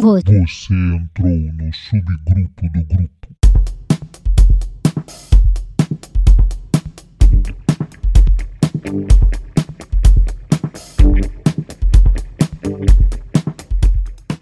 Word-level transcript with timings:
Você 0.00 0.72
entrou 0.72 1.52
no 1.52 1.74
subgrupo 1.74 2.62
do 2.72 2.84
grupo. 2.86 3.39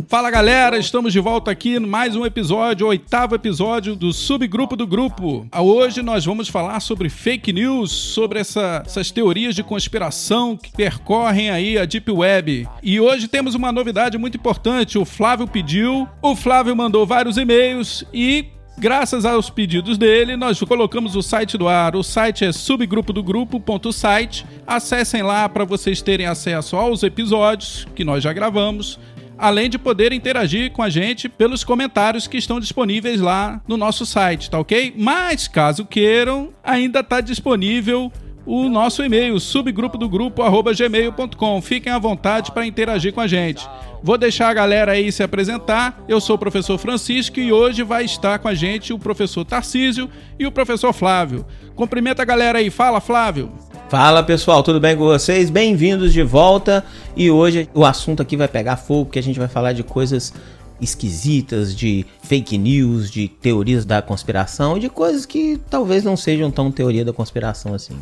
Fala 0.09 0.31
galera, 0.31 0.79
estamos 0.79 1.13
de 1.13 1.21
volta 1.21 1.51
aqui 1.51 1.79
mais 1.79 2.17
um 2.17 2.25
episódio, 2.25 2.87
oitavo 2.87 3.35
episódio 3.35 3.95
do 3.95 4.11
Subgrupo 4.11 4.75
do 4.75 4.87
Grupo. 4.87 5.47
Hoje 5.55 6.01
nós 6.01 6.25
vamos 6.25 6.49
falar 6.49 6.81
sobre 6.81 7.11
fake 7.11 7.53
news, 7.53 7.91
sobre 7.93 8.41
essa- 8.41 8.83
essas 8.87 9.11
teorias 9.11 9.55
de 9.55 9.63
conspiração 9.63 10.57
que 10.57 10.73
percorrem 10.73 11.51
aí 11.51 11.77
a 11.77 11.85
Deep 11.85 12.11
Web. 12.11 12.67
E 12.83 12.99
hoje 12.99 13.29
temos 13.29 13.55
uma 13.55 13.71
novidade 13.71 14.17
muito 14.17 14.39
importante, 14.39 14.97
o 14.97 15.05
Flávio 15.05 15.47
pediu, 15.47 16.09
o 16.23 16.35
Flávio 16.35 16.75
mandou 16.75 17.05
vários 17.05 17.37
e-mails 17.37 18.03
e 18.13 18.47
Graças 18.81 19.25
aos 19.25 19.51
pedidos 19.51 19.99
dele, 19.99 20.37
nós 20.37 20.61
colocamos 20.61 21.17
o 21.17 21.21
site 21.21 21.59
do 21.59 21.67
ar. 21.67 21.97
O 21.97 22.05
site 22.05 22.45
é 22.45 22.53
subgrupodogrupo.site. 22.53 24.47
Acessem 24.65 25.21
lá 25.21 25.49
para 25.49 25.65
vocês 25.65 26.01
terem 26.01 26.27
acesso 26.27 26.77
aos 26.77 27.03
episódios 27.03 27.89
que 27.97 28.05
nós 28.05 28.23
já 28.23 28.33
gravamos, 28.33 28.97
além 29.39 29.71
de 29.71 29.79
poder 29.79 30.13
interagir 30.13 30.73
com 30.73 30.83
a 30.83 30.91
gente 30.91 31.29
pelos 31.29 31.63
comentários 31.65 32.27
que 32.27 32.37
estão 32.37 32.59
disponíveis 32.59 33.21
lá 33.21 33.61
no 33.67 33.77
nosso 33.77 34.05
site, 34.05 34.51
tá 34.51 34.59
ok? 34.59 34.93
Mas 34.97 35.47
caso 35.47 35.85
queiram, 35.85 36.51
ainda 36.63 37.01
está 37.01 37.21
disponível 37.21 38.13
o 38.49 38.67
nosso 38.67 39.05
e-mail, 39.05 39.39
subgrupo 39.39 39.99
do 39.99 40.09
grupo, 40.09 40.43
gmail.com. 40.75 41.61
Fiquem 41.61 41.93
à 41.93 41.99
vontade 41.99 42.51
para 42.51 42.67
interagir 42.67 43.13
com 43.13 43.21
a 43.21 43.27
gente. 43.27 43.69
Vou 44.03 44.17
deixar 44.17 44.49
a 44.49 44.55
galera 44.55 44.93
aí 44.93 45.13
se 45.13 45.23
apresentar. 45.23 46.03
Eu 46.09 46.19
sou 46.19 46.37
o 46.37 46.39
professor 46.39 46.79
Francisco 46.79 47.39
e 47.39 47.53
hoje 47.53 47.83
vai 47.83 48.07
estar 48.07 48.39
com 48.39 48.49
a 48.49 48.55
gente 48.55 48.91
o 48.91 48.99
professor 48.99 49.45
Tarcísio 49.45 50.09
e 50.39 50.47
o 50.47 50.53
professor 50.53 50.95
Flávio. 50.95 51.45
Cumprimenta 51.75 52.23
a 52.23 52.25
galera 52.25 52.59
aí. 52.59 52.71
Fala, 52.71 53.03
Flávio. 53.03 53.53
Fala 53.89 54.23
pessoal, 54.23 54.63
tudo 54.63 54.79
bem 54.79 54.95
com 54.95 55.05
vocês? 55.05 55.49
Bem-vindos 55.49 56.13
de 56.13 56.23
volta. 56.23 56.85
E 57.17 57.31
hoje 57.31 57.71
o 57.73 57.87
assunto 57.87 58.21
aqui 58.21 58.37
vai 58.37 58.47
pegar 58.47 58.77
fogo, 58.77 59.07
porque 59.07 59.19
a 59.19 59.23
gente 59.23 59.39
vai 59.39 59.49
falar 59.49 59.73
de 59.73 59.83
coisas 59.83 60.31
esquisitas, 60.79 61.75
de 61.75 62.05
fake 62.23 62.59
news, 62.59 63.11
de 63.11 63.29
teorias 63.29 63.87
da 63.87 64.03
conspiração 64.03 64.77
e 64.77 64.81
de 64.81 64.91
coisas 64.91 65.25
que 65.25 65.59
talvez 65.71 66.05
não 66.05 66.19
sejam 66.19 66.51
tão 66.51 66.71
teoria 66.71 67.03
da 67.03 67.15
conspiração 67.15 67.73
assim. 67.73 67.97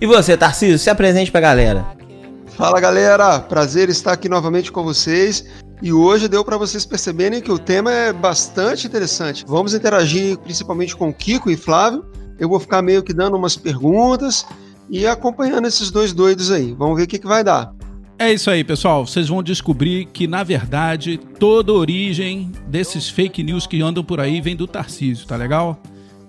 E 0.00 0.06
você, 0.06 0.38
Tarcísio, 0.38 0.78
se 0.78 0.88
apresente 0.88 1.30
pra 1.30 1.42
galera. 1.42 1.84
Fala 2.56 2.80
galera, 2.80 3.38
prazer 3.38 3.90
estar 3.90 4.12
aqui 4.12 4.30
novamente 4.30 4.72
com 4.72 4.82
vocês. 4.84 5.44
E 5.82 5.92
hoje 5.92 6.28
deu 6.28 6.42
para 6.42 6.56
vocês 6.56 6.86
perceberem 6.86 7.42
que 7.42 7.52
o 7.52 7.58
tema 7.58 7.92
é 7.92 8.10
bastante 8.10 8.86
interessante. 8.86 9.44
Vamos 9.46 9.74
interagir 9.74 10.38
principalmente 10.38 10.96
com 10.96 11.12
Kiko 11.12 11.50
e 11.50 11.58
Flávio. 11.58 12.06
Eu 12.38 12.48
vou 12.48 12.58
ficar 12.58 12.80
meio 12.80 13.02
que 13.02 13.12
dando 13.12 13.36
umas 13.36 13.54
perguntas 13.54 14.46
e 14.88 15.06
acompanhando 15.06 15.66
esses 15.66 15.90
dois 15.90 16.12
doidos 16.12 16.50
aí. 16.50 16.72
Vamos 16.72 16.96
ver 16.96 17.04
o 17.04 17.06
que, 17.06 17.18
que 17.18 17.26
vai 17.26 17.42
dar. 17.42 17.72
É 18.18 18.32
isso 18.32 18.50
aí, 18.50 18.64
pessoal. 18.64 19.06
Vocês 19.06 19.28
vão 19.28 19.42
descobrir 19.42 20.06
que, 20.06 20.26
na 20.26 20.42
verdade, 20.42 21.18
toda 21.38 21.70
a 21.70 21.74
origem 21.74 22.50
desses 22.66 23.08
fake 23.10 23.42
news 23.42 23.66
que 23.66 23.82
andam 23.82 24.02
por 24.02 24.20
aí 24.20 24.40
vem 24.40 24.56
do 24.56 24.66
Tarcísio, 24.66 25.26
tá 25.26 25.36
legal? 25.36 25.78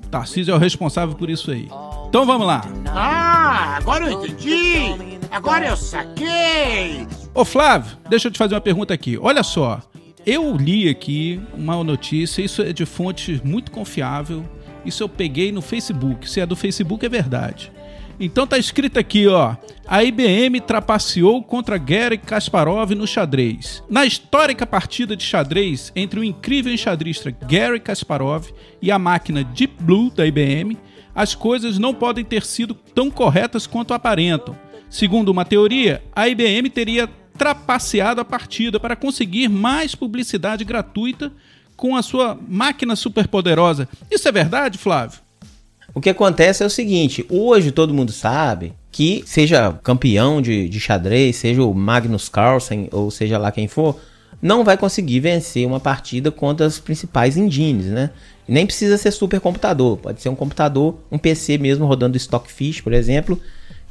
O 0.05 0.08
Tarcísio 0.09 0.53
é 0.53 0.55
o 0.55 0.59
responsável 0.59 1.16
por 1.16 1.30
isso 1.30 1.50
aí. 1.50 1.69
Então 2.09 2.25
vamos 2.25 2.45
lá. 2.45 2.61
Ah, 2.88 3.78
agora 3.78 4.05
eu 4.05 4.11
entendi! 4.11 5.17
Agora 5.31 5.67
eu 5.67 5.78
saquei! 5.78 7.08
Ô 7.33 7.45
Flávio, 7.45 7.97
deixa 8.09 8.28
eu 8.28 8.31
te 8.31 8.38
fazer 8.38 8.55
uma 8.55 8.61
pergunta 8.61 8.94
aqui. 8.94 9.17
Olha 9.17 9.44
só, 9.44 9.81
eu 10.25 10.58
li 10.58 10.89
aqui 10.89 11.39
uma 11.53 11.81
notícia, 11.85 12.41
isso 12.41 12.61
é 12.61 12.73
de 12.73 12.85
fonte 12.85 13.41
muito 13.45 13.72
confiável. 13.72 14.44
Isso 14.85 15.03
eu 15.03 15.09
peguei 15.09 15.53
no 15.53 15.62
Facebook. 15.62 16.29
Se 16.29 16.41
é 16.41 16.46
do 16.46 16.56
Facebook, 16.56 17.06
é 17.06 17.09
verdade. 17.09 17.72
Então 18.19 18.47
tá 18.47 18.57
escrito 18.57 18.97
aqui, 18.97 19.28
ó. 19.28 19.55
A 19.85 20.03
IBM 20.03 20.59
trapaceou 20.61 21.41
contra 21.44 21.78
Gary 21.78 22.17
Kasparov 22.17 22.91
no 22.91 23.05
xadrez. 23.05 23.83
Na 23.89 24.05
histórica 24.05 24.66
partida 24.66 25.16
de 25.16 25.23
xadrez 25.23 25.91
entre 25.95 26.19
o 26.19 26.23
incrível 26.23 26.73
enxadrista 26.73 27.31
Gary 27.31 27.79
Kasparov 27.79 28.47
e 28.81 28.91
a 28.91 28.97
máquina 28.97 29.44
Deep 29.44 29.75
Blue 29.81 30.09
da 30.09 30.25
IBM, 30.25 30.78
as 31.13 31.35
coisas 31.35 31.78
não 31.78 31.94
podem 31.94 32.25
ter 32.25 32.44
sido 32.44 32.73
tão 32.73 33.09
corretas 33.09 33.66
quanto 33.67 33.94
aparentam. 33.94 34.57
Segundo 34.89 35.29
uma 35.29 35.45
teoria, 35.45 36.03
a 36.16 36.28
IBM 36.28 36.69
teria 36.69 37.07
trapaceado 37.38 38.19
a 38.19 38.25
partida 38.25 38.79
para 38.79 38.95
conseguir 38.95 39.47
mais 39.47 39.94
publicidade 39.94 40.66
gratuita 40.66 41.31
com 41.75 41.95
a 41.95 42.01
sua 42.01 42.38
máquina 42.47 42.95
superpoderosa. 42.95 43.88
Isso 44.09 44.28
é 44.28 44.31
verdade, 44.31 44.78
Flávio? 44.78 45.27
O 45.97 46.00
que 46.00 46.12
acontece 46.12 46.62
é 46.62 46.66
o 46.68 46.69
seguinte: 46.69 47.25
hoje 47.28 47.72
todo 47.72 47.91
mundo 47.91 48.12
sabe 48.12 48.74
que, 48.91 49.24
seja 49.25 49.74
campeão 49.81 50.40
de, 50.44 50.69
de 50.69 50.80
xadrez, 50.80 51.38
seja 51.38 51.63
o 51.63 51.74
Magnus 51.74 52.30
Carlsen, 52.30 52.88
ou 52.91 53.09
seja 53.09 53.40
lá 53.40 53.52
quem 53.52 53.68
for, 53.68 54.00
não 54.40 54.63
vai 54.63 54.78
conseguir 54.78 55.22
vencer 55.22 55.66
uma 55.66 55.80
partida 55.80 56.30
contra 56.30 56.68
as 56.68 56.78
principais 56.78 57.35
engines, 57.35 57.88
né? 57.88 58.12
Nem 58.47 58.63
precisa 58.63 58.96
ser 58.96 59.09
supercomputador, 59.09 59.97
pode 59.97 60.22
ser 60.22 60.30
um 60.30 60.35
computador, 60.35 61.00
um 61.12 61.18
PC 61.18 61.58
mesmo 61.58 61.88
rodando 61.88 62.16
Stockfish, 62.16 62.79
por 62.79 62.94
exemplo, 62.94 63.41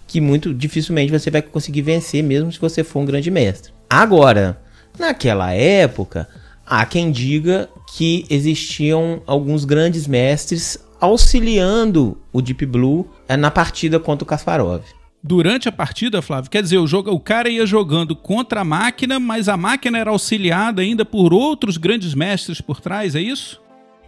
que 0.06 0.20
muito 0.20 0.54
dificilmente 0.54 1.10
você 1.10 1.28
vai 1.28 1.42
conseguir 1.42 1.82
vencer 1.82 2.22
mesmo 2.22 2.52
se 2.52 2.60
você 2.60 2.84
for 2.84 3.00
um 3.00 3.04
grande 3.04 3.32
mestre. 3.32 3.72
Agora, 3.90 4.56
naquela 4.96 5.52
época, 5.52 6.28
há 6.64 6.86
quem 6.86 7.10
diga 7.10 7.68
que 7.96 8.24
existiam 8.30 9.22
alguns 9.26 9.64
grandes 9.64 10.06
mestres 10.06 10.85
auxiliando 11.00 12.18
o 12.32 12.40
Deep 12.40 12.66
Blue 12.66 13.08
eh, 13.28 13.36
na 13.36 13.50
partida 13.50 13.98
contra 13.98 14.24
o 14.24 14.26
Kasparov. 14.26 14.82
Durante 15.22 15.68
a 15.68 15.72
partida, 15.72 16.22
Flávio, 16.22 16.50
quer 16.50 16.62
dizer, 16.62 16.78
o, 16.78 16.86
jogo, 16.86 17.10
o 17.10 17.18
cara 17.18 17.48
ia 17.48 17.66
jogando 17.66 18.14
contra 18.14 18.60
a 18.60 18.64
máquina, 18.64 19.18
mas 19.18 19.48
a 19.48 19.56
máquina 19.56 19.98
era 19.98 20.10
auxiliada 20.10 20.82
ainda 20.82 21.04
por 21.04 21.34
outros 21.34 21.76
grandes 21.76 22.14
mestres 22.14 22.60
por 22.60 22.80
trás, 22.80 23.16
é 23.16 23.20
isso? 23.20 23.60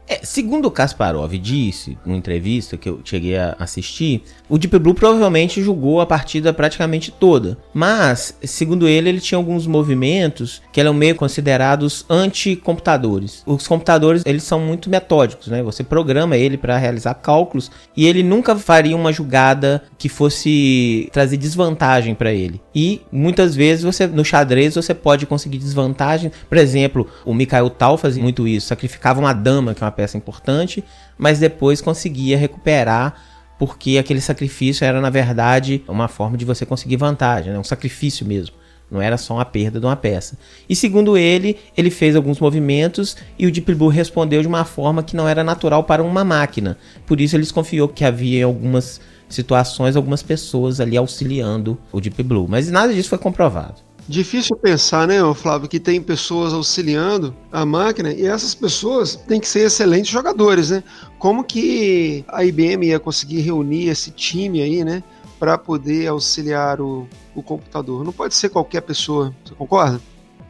É, 0.08 0.20
segundo 0.22 0.70
Kasparov 0.70 1.30
disse, 1.34 1.98
numa 2.04 2.16
entrevista 2.16 2.78
que 2.78 2.88
eu 2.88 3.00
cheguei 3.04 3.36
a 3.36 3.54
assistir, 3.58 4.22
o 4.48 4.56
Deep 4.56 4.78
Blue 4.78 4.94
provavelmente 4.94 5.62
jogou 5.62 6.00
a 6.00 6.06
partida 6.06 6.50
praticamente 6.50 7.10
toda. 7.10 7.58
Mas, 7.74 8.34
segundo 8.42 8.88
ele, 8.88 9.10
ele 9.10 9.20
tinha 9.20 9.36
alguns 9.36 9.66
movimentos 9.66 10.62
que 10.72 10.80
eram 10.80 10.94
meio 10.94 11.14
considerados 11.14 12.06
anti-computadores. 12.08 13.42
Os 13.44 13.68
computadores, 13.68 14.22
eles 14.24 14.44
são 14.44 14.58
muito 14.58 14.88
metódicos, 14.88 15.48
né? 15.48 15.62
Você 15.62 15.84
programa 15.84 16.38
ele 16.38 16.56
para 16.56 16.78
realizar 16.78 17.12
cálculos 17.14 17.70
e 17.94 18.06
ele 18.06 18.22
nunca 18.22 18.56
faria 18.56 18.96
uma 18.96 19.12
jogada 19.12 19.82
que 19.98 20.08
fosse 20.08 21.10
trazer 21.12 21.36
desvantagem 21.36 22.14
para 22.14 22.32
ele. 22.32 22.62
E 22.74 23.02
muitas 23.12 23.54
vezes 23.54 23.84
você 23.84 24.06
no 24.06 24.24
xadrez 24.24 24.74
você 24.74 24.94
pode 24.94 25.26
conseguir 25.26 25.58
desvantagem. 25.58 26.32
Por 26.48 26.56
exemplo, 26.56 27.06
o 27.26 27.34
Mikhail 27.34 27.68
Tal 27.68 27.98
fazia 27.98 28.22
muito 28.22 28.48
isso, 28.48 28.68
sacrificava 28.68 29.20
uma 29.20 29.34
dama, 29.34 29.74
que 29.74 29.82
é 29.82 29.84
uma 29.84 29.97
peça 29.98 30.16
importante, 30.16 30.84
mas 31.18 31.40
depois 31.40 31.80
conseguia 31.80 32.38
recuperar 32.38 33.20
porque 33.58 33.98
aquele 33.98 34.20
sacrifício 34.20 34.84
era 34.84 35.00
na 35.00 35.10
verdade 35.10 35.82
uma 35.88 36.06
forma 36.06 36.36
de 36.36 36.44
você 36.44 36.64
conseguir 36.64 36.96
vantagem, 36.96 37.52
né? 37.52 37.58
um 37.58 37.64
sacrifício 37.64 38.24
mesmo. 38.24 38.54
Não 38.88 39.02
era 39.02 39.18
só 39.18 39.34
uma 39.34 39.44
perda 39.44 39.80
de 39.80 39.84
uma 39.84 39.96
peça. 39.96 40.38
E 40.68 40.76
segundo 40.76 41.18
ele, 41.18 41.58
ele 41.76 41.90
fez 41.90 42.14
alguns 42.14 42.38
movimentos 42.38 43.16
e 43.36 43.44
o 43.44 43.50
Deep 43.50 43.74
Blue 43.74 43.88
respondeu 43.88 44.40
de 44.40 44.46
uma 44.46 44.64
forma 44.64 45.02
que 45.02 45.16
não 45.16 45.28
era 45.28 45.42
natural 45.42 45.82
para 45.82 46.02
uma 46.02 46.24
máquina. 46.24 46.78
Por 47.04 47.20
isso 47.20 47.34
ele 47.34 47.42
desconfiou 47.42 47.88
que 47.88 48.04
havia 48.04 48.46
algumas 48.46 49.00
situações, 49.28 49.96
algumas 49.96 50.22
pessoas 50.22 50.80
ali 50.80 50.96
auxiliando 50.96 51.76
o 51.92 52.00
Deep 52.00 52.22
Blue. 52.22 52.46
Mas 52.48 52.70
nada 52.70 52.94
disso 52.94 53.10
foi 53.10 53.18
comprovado. 53.18 53.87
Difícil 54.08 54.56
pensar, 54.56 55.06
né, 55.06 55.18
Flávio, 55.34 55.68
que 55.68 55.78
tem 55.78 56.00
pessoas 56.00 56.54
auxiliando 56.54 57.36
a 57.52 57.66
máquina 57.66 58.10
e 58.10 58.26
essas 58.26 58.54
pessoas 58.54 59.16
têm 59.16 59.38
que 59.38 59.46
ser 59.46 59.66
excelentes 59.66 60.10
jogadores, 60.10 60.70
né? 60.70 60.82
Como 61.18 61.44
que 61.44 62.24
a 62.28 62.42
IBM 62.42 62.86
ia 62.86 62.98
conseguir 62.98 63.42
reunir 63.42 63.88
esse 63.88 64.10
time 64.10 64.62
aí, 64.62 64.82
né, 64.82 65.02
para 65.38 65.58
poder 65.58 66.06
auxiliar 66.06 66.80
o, 66.80 67.06
o 67.34 67.42
computador? 67.42 68.02
Não 68.02 68.12
pode 68.12 68.34
ser 68.34 68.48
qualquer 68.48 68.80
pessoa, 68.80 69.34
você 69.44 69.54
concorda? 69.54 70.00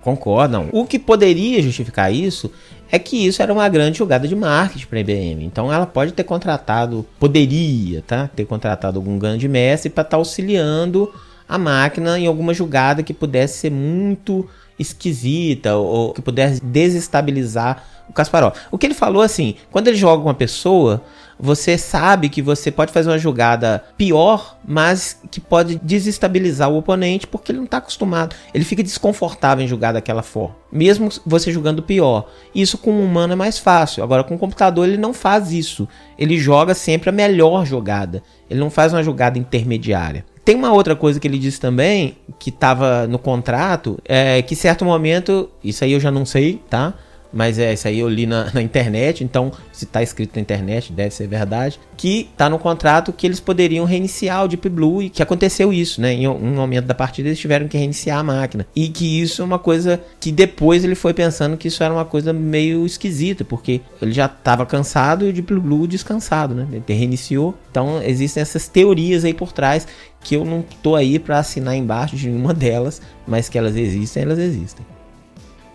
Concordam. 0.03 0.69
O 0.73 0.87
que 0.87 0.97
poderia 0.97 1.61
justificar 1.61 2.15
isso 2.15 2.53
é 2.93 2.99
que 2.99 3.27
isso 3.27 3.43
era 3.43 3.53
uma 3.53 3.69
grande 3.69 3.99
jogada 3.99 4.29
de 4.29 4.37
marketing 4.37 4.87
para 4.87 4.99
a 4.99 5.01
IBM. 5.01 5.45
Então 5.45 5.73
ela 5.73 5.85
pode 5.85 6.13
ter 6.13 6.23
contratado, 6.23 7.05
poderia, 7.19 8.03
tá? 8.07 8.29
Ter 8.29 8.45
contratado 8.45 9.01
algum 9.01 9.19
grande 9.19 9.49
mestre 9.49 9.91
para 9.91 10.03
estar 10.03 10.11
tá 10.11 10.17
auxiliando 10.17 11.13
a 11.49 11.59
máquina 11.59 12.19
em 12.19 12.27
alguma 12.27 12.53
jogada 12.53 13.03
que 13.03 13.15
pudesse 13.15 13.59
ser 13.59 13.71
muito 13.71 14.49
esquisita 14.79 15.77
ou 15.77 16.13
que 16.13 16.23
pudesse 16.23 16.63
desestabilizar 16.63 17.85
o 18.09 18.13
Kasparov. 18.13 18.55
O 18.71 18.79
que 18.79 18.87
ele 18.87 18.95
falou 18.95 19.23
assim, 19.23 19.57
quando 19.71 19.89
ele 19.89 19.97
joga 19.97 20.23
uma 20.23 20.35
pessoa, 20.35 21.03
você 21.39 21.79
sabe 21.79 22.29
que 22.29 22.43
você 22.43 22.71
pode 22.71 22.93
fazer 22.93 23.09
uma 23.11 23.19
jogada 23.19 23.85
pior, 23.97 24.59
mas 24.67 25.21
que 25.31 25.41
pode 25.41 25.77
desestabilizar 25.77 26.71
o 26.71 26.79
oponente 26.79 27.27
porque 27.27 27.53
ele 27.53 27.59
não 27.59 27.65
está 27.65 27.79
acostumado. 27.79 28.35
Ele 28.53 28.65
fica 28.65 28.83
desconfortável 28.83 29.65
em 29.65 29.69
jogar 29.69 29.93
daquela 29.93 30.23
forma, 30.23 30.57
mesmo 30.73 31.09
você 31.25 31.53
jogando 31.53 31.83
pior. 31.83 32.29
Isso 32.55 32.79
com 32.79 32.91
um 32.91 33.05
humano 33.05 33.35
é 33.35 33.37
mais 33.37 33.59
fácil. 33.59 34.03
Agora 34.03 34.25
com 34.25 34.35
o 34.35 34.39
computador 34.39 34.89
ele 34.89 34.97
não 34.97 35.13
faz 35.13 35.53
isso. 35.53 35.87
Ele 36.19 36.39
joga 36.39 36.75
sempre 36.75 37.11
a 37.11 37.13
melhor 37.13 37.65
jogada. 37.65 38.23
Ele 38.51 38.61
não 38.61 38.71
faz 38.71 38.93
uma 38.93 39.03
jogada 39.03 39.39
intermediária. 39.39 40.25
Tem 40.49 40.57
uma 40.57 40.73
outra 40.73 40.97
coisa 40.97 41.21
que 41.21 41.29
ele 41.29 41.39
disse 41.39 41.61
também, 41.61 42.17
que 42.39 42.49
estava 42.49 43.07
no 43.07 43.19
contrato, 43.19 43.99
é 44.03 44.41
que 44.41 44.57
certo 44.57 44.83
momento, 44.83 45.51
isso 45.63 45.85
aí 45.85 45.93
eu 45.93 46.01
já 46.01 46.11
não 46.11 46.25
sei, 46.25 46.59
tá? 46.71 46.95
Mas 47.33 47.59
é 47.59 47.73
isso 47.73 47.87
aí 47.89 47.99
eu 47.99 48.09
li 48.09 48.27
na, 48.27 48.51
na 48.55 48.63
internet, 48.63 49.23
então 49.23 49.53
se 49.73 49.85
está 49.85 50.03
escrito 50.03 50.37
na 50.37 50.43
internet 50.43 50.93
deve 50.93 51.15
ser 51.15 51.27
verdade, 51.27 51.79
que 51.97 52.29
está 52.33 52.49
no 52.49 52.59
contrato 52.59 53.13
que 53.13 53.27
eles 53.27 53.41
poderiam 53.41 53.85
reiniciar 53.85 54.45
o 54.45 54.49
Deep 54.49 54.69
Blue 54.69 55.03
e 55.03 55.11
que 55.11 55.23
aconteceu 55.23 55.73
isso, 55.73 56.01
né? 56.01 56.13
Em 56.13 56.29
um 56.29 56.55
momento 56.55 56.87
da 56.87 56.95
partida 56.95 57.29
eles 57.29 57.39
tiveram 57.39 57.69
que 57.69 57.77
reiniciar 57.77 58.19
a 58.19 58.23
máquina 58.23 58.67
e 58.75 58.89
que 58.89 59.21
isso 59.21 59.43
é 59.43 59.45
uma 59.45 59.59
coisa 59.59 60.01
que 60.21 60.33
depois 60.33 60.85
ele 60.85 60.95
foi 60.95 61.13
pensando 61.13 61.57
que 61.57 61.69
isso 61.69 61.83
era 61.83 61.93
uma 61.93 62.05
coisa 62.05 62.33
meio 62.33 62.87
esquisita, 62.87 63.45
porque 63.45 63.81
ele 64.01 64.13
já 64.13 64.27
estava 64.27 64.65
cansado 64.65 65.27
e 65.27 65.31
o 65.31 65.33
Deep 65.33 65.55
Blue 65.55 65.87
descansado, 65.87 66.55
né? 66.55 66.67
Ele 66.71 66.99
reiniciou, 66.99 67.55
então 67.71 68.03
existem 68.03 68.41
essas 68.41 68.69
teorias 68.69 69.25
aí 69.25 69.35
por 69.35 69.53
trás 69.53 69.87
que 70.23 70.35
eu 70.35 70.45
não 70.45 70.65
tô 70.83 70.97
aí 70.97 71.19
para 71.19 71.39
assinar 71.39 71.77
embaixo 71.77 72.17
de 72.17 72.29
nenhuma 72.29 72.53
delas, 72.55 73.01
mas 73.27 73.49
que 73.49 73.59
elas 73.59 73.77
existem, 73.77 74.23
elas 74.23 74.39
existem. 74.39 74.98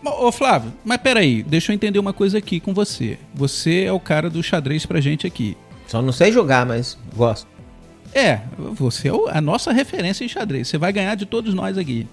Ô 0.06 0.32
Flávio, 0.32 0.74
mas 0.84 0.98
peraí, 0.98 1.44
deixa 1.44 1.72
eu 1.72 1.76
entender 1.76 2.00
uma 2.00 2.14
coisa 2.14 2.38
aqui 2.38 2.60
com 2.60 2.74
você. 2.74 3.18
Você 3.34 3.84
é 3.84 3.92
o 3.92 4.00
cara 4.00 4.30
do 4.30 4.44
xadrez 4.44 4.86
pra 4.86 5.00
gente 5.00 5.26
aqui. 5.26 5.56
Só 5.88 6.02
não 6.02 6.12
sei 6.12 6.32
jogar, 6.32 6.66
mas 6.66 6.98
gosto. 7.16 7.48
É, 8.14 8.42
você 8.58 9.10
é 9.10 9.12
a 9.32 9.42
nossa 9.42 9.72
referência 9.72 10.24
em 10.24 10.28
xadrez. 10.28 10.68
Você 10.68 10.78
vai 10.78 10.92
ganhar 10.92 11.16
de 11.16 11.26
todos 11.26 11.54
nós 11.54 11.78
aqui. 11.78 12.06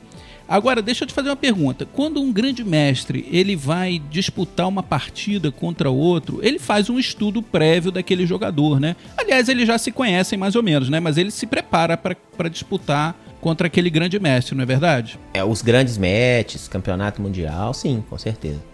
Agora, 0.49 0.83
deixa 0.83 1.05
eu 1.05 1.09
te 1.09 1.15
fazer 1.15 1.29
uma 1.29 1.37
pergunta. 1.37 1.87
Quando 1.87 2.21
um 2.21 2.33
grande 2.33 2.65
mestre 2.65 3.29
ele 3.31 3.55
vai 3.55 4.03
disputar 4.11 4.67
uma 4.67 4.83
partida 4.83 5.53
contra 5.53 5.91
outro, 5.91 6.41
ele 6.43 6.59
faz 6.59 6.91
um 6.91 6.99
estudo 6.99 7.41
prévio 7.41 7.93
daquele 7.93 8.27
jogador, 8.27 8.81
né? 8.81 8.97
Aliás, 9.17 9.49
eles 9.49 9.67
já 9.67 9.79
se 9.79 9.93
conhecem 9.93 10.37
mais 10.37 10.57
ou 10.57 10.63
menos, 10.63 10.89
né? 10.89 10.99
Mas 10.99 11.17
ele 11.17 11.31
se 11.31 11.47
prepara 11.47 11.97
para 11.97 12.49
disputar 12.49 13.17
contra 13.41 13.67
aquele 13.67 13.91
grande 13.91 14.19
mestre, 14.21 14.55
não 14.55 14.63
é 14.63 14.67
verdade? 14.67 15.19
É, 15.35 15.43
os 15.45 15.63
grandes 15.63 15.97
matches, 15.97 16.69
campeonato 16.69 17.21
mundial, 17.23 17.73
sim, 17.73 18.03
com 18.09 18.19
certeza. 18.19 18.71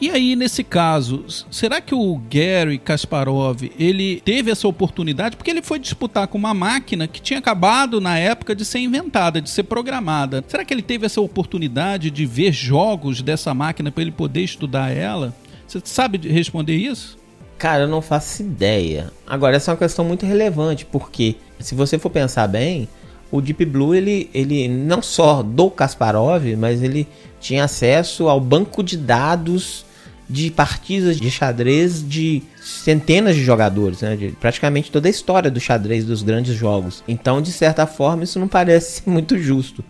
E 0.00 0.08
aí, 0.08 0.34
nesse 0.34 0.64
caso, 0.64 1.26
será 1.50 1.78
que 1.78 1.94
o 1.94 2.18
Gary 2.30 2.78
Kasparov, 2.78 3.70
ele 3.78 4.22
teve 4.24 4.50
essa 4.50 4.66
oportunidade? 4.66 5.36
Porque 5.36 5.50
ele 5.50 5.60
foi 5.60 5.78
disputar 5.78 6.26
com 6.26 6.38
uma 6.38 6.54
máquina 6.54 7.06
que 7.06 7.20
tinha 7.20 7.38
acabado 7.38 8.00
na 8.00 8.18
época 8.18 8.54
de 8.54 8.64
ser 8.64 8.78
inventada, 8.78 9.42
de 9.42 9.50
ser 9.50 9.64
programada. 9.64 10.42
Será 10.48 10.64
que 10.64 10.72
ele 10.72 10.80
teve 10.80 11.04
essa 11.04 11.20
oportunidade 11.20 12.10
de 12.10 12.24
ver 12.24 12.50
jogos 12.50 13.20
dessa 13.20 13.52
máquina 13.52 13.92
para 13.92 14.00
ele 14.00 14.10
poder 14.10 14.40
estudar 14.40 14.90
ela? 14.90 15.34
Você 15.68 15.82
sabe 15.84 16.16
responder 16.26 16.76
isso? 16.76 17.18
Cara, 17.58 17.82
eu 17.82 17.88
não 17.88 18.00
faço 18.00 18.40
ideia. 18.40 19.12
Agora, 19.26 19.54
essa 19.54 19.70
é 19.70 19.72
uma 19.72 19.78
questão 19.78 20.02
muito 20.02 20.24
relevante, 20.24 20.86
porque 20.86 21.36
se 21.58 21.74
você 21.74 21.98
for 21.98 22.08
pensar 22.08 22.48
bem, 22.48 22.88
o 23.30 23.40
Deep 23.40 23.64
Blue 23.64 23.94
ele, 23.94 24.28
ele 24.34 24.68
não 24.68 25.00
só 25.00 25.42
do 25.42 25.70
Kasparov, 25.70 26.44
mas 26.56 26.82
ele 26.82 27.06
tinha 27.40 27.64
acesso 27.64 28.28
ao 28.28 28.40
banco 28.40 28.82
de 28.82 28.96
dados 28.96 29.84
de 30.28 30.50
partidas 30.50 31.18
de 31.18 31.28
xadrez 31.28 32.08
de 32.08 32.42
centenas 32.62 33.34
de 33.34 33.42
jogadores, 33.42 34.00
né? 34.00 34.14
De 34.14 34.28
praticamente 34.28 34.90
toda 34.90 35.08
a 35.08 35.10
história 35.10 35.50
do 35.50 35.58
xadrez 35.58 36.04
dos 36.04 36.22
grandes 36.22 36.54
jogos. 36.54 37.02
Então, 37.08 37.42
de 37.42 37.50
certa 37.50 37.84
forma, 37.86 38.22
isso 38.22 38.38
não 38.38 38.46
parece 38.46 39.02
muito 39.10 39.36
justo. 39.36 39.82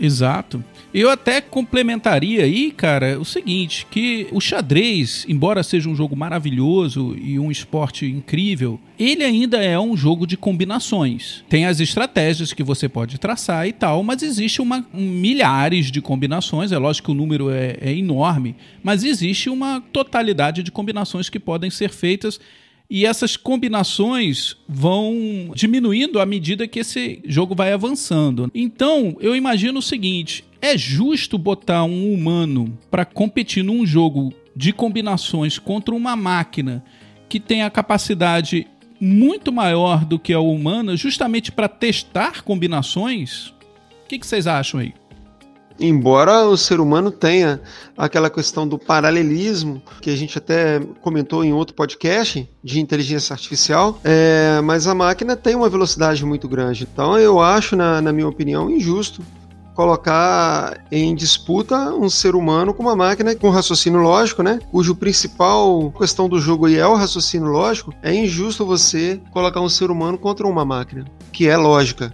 Exato. 0.00 0.62
Eu 0.92 1.10
até 1.10 1.40
complementaria 1.40 2.44
aí, 2.44 2.70
cara, 2.70 3.18
o 3.18 3.24
seguinte, 3.24 3.86
que 3.90 4.26
o 4.32 4.40
xadrez, 4.40 5.26
embora 5.28 5.62
seja 5.62 5.88
um 5.88 5.94
jogo 5.94 6.16
maravilhoso 6.16 7.16
e 7.20 7.38
um 7.38 7.50
esporte 7.50 8.06
incrível, 8.06 8.80
ele 8.98 9.22
ainda 9.22 9.58
é 9.58 9.78
um 9.78 9.96
jogo 9.96 10.26
de 10.26 10.36
combinações. 10.36 11.44
Tem 11.48 11.66
as 11.66 11.78
estratégias 11.80 12.52
que 12.52 12.62
você 12.62 12.88
pode 12.88 13.18
traçar 13.18 13.66
e 13.66 13.72
tal, 13.72 14.02
mas 14.02 14.22
existe 14.22 14.62
uma 14.62 14.86
um, 14.94 15.02
milhares 15.02 15.90
de 15.90 16.00
combinações. 16.00 16.72
É 16.72 16.78
lógico 16.78 17.06
que 17.06 17.12
o 17.12 17.14
número 17.14 17.50
é, 17.50 17.76
é 17.80 17.92
enorme, 17.92 18.56
mas 18.82 19.04
existe 19.04 19.50
uma 19.50 19.80
totalidade 19.92 20.62
de 20.62 20.70
combinações 20.70 21.28
que 21.28 21.38
podem 21.38 21.70
ser 21.70 21.90
feitas 21.90 22.40
e 22.90 23.04
essas 23.04 23.36
combinações 23.36 24.56
vão 24.66 25.52
diminuindo 25.54 26.20
à 26.20 26.26
medida 26.26 26.66
que 26.66 26.80
esse 26.80 27.20
jogo 27.26 27.54
vai 27.54 27.72
avançando. 27.72 28.50
Então, 28.54 29.16
eu 29.20 29.36
imagino 29.36 29.78
o 29.78 29.82
seguinte: 29.82 30.44
é 30.60 30.76
justo 30.76 31.36
botar 31.36 31.84
um 31.84 32.12
humano 32.12 32.76
para 32.90 33.04
competir 33.04 33.62
num 33.62 33.84
jogo 33.84 34.32
de 34.56 34.72
combinações 34.72 35.58
contra 35.58 35.94
uma 35.94 36.16
máquina 36.16 36.82
que 37.28 37.38
tem 37.38 37.62
a 37.62 37.70
capacidade 37.70 38.66
muito 39.00 39.52
maior 39.52 40.04
do 40.04 40.18
que 40.18 40.32
a 40.32 40.40
humana, 40.40 40.96
justamente 40.96 41.52
para 41.52 41.68
testar 41.68 42.42
combinações? 42.42 43.48
O 44.04 44.08
que, 44.08 44.18
que 44.18 44.26
vocês 44.26 44.46
acham 44.46 44.80
aí? 44.80 44.94
Embora 45.80 46.44
o 46.46 46.56
ser 46.56 46.80
humano 46.80 47.10
tenha 47.10 47.60
aquela 47.96 48.28
questão 48.28 48.66
do 48.66 48.78
paralelismo, 48.78 49.80
que 50.00 50.10
a 50.10 50.16
gente 50.16 50.38
até 50.38 50.80
comentou 51.00 51.44
em 51.44 51.52
outro 51.52 51.74
podcast 51.74 52.48
de 52.62 52.80
inteligência 52.80 53.32
artificial, 53.32 54.00
é, 54.02 54.60
mas 54.62 54.86
a 54.86 54.94
máquina 54.94 55.36
tem 55.36 55.54
uma 55.54 55.68
velocidade 55.68 56.24
muito 56.24 56.48
grande. 56.48 56.88
Então 56.90 57.18
eu 57.18 57.40
acho, 57.40 57.76
na, 57.76 58.00
na 58.00 58.12
minha 58.12 58.28
opinião, 58.28 58.70
injusto 58.70 59.22
colocar 59.78 60.84
em 60.90 61.14
disputa 61.14 61.94
um 61.94 62.10
ser 62.10 62.34
humano 62.34 62.74
com 62.74 62.82
uma 62.82 62.96
máquina 62.96 63.36
com 63.36 63.48
raciocínio 63.48 64.00
lógico, 64.00 64.42
né? 64.42 64.58
Cujo 64.72 64.92
principal 64.96 65.92
questão 65.92 66.28
do 66.28 66.40
jogo 66.40 66.68
é 66.68 66.84
o 66.84 66.96
raciocínio 66.96 67.46
lógico. 67.46 67.94
É 68.02 68.12
injusto 68.12 68.66
você 68.66 69.20
colocar 69.30 69.60
um 69.60 69.68
ser 69.68 69.88
humano 69.88 70.18
contra 70.18 70.44
uma 70.48 70.64
máquina, 70.64 71.04
que 71.32 71.46
é 71.46 71.56
lógica. 71.56 72.12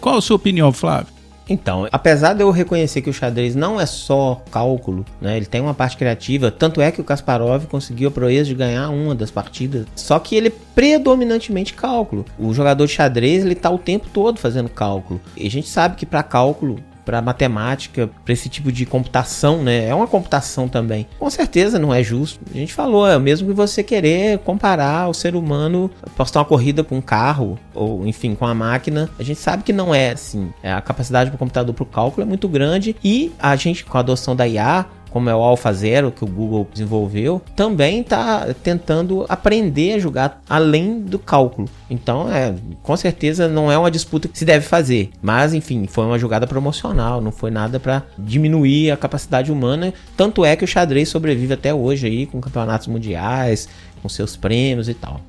Qual 0.00 0.16
a 0.16 0.22
sua 0.22 0.36
opinião, 0.36 0.72
Flávio? 0.72 1.13
Então, 1.48 1.86
apesar 1.92 2.32
de 2.32 2.42
eu 2.42 2.50
reconhecer 2.50 3.02
que 3.02 3.10
o 3.10 3.12
xadrez 3.12 3.54
não 3.54 3.80
é 3.80 3.86
só 3.86 4.42
cálculo, 4.50 5.04
né? 5.20 5.36
Ele 5.36 5.46
tem 5.46 5.60
uma 5.60 5.74
parte 5.74 5.96
criativa, 5.96 6.50
tanto 6.50 6.80
é 6.80 6.90
que 6.90 7.00
o 7.00 7.04
Kasparov 7.04 7.66
conseguiu 7.66 8.08
a 8.08 8.12
proeza 8.12 8.48
de 8.48 8.54
ganhar 8.54 8.88
uma 8.88 9.14
das 9.14 9.30
partidas. 9.30 9.86
Só 9.94 10.18
que 10.18 10.34
ele 10.34 10.48
é 10.48 10.52
predominantemente 10.74 11.74
cálculo. 11.74 12.24
O 12.38 12.54
jogador 12.54 12.86
de 12.86 12.92
xadrez, 12.92 13.44
ele 13.44 13.54
tá 13.54 13.70
o 13.70 13.78
tempo 13.78 14.08
todo 14.12 14.38
fazendo 14.38 14.68
cálculo. 14.68 15.20
E 15.36 15.46
a 15.46 15.50
gente 15.50 15.68
sabe 15.68 15.96
que 15.96 16.06
para 16.06 16.22
cálculo 16.22 16.78
para 17.04 17.20
matemática, 17.22 18.08
para 18.24 18.32
esse 18.32 18.48
tipo 18.48 18.72
de 18.72 18.86
computação, 18.86 19.62
né? 19.62 19.88
É 19.88 19.94
uma 19.94 20.06
computação 20.06 20.68
também. 20.68 21.06
Com 21.18 21.28
certeza 21.30 21.78
não 21.78 21.92
é 21.92 22.02
justo. 22.02 22.40
A 22.52 22.56
gente 22.56 22.72
falou, 22.72 23.06
é 23.08 23.18
mesmo 23.18 23.48
que 23.48 23.54
você 23.54 23.82
querer 23.82 24.38
comparar 24.38 25.08
o 25.08 25.14
ser 25.14 25.34
humano, 25.34 25.90
postar 26.16 26.40
uma 26.40 26.44
corrida 26.44 26.82
com 26.82 26.96
um 26.96 27.02
carro 27.02 27.58
ou 27.74 28.06
enfim 28.06 28.34
com 28.34 28.46
a 28.46 28.54
máquina. 28.54 29.10
A 29.18 29.22
gente 29.22 29.40
sabe 29.40 29.62
que 29.62 29.72
não 29.72 29.94
é 29.94 30.10
assim. 30.10 30.52
É, 30.62 30.72
a 30.72 30.80
capacidade 30.80 31.30
do 31.30 31.38
computador 31.38 31.74
para 31.74 31.82
o 31.82 31.86
cálculo 31.86 32.22
é 32.22 32.28
muito 32.28 32.48
grande 32.48 32.96
e 33.02 33.32
a 33.38 33.54
gente 33.56 33.84
com 33.84 33.96
a 33.96 34.00
adoção 34.00 34.34
da 34.34 34.46
IA 34.46 34.86
como 35.14 35.30
é 35.30 35.34
o 35.34 35.38
AlphaZero 35.38 36.10
que 36.10 36.24
o 36.24 36.26
Google 36.26 36.66
desenvolveu, 36.72 37.40
também 37.54 38.00
está 38.00 38.52
tentando 38.64 39.24
aprender 39.28 39.92
a 39.92 39.98
jogar 40.00 40.42
além 40.50 41.00
do 41.00 41.20
cálculo. 41.20 41.68
Então, 41.88 42.28
é, 42.28 42.52
com 42.82 42.96
certeza 42.96 43.46
não 43.46 43.70
é 43.70 43.78
uma 43.78 43.92
disputa 43.92 44.26
que 44.26 44.36
se 44.36 44.44
deve 44.44 44.66
fazer, 44.66 45.12
mas 45.22 45.54
enfim, 45.54 45.86
foi 45.86 46.04
uma 46.04 46.18
jogada 46.18 46.48
promocional, 46.48 47.20
não 47.20 47.30
foi 47.30 47.52
nada 47.52 47.78
para 47.78 48.02
diminuir 48.18 48.90
a 48.90 48.96
capacidade 48.96 49.52
humana, 49.52 49.94
tanto 50.16 50.44
é 50.44 50.56
que 50.56 50.64
o 50.64 50.66
xadrez 50.68 51.10
sobrevive 51.10 51.54
até 51.54 51.72
hoje 51.72 52.08
aí 52.08 52.26
com 52.26 52.40
campeonatos 52.40 52.88
mundiais, 52.88 53.68
com 54.02 54.08
seus 54.08 54.36
prêmios 54.36 54.88
e 54.88 54.94
tal. 54.94 55.20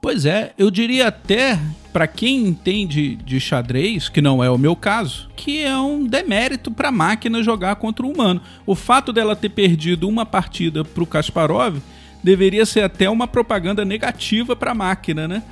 Pois 0.00 0.26
é, 0.26 0.50
eu 0.58 0.72
diria 0.72 1.06
até 1.06 1.56
para 1.92 2.06
quem 2.06 2.46
entende 2.46 3.16
de 3.16 3.38
xadrez, 3.38 4.08
que 4.08 4.22
não 4.22 4.42
é 4.42 4.50
o 4.50 4.56
meu 4.56 4.74
caso, 4.74 5.28
que 5.36 5.62
é 5.62 5.76
um 5.76 6.06
demérito 6.06 6.70
para 6.70 6.88
a 6.88 6.92
máquina 6.92 7.42
jogar 7.42 7.76
contra 7.76 8.06
o 8.06 8.10
humano. 8.10 8.40
O 8.64 8.74
fato 8.74 9.12
dela 9.12 9.36
ter 9.36 9.50
perdido 9.50 10.08
uma 10.08 10.24
partida 10.24 10.84
para 10.84 11.02
o 11.02 11.06
Kasparov 11.06 11.78
deveria 12.22 12.64
ser 12.64 12.82
até 12.82 13.10
uma 13.10 13.28
propaganda 13.28 13.84
negativa 13.84 14.56
para 14.56 14.70
a 14.70 14.74
máquina, 14.74 15.28
né? 15.28 15.42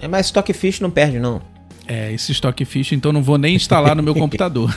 É, 0.00 0.06
mas 0.06 0.26
Stockfish 0.26 0.80
não 0.80 0.90
perde 0.90 1.18
não. 1.18 1.40
É, 1.86 2.12
esse 2.12 2.32
Stockfish 2.32 2.92
então 2.92 3.12
não 3.12 3.22
vou 3.22 3.38
nem 3.38 3.56
instalar 3.56 3.96
no 3.96 4.02
meu 4.02 4.14
computador. 4.14 4.76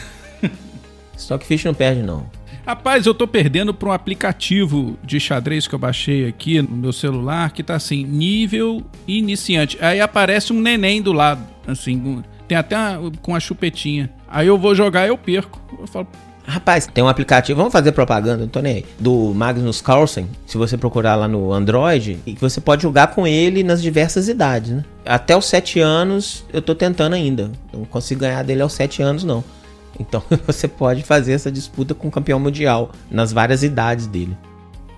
Stockfish 1.17 1.65
não 1.65 1.73
perde 1.73 2.01
não. 2.01 2.25
Rapaz, 2.65 3.05
eu 3.05 3.13
tô 3.13 3.27
perdendo 3.27 3.73
para 3.73 3.89
um 3.89 3.91
aplicativo 3.91 4.97
de 5.03 5.19
xadrez 5.19 5.67
que 5.67 5.73
eu 5.73 5.79
baixei 5.79 6.27
aqui 6.27 6.61
no 6.61 6.75
meu 6.75 6.93
celular 6.93 7.51
que 7.51 7.63
tá 7.63 7.75
assim, 7.75 8.03
nível 8.03 8.83
iniciante. 9.07 9.77
Aí 9.81 9.99
aparece 9.99 10.53
um 10.53 10.61
neném 10.61 11.01
do 11.01 11.11
lado, 11.11 11.41
assim, 11.67 12.23
tem 12.47 12.57
até 12.57 12.77
uma, 12.77 13.11
com 13.21 13.35
a 13.35 13.39
chupetinha. 13.39 14.11
Aí 14.27 14.47
eu 14.47 14.57
vou 14.57 14.75
jogar 14.75 15.07
eu 15.07 15.17
perco. 15.17 15.59
Eu 15.79 15.87
falo, 15.87 16.07
Rapaz, 16.45 16.87
tem 16.87 17.03
um 17.03 17.07
aplicativo, 17.07 17.57
vamos 17.57 17.71
fazer 17.71 17.91
propaganda, 17.91 18.41
não 18.41 18.47
tô 18.47 18.59
nem 18.61 18.77
aí, 18.77 18.85
do 18.99 19.31
Magnus 19.33 19.79
Carlsen, 19.79 20.27
se 20.45 20.57
você 20.57 20.75
procurar 20.75 21.15
lá 21.15 21.27
no 21.27 21.53
Android, 21.53 22.19
e 22.25 22.33
que 22.33 22.41
você 22.41 22.59
pode 22.59 22.81
jogar 22.81 23.07
com 23.07 23.27
ele 23.27 23.63
nas 23.63 23.81
diversas 23.81 24.27
idades, 24.27 24.71
né? 24.71 24.83
Até 25.05 25.37
os 25.37 25.45
7 25.45 25.79
anos 25.79 26.43
eu 26.51 26.61
tô 26.61 26.73
tentando 26.73 27.13
ainda, 27.13 27.51
não 27.71 27.85
consigo 27.85 28.21
ganhar 28.21 28.43
dele 28.43 28.61
aos 28.61 28.73
7 28.73 29.01
anos 29.03 29.23
não. 29.23 29.43
Então 29.99 30.23
você 30.45 30.67
pode 30.67 31.03
fazer 31.03 31.33
essa 31.33 31.51
disputa 31.51 31.93
com 31.93 32.07
o 32.07 32.11
campeão 32.11 32.39
mundial 32.39 32.91
nas 33.09 33.31
várias 33.31 33.63
idades 33.63 34.07
dele. 34.07 34.37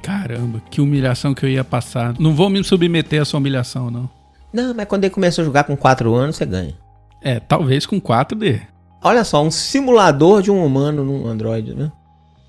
Caramba, 0.02 0.62
que 0.70 0.82
humilhação 0.82 1.34
que 1.34 1.46
eu 1.46 1.50
ia 1.50 1.64
passar. 1.64 2.14
Não 2.20 2.36
vou 2.36 2.50
me 2.50 2.62
submeter 2.64 3.20
a 3.20 3.22
essa 3.22 3.38
humilhação, 3.38 3.90
não. 3.90 4.10
Não, 4.52 4.74
mas 4.74 4.86
quando 4.86 5.06
ele 5.06 5.14
começou 5.14 5.42
a 5.42 5.46
jogar 5.46 5.64
com 5.64 5.76
4 5.76 6.14
anos, 6.14 6.36
você 6.36 6.46
ganha. 6.46 6.78
É, 7.22 7.40
talvez 7.40 7.86
com 7.86 8.00
4 8.00 8.38
dê. 8.38 8.62
Olha 9.02 9.24
só, 9.24 9.44
um 9.44 9.50
simulador 9.50 10.42
de 10.42 10.52
um 10.52 10.64
humano 10.64 11.04
no 11.04 11.28
Android, 11.28 11.74
né? 11.74 11.92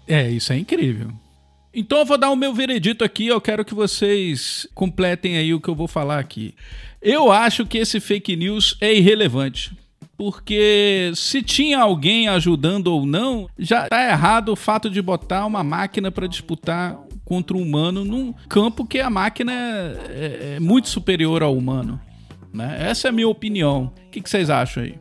É, 0.06 0.28
isso 0.28 0.52
é 0.52 0.58
incrível. 0.58 1.08
Então 1.72 1.98
eu 1.98 2.04
vou 2.04 2.18
dar 2.18 2.30
o 2.30 2.36
meu 2.36 2.54
veredito 2.54 3.02
aqui, 3.02 3.26
eu 3.26 3.40
quero 3.40 3.64
que 3.64 3.74
vocês 3.74 4.66
completem 4.74 5.36
aí 5.36 5.52
o 5.52 5.60
que 5.60 5.68
eu 5.68 5.74
vou 5.74 5.88
falar 5.88 6.20
aqui. 6.20 6.54
Eu 7.02 7.32
acho 7.32 7.66
que 7.66 7.78
esse 7.78 7.98
fake 7.98 8.36
news 8.36 8.76
é 8.80 8.94
irrelevante. 8.94 9.76
Porque 10.16 11.12
se 11.14 11.42
tinha 11.42 11.80
alguém 11.80 12.28
ajudando 12.28 12.88
ou 12.88 13.04
não, 13.04 13.48
já 13.58 13.88
tá 13.88 14.08
errado 14.08 14.50
o 14.50 14.56
fato 14.56 14.88
de 14.88 15.02
botar 15.02 15.44
uma 15.44 15.64
máquina 15.64 16.10
para 16.10 16.26
disputar 16.26 16.96
contra 17.24 17.56
o 17.56 17.60
humano 17.60 18.04
num 18.04 18.32
campo 18.48 18.86
que 18.86 19.00
a 19.00 19.10
máquina 19.10 19.52
é, 19.52 20.54
é 20.56 20.60
muito 20.60 20.88
superior 20.88 21.42
ao 21.42 21.56
humano. 21.56 22.00
Né? 22.52 22.76
Essa 22.88 23.08
é 23.08 23.10
a 23.10 23.12
minha 23.12 23.28
opinião. 23.28 23.92
O 24.06 24.10
que, 24.10 24.20
que 24.20 24.30
vocês 24.30 24.50
acham 24.50 24.84
aí? 24.84 24.94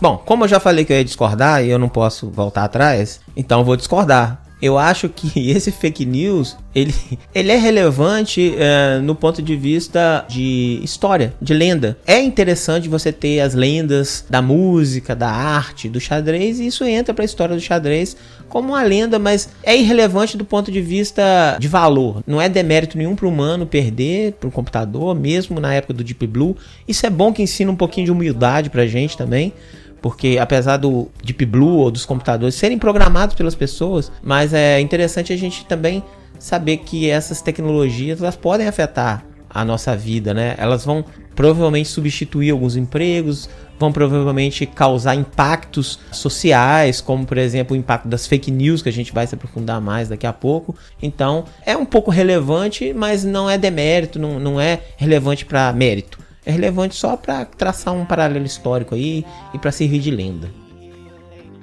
Bom, 0.00 0.16
como 0.16 0.44
eu 0.44 0.48
já 0.48 0.58
falei 0.58 0.84
que 0.84 0.92
eu 0.92 0.96
ia 0.96 1.04
discordar 1.04 1.62
e 1.62 1.68
eu 1.68 1.78
não 1.78 1.88
posso 1.88 2.30
voltar 2.30 2.64
atrás, 2.64 3.20
então 3.36 3.60
eu 3.60 3.64
vou 3.64 3.76
discordar. 3.76 4.42
Eu 4.60 4.78
acho 4.78 5.08
que 5.08 5.50
esse 5.50 5.70
fake 5.70 6.04
news 6.04 6.56
ele, 6.74 6.94
ele 7.34 7.50
é 7.50 7.56
relevante 7.56 8.54
é, 8.56 8.98
no 9.00 9.14
ponto 9.14 9.42
de 9.42 9.56
vista 9.56 10.24
de 10.28 10.80
história, 10.82 11.34
de 11.40 11.52
lenda. 11.52 11.98
É 12.06 12.20
interessante 12.20 12.88
você 12.88 13.12
ter 13.12 13.40
as 13.40 13.54
lendas 13.54 14.24
da 14.28 14.40
música, 14.40 15.16
da 15.16 15.30
arte, 15.30 15.88
do 15.88 16.00
xadrez, 16.00 16.60
e 16.60 16.66
isso 16.66 16.84
entra 16.84 17.12
para 17.12 17.24
a 17.24 17.26
história 17.26 17.54
do 17.54 17.60
xadrez 17.60 18.16
como 18.48 18.70
uma 18.70 18.82
lenda, 18.82 19.18
mas 19.18 19.48
é 19.62 19.76
irrelevante 19.76 20.36
do 20.36 20.44
ponto 20.44 20.70
de 20.70 20.80
vista 20.80 21.56
de 21.58 21.68
valor. 21.68 22.22
Não 22.26 22.40
é 22.40 22.48
demérito 22.48 22.98
nenhum 22.98 23.14
para 23.14 23.26
o 23.26 23.28
humano 23.28 23.66
perder 23.66 24.32
para 24.32 24.48
o 24.48 24.52
computador, 24.52 25.14
mesmo 25.14 25.60
na 25.60 25.74
época 25.74 25.94
do 25.94 26.04
Deep 26.04 26.26
Blue. 26.26 26.56
Isso 26.86 27.06
é 27.06 27.10
bom 27.10 27.32
que 27.32 27.42
ensina 27.42 27.70
um 27.70 27.76
pouquinho 27.76 28.06
de 28.06 28.12
humildade 28.12 28.70
para 28.70 28.86
gente 28.86 29.16
também 29.16 29.52
porque 30.00 30.38
apesar 30.40 30.76
do 30.76 31.08
Deep 31.22 31.44
Blue 31.46 31.78
ou 31.78 31.90
dos 31.90 32.06
computadores 32.06 32.54
serem 32.54 32.78
programados 32.78 33.34
pelas 33.34 33.54
pessoas, 33.54 34.10
mas 34.22 34.52
é 34.52 34.80
interessante 34.80 35.32
a 35.32 35.36
gente 35.36 35.64
também 35.66 36.02
saber 36.38 36.78
que 36.78 37.08
essas 37.08 37.42
tecnologias 37.42 38.20
elas 38.20 38.36
podem 38.36 38.66
afetar 38.66 39.24
a 39.48 39.64
nossa 39.64 39.96
vida, 39.96 40.32
né? 40.32 40.54
Elas 40.58 40.84
vão 40.84 41.04
provavelmente 41.34 41.88
substituir 41.88 42.50
alguns 42.50 42.76
empregos, 42.76 43.48
vão 43.78 43.90
provavelmente 43.90 44.66
causar 44.66 45.14
impactos 45.14 45.98
sociais, 46.12 47.00
como 47.00 47.26
por 47.26 47.36
exemplo 47.36 47.74
o 47.74 47.78
impacto 47.78 48.06
das 48.06 48.26
fake 48.26 48.50
news, 48.50 48.82
que 48.82 48.88
a 48.88 48.92
gente 48.92 49.12
vai 49.12 49.26
se 49.26 49.34
aprofundar 49.34 49.80
mais 49.80 50.08
daqui 50.08 50.26
a 50.26 50.32
pouco. 50.32 50.76
Então 51.02 51.44
é 51.66 51.76
um 51.76 51.84
pouco 51.84 52.10
relevante, 52.10 52.92
mas 52.94 53.24
não 53.24 53.50
é 53.50 53.58
demérito, 53.58 54.18
não, 54.18 54.38
não 54.38 54.60
é 54.60 54.80
relevante 54.96 55.44
para 55.44 55.72
mérito 55.72 56.29
é 56.44 56.50
relevante 56.50 56.94
só 56.94 57.16
para 57.16 57.44
traçar 57.44 57.94
um 57.94 58.04
paralelo 58.04 58.46
histórico 58.46 58.94
aí 58.94 59.24
e 59.52 59.58
para 59.58 59.72
servir 59.72 60.00
de 60.00 60.10
lenda. 60.10 60.50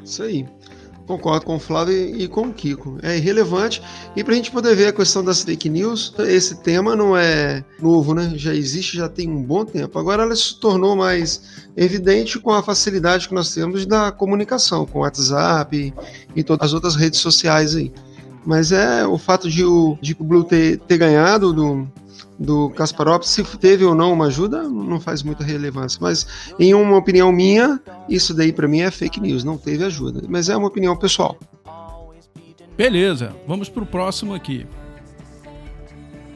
Isso 0.04 0.24
aí. 0.24 0.46
Concordo 1.08 1.46
com 1.46 1.56
o 1.56 1.60
Flávio 1.60 1.96
e 1.96 2.28
com 2.28 2.48
o 2.48 2.54
Kiko. 2.54 2.98
É 3.02 3.16
irrelevante. 3.16 3.82
E 4.14 4.22
para 4.24 4.34
a 4.34 4.36
gente 4.36 4.52
poder 4.52 4.76
ver 4.76 4.88
a 4.88 4.94
questão 4.94 5.24
das 5.24 5.42
fake 5.42 5.70
news, 5.70 6.14
esse 6.20 6.56
tema 6.62 6.98
não 6.98 7.16
é 7.16 7.64
novo, 7.82 8.14
né? 8.14 8.34
Já 8.36 8.54
existe, 8.54 8.98
já 8.98 9.08
tem 9.08 9.30
um 9.30 9.42
bom 9.42 9.64
tempo. 9.64 9.98
Agora 9.98 10.24
ela 10.24 10.36
se 10.36 10.60
tornou 10.60 10.98
mais 10.98 11.66
evidente 11.78 12.38
com 12.38 12.52
a 12.52 12.62
facilidade 12.62 13.30
que 13.30 13.34
nós 13.34 13.54
temos 13.54 13.86
da 13.86 14.12
comunicação, 14.12 14.86
com 14.86 15.00
o 15.00 15.02
WhatsApp 15.04 15.94
e 16.36 16.44
todas 16.44 16.68
as 16.68 16.74
outras 16.74 16.96
redes 16.98 17.22
sociais 17.22 17.74
aí. 17.74 17.90
Mas 18.46 18.74
é 18.74 19.08
o 19.08 19.18
fato 19.18 19.50
de 19.50 19.64
o 19.64 19.98
Deep 20.02 20.22
Blue 20.22 20.44
ter, 20.44 20.78
ter 20.80 20.98
ganhado 20.98 21.54
do, 21.54 21.88
do 22.40 22.70
Kasparov, 22.72 23.24
se 23.24 23.44
teve 23.58 23.84
ou 23.84 23.96
não 23.96 24.14
uma 24.14 24.26
ajuda, 24.26 24.64
não 24.64 25.00
faz 25.00 25.24
muita 25.24 25.44
relevância. 25.44 26.00
Mas, 26.02 26.54
em 26.60 26.74
uma 26.74 26.98
opinião 26.98 27.32
minha, 27.32 27.80
isso 28.08 28.34
daí 28.34 28.52
para 28.52 28.68
mim 28.68 28.82
é 28.82 28.92
fake 28.92 29.20
news, 29.20 29.44
não 29.44 29.58
teve 29.58 29.84
ajuda. 29.84 30.24
Mas 30.28 30.50
é 30.50 30.56
uma 30.56 30.68
opinião 30.68 30.96
pessoal. 30.96 31.38
Beleza, 32.76 33.36
vamos 33.48 33.70
pro 33.70 33.86
próximo 33.86 34.34
aqui. 34.34 34.68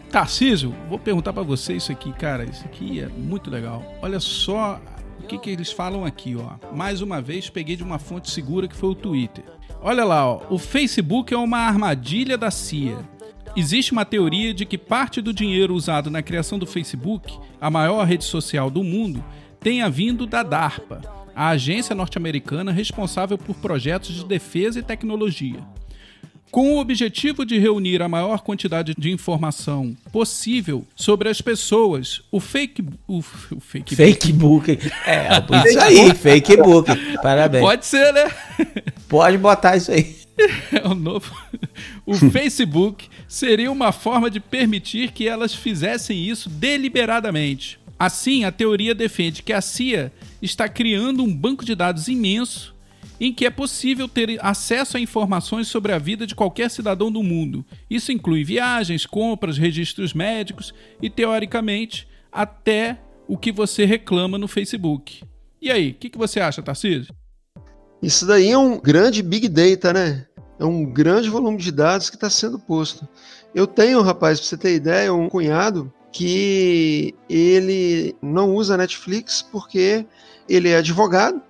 Tarcísio, 0.10 0.76
vou 0.90 1.00
perguntar 1.00 1.32
para 1.32 1.44
você 1.44 1.74
isso 1.74 1.92
aqui, 1.92 2.12
cara. 2.14 2.44
Isso 2.44 2.66
aqui 2.66 3.00
é 3.00 3.08
muito 3.08 3.50
legal. 3.50 3.84
Olha 4.02 4.20
só 4.20 4.82
o 5.20 5.24
que, 5.24 5.38
que 5.38 5.50
eles 5.50 5.72
falam 5.72 6.04
aqui, 6.04 6.36
ó. 6.36 6.74
Mais 6.76 7.02
uma 7.02 7.22
vez, 7.22 7.50
peguei 7.50 7.76
de 7.76 7.84
uma 7.84 8.00
fonte 8.00 8.30
segura 8.30 8.68
que 8.68 8.76
foi 8.76 8.90
o 8.90 8.96
Twitter. 8.96 9.46
Olha 9.82 10.04
lá, 10.04 10.28
ó. 10.28 10.42
O 10.50 10.58
Facebook 10.58 11.34
é 11.34 11.38
uma 11.38 11.60
armadilha 11.60 12.38
da 12.38 12.52
CIA 12.52 12.98
Existe 13.56 13.92
uma 13.92 14.06
teoria 14.06 14.54
de 14.54 14.66
que 14.66 14.78
parte 14.78 15.22
do 15.22 15.34
dinheiro 15.34 15.74
usado 15.74 16.10
na 16.10 16.22
criação 16.22 16.58
do 16.58 16.66
Facebook, 16.66 17.38
a 17.60 17.70
maior 17.70 18.06
rede 18.06 18.24
social 18.24 18.70
do 18.70 18.84
mundo, 18.84 19.24
tenha 19.60 19.90
vindo 19.90 20.26
da 20.26 20.42
DARPA, 20.42 21.02
a 21.36 21.50
agência 21.50 21.96
norte-americana 21.96 22.72
responsável 22.72 23.38
por 23.38 23.56
projetos 23.56 24.16
de 24.16 24.26
defesa 24.26 24.80
e 24.80 24.84
tecnologia. 24.84 25.60
Com 26.50 26.74
o 26.74 26.80
objetivo 26.80 27.46
de 27.46 27.58
reunir 27.58 28.02
a 28.02 28.10
maior 28.10 28.42
quantidade 28.42 28.94
de 28.98 29.10
informação 29.10 29.96
possível 30.12 30.86
sobre 30.94 31.30
as 31.30 31.42
pessoas, 31.42 32.22
o 32.30 32.42
fake. 32.42 32.84
O, 33.08 33.20
o 33.20 33.60
fake, 33.62 33.96
fake 33.96 34.34
book. 34.34 34.78
É, 35.06 35.30
isso 35.66 35.80
aí, 35.80 36.14
fake 36.14 36.58
book. 36.58 36.92
Parabéns. 37.22 37.64
Pode 37.64 37.86
ser, 37.86 38.12
né? 38.12 38.30
Pode 39.08 39.38
botar 39.38 39.78
isso 39.78 39.94
aí. 39.94 40.21
É 40.72 40.88
o 40.88 40.96
novo. 40.96 41.36
O 42.06 42.16
Facebook 42.16 43.10
seria 43.28 43.72
uma 43.72 43.92
forma 43.92 44.30
de 44.30 44.40
permitir 44.40 45.12
que 45.12 45.28
elas 45.28 45.54
fizessem 45.54 46.28
isso 46.28 46.50
deliberadamente. 46.50 47.80
Assim, 48.00 48.44
a 48.44 48.52
teoria 48.52 48.96
defende 48.96 49.44
que 49.44 49.54
a 49.54 49.62
CIA 49.62 50.12
está 50.42 50.68
criando 50.68 51.24
um 51.24 51.36
banco 51.36 51.64
de 51.64 51.76
dados 51.76 52.08
imenso 52.08 52.74
em 53.20 53.32
que 53.32 53.46
é 53.46 53.52
possível 53.52 54.08
ter 54.08 54.40
acesso 54.44 54.98
a 54.98 55.00
informações 55.00 55.68
sobre 55.68 55.94
a 55.94 56.00
vida 56.00 56.26
de 56.26 56.34
qualquer 56.34 56.72
cidadão 56.72 57.12
do 57.12 57.22
mundo. 57.22 57.64
Isso 57.88 58.12
inclui 58.12 58.44
viagens, 58.44 59.06
compras, 59.06 59.60
registros 59.60 60.12
médicos 60.12 60.74
e, 61.00 61.08
teoricamente, 61.08 62.08
até 62.32 63.00
o 63.28 63.38
que 63.38 63.52
você 63.52 63.86
reclama 63.86 64.40
no 64.40 64.48
Facebook. 64.48 65.24
E 65.62 65.70
aí, 65.70 65.92
o 65.92 65.94
que, 65.94 66.10
que 66.10 66.18
você 66.18 66.40
acha, 66.40 66.64
Tarcísio? 66.64 67.14
Isso 68.02 68.26
daí 68.26 68.52
é 68.52 68.58
um 68.58 68.80
grande 68.80 69.22
big 69.22 69.48
data, 69.48 69.94
né? 69.94 70.26
é 70.62 70.66
um 70.66 70.86
grande 70.86 71.28
volume 71.28 71.58
de 71.58 71.72
dados 71.72 72.08
que 72.08 72.16
está 72.16 72.30
sendo 72.30 72.60
posto. 72.60 73.08
Eu 73.54 73.66
tenho, 73.66 74.00
rapaz, 74.04 74.40
para 74.40 74.48
você 74.48 74.56
ter 74.58 74.76
ideia, 74.76 75.12
um 75.12 75.28
cunhado 75.28 75.92
que 76.12 77.16
ele 77.28 78.16
não 78.22 78.54
usa 78.54 78.78
Netflix 78.78 79.42
porque 79.42 80.06
ele 80.48 80.70
é 80.70 80.78
advogado 80.78 81.42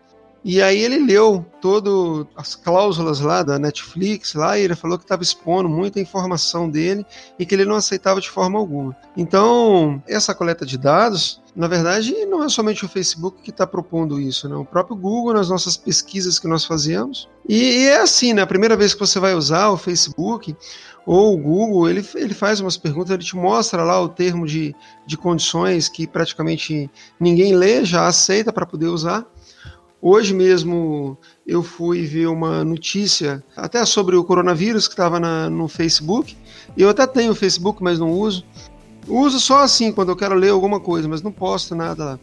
e 0.43 0.61
aí 0.61 0.79
ele 0.79 0.97
leu 0.97 1.45
todas 1.61 2.25
as 2.35 2.55
cláusulas 2.55 3.19
lá 3.19 3.43
da 3.43 3.59
Netflix 3.59 4.33
lá 4.33 4.57
e 4.57 4.63
ele 4.63 4.75
falou 4.75 4.97
que 4.97 5.03
estava 5.03 5.21
expondo 5.21 5.69
muita 5.69 5.99
informação 5.99 6.67
dele 6.67 7.05
e 7.37 7.45
que 7.45 7.53
ele 7.53 7.65
não 7.65 7.75
aceitava 7.75 8.19
de 8.19 8.29
forma 8.29 8.57
alguma. 8.57 8.95
Então, 9.15 10.01
essa 10.07 10.33
coleta 10.33 10.65
de 10.65 10.79
dados, 10.79 11.39
na 11.55 11.67
verdade, 11.67 12.25
não 12.25 12.43
é 12.43 12.49
somente 12.49 12.83
o 12.83 12.89
Facebook 12.89 13.43
que 13.43 13.51
está 13.51 13.67
propondo 13.67 14.19
isso, 14.19 14.49
né? 14.49 14.55
O 14.55 14.65
próprio 14.65 14.95
Google, 14.95 15.33
nas 15.33 15.49
nossas 15.49 15.77
pesquisas 15.77 16.39
que 16.39 16.47
nós 16.47 16.65
fazemos. 16.65 17.29
E, 17.47 17.83
e 17.83 17.87
é 17.87 18.01
assim, 18.01 18.33
né? 18.33 18.41
A 18.41 18.47
primeira 18.47 18.75
vez 18.75 18.95
que 18.95 18.99
você 18.99 19.19
vai 19.19 19.35
usar 19.35 19.69
o 19.69 19.77
Facebook, 19.77 20.55
ou 21.05 21.33
o 21.33 21.37
Google, 21.37 21.89
ele, 21.89 22.05
ele 22.15 22.33
faz 22.33 22.59
umas 22.59 22.77
perguntas, 22.77 23.11
ele 23.11 23.23
te 23.23 23.35
mostra 23.35 23.83
lá 23.83 23.99
o 23.99 24.09
termo 24.09 24.45
de, 24.45 24.75
de 25.05 25.17
condições 25.17 25.89
que 25.89 26.07
praticamente 26.07 26.89
ninguém 27.19 27.55
lê, 27.55 27.83
já 27.83 28.07
aceita 28.07 28.53
para 28.53 28.65
poder 28.65 28.87
usar. 28.87 29.25
Hoje 30.01 30.33
mesmo 30.33 31.15
eu 31.45 31.61
fui 31.61 32.05
ver 32.05 32.27
uma 32.27 32.63
notícia 32.63 33.43
até 33.55 33.85
sobre 33.85 34.15
o 34.15 34.23
coronavírus 34.23 34.87
que 34.87 34.93
estava 34.93 35.19
no 35.49 35.67
Facebook. 35.67 36.35
Eu 36.75 36.89
até 36.89 37.05
tenho 37.05 37.33
o 37.33 37.35
Facebook, 37.35 37.83
mas 37.83 37.99
não 37.99 38.11
uso. 38.11 38.43
Uso 39.07 39.39
só 39.39 39.63
assim 39.63 39.91
quando 39.91 40.09
eu 40.09 40.15
quero 40.15 40.35
ler 40.35 40.49
alguma 40.49 40.79
coisa, 40.79 41.07
mas 41.07 41.21
não 41.21 41.31
posto 41.31 41.75
nada 41.75 42.03
lá. 42.03 42.19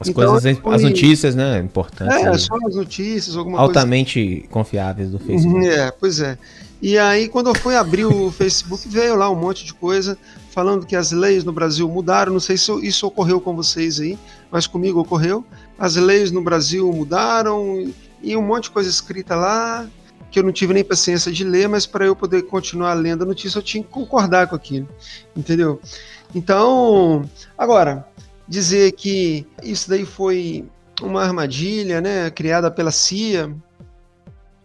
As 0.00 0.08
então, 0.08 0.24
coisas, 0.24 0.58
fui... 0.58 0.74
as 0.74 0.82
notícias, 0.82 1.34
né? 1.34 1.58
Importantes. 1.58 2.16
É, 2.16 2.38
só 2.38 2.54
as 2.66 2.74
notícias, 2.74 3.36
alguma 3.36 3.58
Altamente 3.58 4.36
coisa. 4.36 4.48
confiáveis 4.48 5.10
do 5.10 5.18
Facebook. 5.18 5.66
É, 5.66 5.90
pois 5.90 6.20
é. 6.20 6.38
E 6.80 6.96
aí, 6.96 7.28
quando 7.28 7.48
eu 7.48 7.54
fui 7.54 7.74
abrir 7.74 8.04
o 8.04 8.30
Facebook, 8.32 8.88
veio 8.88 9.16
lá 9.16 9.28
um 9.28 9.34
monte 9.34 9.64
de 9.64 9.74
coisa 9.74 10.16
falando 10.50 10.86
que 10.86 10.94
as 10.94 11.10
leis 11.10 11.44
no 11.44 11.52
Brasil 11.52 11.88
mudaram. 11.88 12.32
Não 12.32 12.40
sei 12.40 12.56
se 12.56 12.72
isso 12.86 13.06
ocorreu 13.06 13.40
com 13.40 13.56
vocês 13.56 13.98
aí, 13.98 14.16
mas 14.50 14.66
comigo 14.66 15.00
ocorreu. 15.00 15.44
As 15.78 15.96
leis 15.96 16.30
no 16.30 16.42
Brasil 16.42 16.92
mudaram 16.92 17.92
e 18.22 18.36
um 18.36 18.42
monte 18.42 18.64
de 18.64 18.70
coisa 18.70 18.90
escrita 18.90 19.36
lá. 19.36 19.88
que 20.30 20.38
eu 20.38 20.42
não 20.42 20.52
tive 20.52 20.74
nem 20.74 20.84
paciência 20.84 21.32
de 21.32 21.42
ler, 21.42 21.68
mas 21.68 21.86
para 21.86 22.04
eu 22.04 22.14
poder 22.14 22.42
continuar 22.42 22.92
lendo 22.94 23.22
a 23.22 23.26
notícia 23.26 23.58
eu 23.58 23.62
tinha 23.62 23.82
que 23.82 23.88
concordar 23.88 24.46
com 24.46 24.54
aquilo, 24.54 24.86
entendeu? 25.34 25.80
Então, 26.34 27.24
agora, 27.56 28.06
dizer 28.46 28.92
que 28.92 29.46
isso 29.62 29.88
daí 29.88 30.04
foi 30.04 30.66
uma 31.00 31.22
armadilha, 31.22 32.00
né, 32.00 32.30
criada 32.30 32.70
pela 32.70 32.90
CIA, 32.90 33.54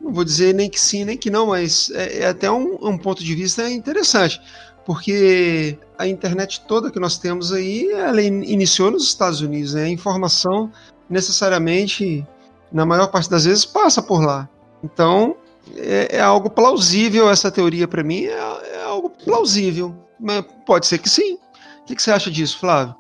não 0.02 0.12
vou 0.12 0.26
dizer 0.26 0.54
nem 0.54 0.70
que 0.70 0.80
sim, 0.80 1.06
nem 1.06 1.18
que 1.18 1.30
não, 1.30 1.48
mas 1.48 1.90
é, 1.92 2.20
é 2.20 2.28
até 2.28 2.52
um, 2.52 2.78
um, 2.82 2.98
ponto 2.98 3.24
de 3.24 3.36
vista 3.36 3.70
interessante, 3.70 4.42
porque 4.86 5.78
a 5.98 6.06
internet 6.06 6.62
toda 6.68 6.92
que 6.92 7.00
nós 7.00 7.18
temos 7.18 7.54
aí, 7.54 7.90
ela 7.92 8.22
iniciou 8.22 8.92
nos 8.92 9.06
Estados 9.06 9.40
Unidos, 9.40 9.74
né? 9.74 9.84
A 9.84 9.90
informação 9.90 10.70
necessariamente, 11.10 12.26
na 12.72 12.86
maior 12.86 13.08
parte 13.08 13.30
das 13.30 13.46
vezes, 13.46 13.66
passa 13.66 14.02
por 14.02 14.24
lá. 14.24 14.50
Então, 14.84 15.36
é, 15.76 16.18
é 16.18 16.20
algo 16.20 16.50
plausível 16.50 17.30
essa 17.30 17.52
teoria 17.52 17.88
para 17.88 18.04
mim, 18.04 18.26
é, 18.26 18.32
é, 18.32 18.84
algo 18.86 19.10
plausível, 19.10 19.96
mas 20.20 20.44
pode 20.66 20.88
ser 20.88 20.98
que 20.98 21.10
sim. 21.10 21.36
O 21.82 21.86
que, 21.86 21.96
que 21.96 22.02
você 22.02 22.12
acha 22.12 22.32
disso, 22.32 22.60
Flávio? 22.60 22.96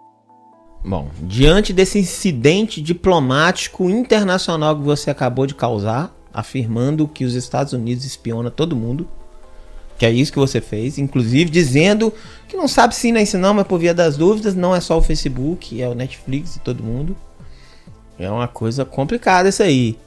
Bom, 0.85 1.09
diante 1.21 1.71
desse 1.71 1.97
incidente 1.97 2.81
diplomático 2.81 3.89
internacional 3.89 4.75
que 4.75 4.83
você 4.83 5.09
acabou 5.09 5.47
de 5.47 5.55
causar, 5.55 6.13
afirmando 6.33 7.07
que 7.07 7.23
os 7.23 7.35
Estados 7.35 7.71
Unidos 7.71 8.03
espiona 8.03 8.51
todo 8.51 8.75
mundo. 8.75 9.07
Que 9.97 10.05
é 10.05 10.11
isso 10.11 10.33
que 10.33 10.39
você 10.39 10.59
fez, 10.59 10.97
inclusive 10.97 11.49
dizendo 11.49 12.11
que 12.47 12.57
não 12.57 12.67
sabe 12.67 12.95
se 12.95 13.11
nem 13.11 13.25
se 13.25 13.37
não, 13.37 13.53
mas 13.53 13.65
por 13.65 13.79
via 13.79 13.93
das 13.93 14.17
dúvidas, 14.17 14.55
não 14.55 14.75
é 14.75 14.81
só 14.81 14.97
o 14.97 15.01
Facebook, 15.01 15.81
é 15.81 15.87
o 15.87 15.93
Netflix 15.93 16.57
e 16.57 16.59
todo 16.59 16.83
mundo. 16.83 17.15
É 18.23 18.29
uma 18.29 18.47
coisa 18.47 18.85
complicada 18.85 19.49
isso 19.49 19.63
aí. 19.63 19.97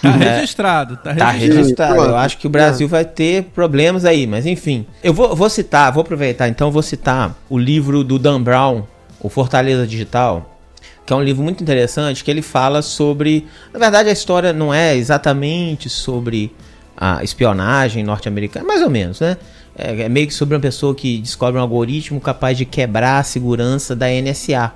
Tá 0.00 0.08
é, 0.08 0.34
registrado, 0.36 0.96
tá, 0.96 1.14
tá 1.14 1.30
registrado. 1.30 1.60
registrado. 1.60 2.02
Eu 2.02 2.16
acho 2.16 2.38
que 2.38 2.46
o 2.46 2.50
Brasil 2.50 2.88
vai 2.88 3.04
ter 3.04 3.44
problemas 3.54 4.04
aí, 4.04 4.26
mas 4.26 4.44
enfim. 4.44 4.86
Eu 5.02 5.14
vou, 5.14 5.34
vou 5.36 5.48
citar, 5.48 5.92
vou 5.92 6.02
aproveitar 6.02 6.48
então, 6.48 6.70
vou 6.70 6.82
citar 6.82 7.36
o 7.48 7.56
livro 7.56 8.02
do 8.02 8.18
Dan 8.18 8.42
Brown, 8.42 8.82
O 9.20 9.28
Fortaleza 9.28 9.86
Digital, 9.86 10.58
que 11.06 11.12
é 11.12 11.16
um 11.16 11.22
livro 11.22 11.42
muito 11.42 11.62
interessante, 11.62 12.24
que 12.24 12.30
ele 12.30 12.42
fala 12.42 12.82
sobre. 12.82 13.46
Na 13.72 13.78
verdade, 13.78 14.08
a 14.08 14.12
história 14.12 14.52
não 14.52 14.74
é 14.74 14.96
exatamente 14.96 15.88
sobre 15.88 16.54
a 16.96 17.22
espionagem 17.22 18.02
norte-americana, 18.02 18.66
mais 18.66 18.82
ou 18.82 18.90
menos, 18.90 19.20
né? 19.20 19.36
É, 19.76 20.02
é, 20.02 20.08
meio 20.08 20.26
que 20.26 20.34
sobre 20.34 20.54
uma 20.54 20.60
pessoa 20.60 20.94
que 20.94 21.18
descobre 21.18 21.58
um 21.58 21.62
algoritmo 21.62 22.20
capaz 22.20 22.56
de 22.56 22.64
quebrar 22.64 23.18
a 23.18 23.22
segurança 23.24 23.94
da 23.94 24.06
NSA, 24.08 24.72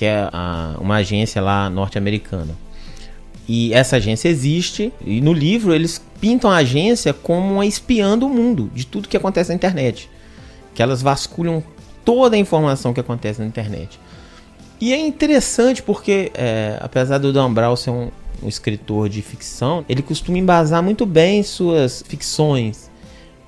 que 0.00 0.06
é 0.06 0.30
a, 0.32 0.76
uma 0.80 0.94
agência 0.94 1.42
lá 1.42 1.68
norte-americana. 1.68 2.56
E 3.46 3.70
essa 3.74 3.96
agência 3.96 4.30
existe, 4.30 4.90
e 5.04 5.20
no 5.20 5.30
livro 5.30 5.74
eles 5.74 6.02
pintam 6.18 6.50
a 6.50 6.56
agência 6.56 7.12
como 7.12 7.52
uma 7.52 7.66
espiã 7.66 8.16
do 8.16 8.26
mundo, 8.26 8.70
de 8.74 8.86
tudo 8.86 9.06
que 9.06 9.16
acontece 9.18 9.50
na 9.50 9.56
internet. 9.56 10.08
Que 10.74 10.82
elas 10.82 11.02
vasculham 11.02 11.62
toda 12.02 12.34
a 12.34 12.38
informação 12.38 12.94
que 12.94 13.00
acontece 13.00 13.42
na 13.42 13.46
internet. 13.46 14.00
E 14.80 14.90
é 14.94 14.98
interessante 14.98 15.82
porque, 15.82 16.32
é, 16.32 16.78
apesar 16.80 17.18
do 17.18 17.30
Dan 17.30 17.52
Brown 17.52 17.76
ser 17.76 17.90
um, 17.90 18.08
um 18.42 18.48
escritor 18.48 19.06
de 19.06 19.20
ficção, 19.20 19.84
ele 19.86 20.00
costuma 20.00 20.38
embasar 20.38 20.82
muito 20.82 21.04
bem 21.04 21.42
suas 21.42 22.02
ficções. 22.08 22.89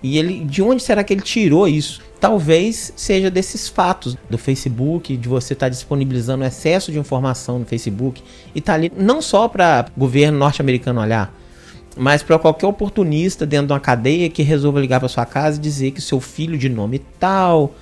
E 0.03 0.19
ele, 0.19 0.45
de 0.45 0.63
onde 0.63 0.83
será 0.83 1.05
que 1.05 1.13
ele 1.13 1.23
tirou 1.23 1.69
isso? 1.69 2.01
Talvez 2.21 2.93
seja 2.97 3.31
desses 3.31 3.69
fatos 3.69 4.17
do 4.29 4.37
Facebook, 4.37 5.17
de 5.17 5.29
você 5.29 5.53
estar 5.53 5.67
tá 5.67 5.71
disponibilizando 5.71 6.45
excesso 6.45 6.91
de 6.91 6.99
informação 6.99 7.59
no 7.59 7.65
Facebook 7.65 8.23
e 8.55 8.61
tá 8.61 8.75
ali 8.75 8.93
não 8.97 9.23
só 9.23 9.49
para 9.49 9.87
governo 9.97 10.39
norte-americano 10.39 11.01
olhar, 11.01 11.35
mas 11.97 12.23
para 12.23 12.39
qualquer 12.39 12.67
oportunista 12.67 13.45
dentro 13.45 13.69
de 13.69 13.73
uma 13.73 13.81
cadeia 13.81 14.29
que 14.29 14.43
resolva 14.43 14.81
ligar 14.81 14.99
para 14.99 15.09
sua 15.09 15.27
casa 15.27 15.59
e 15.59 15.61
dizer 15.61 15.91
que 15.93 16.01
seu 16.01 16.21
filho 16.21 16.57
de 16.57 16.69
nome 16.69 17.01
tal 17.19 17.75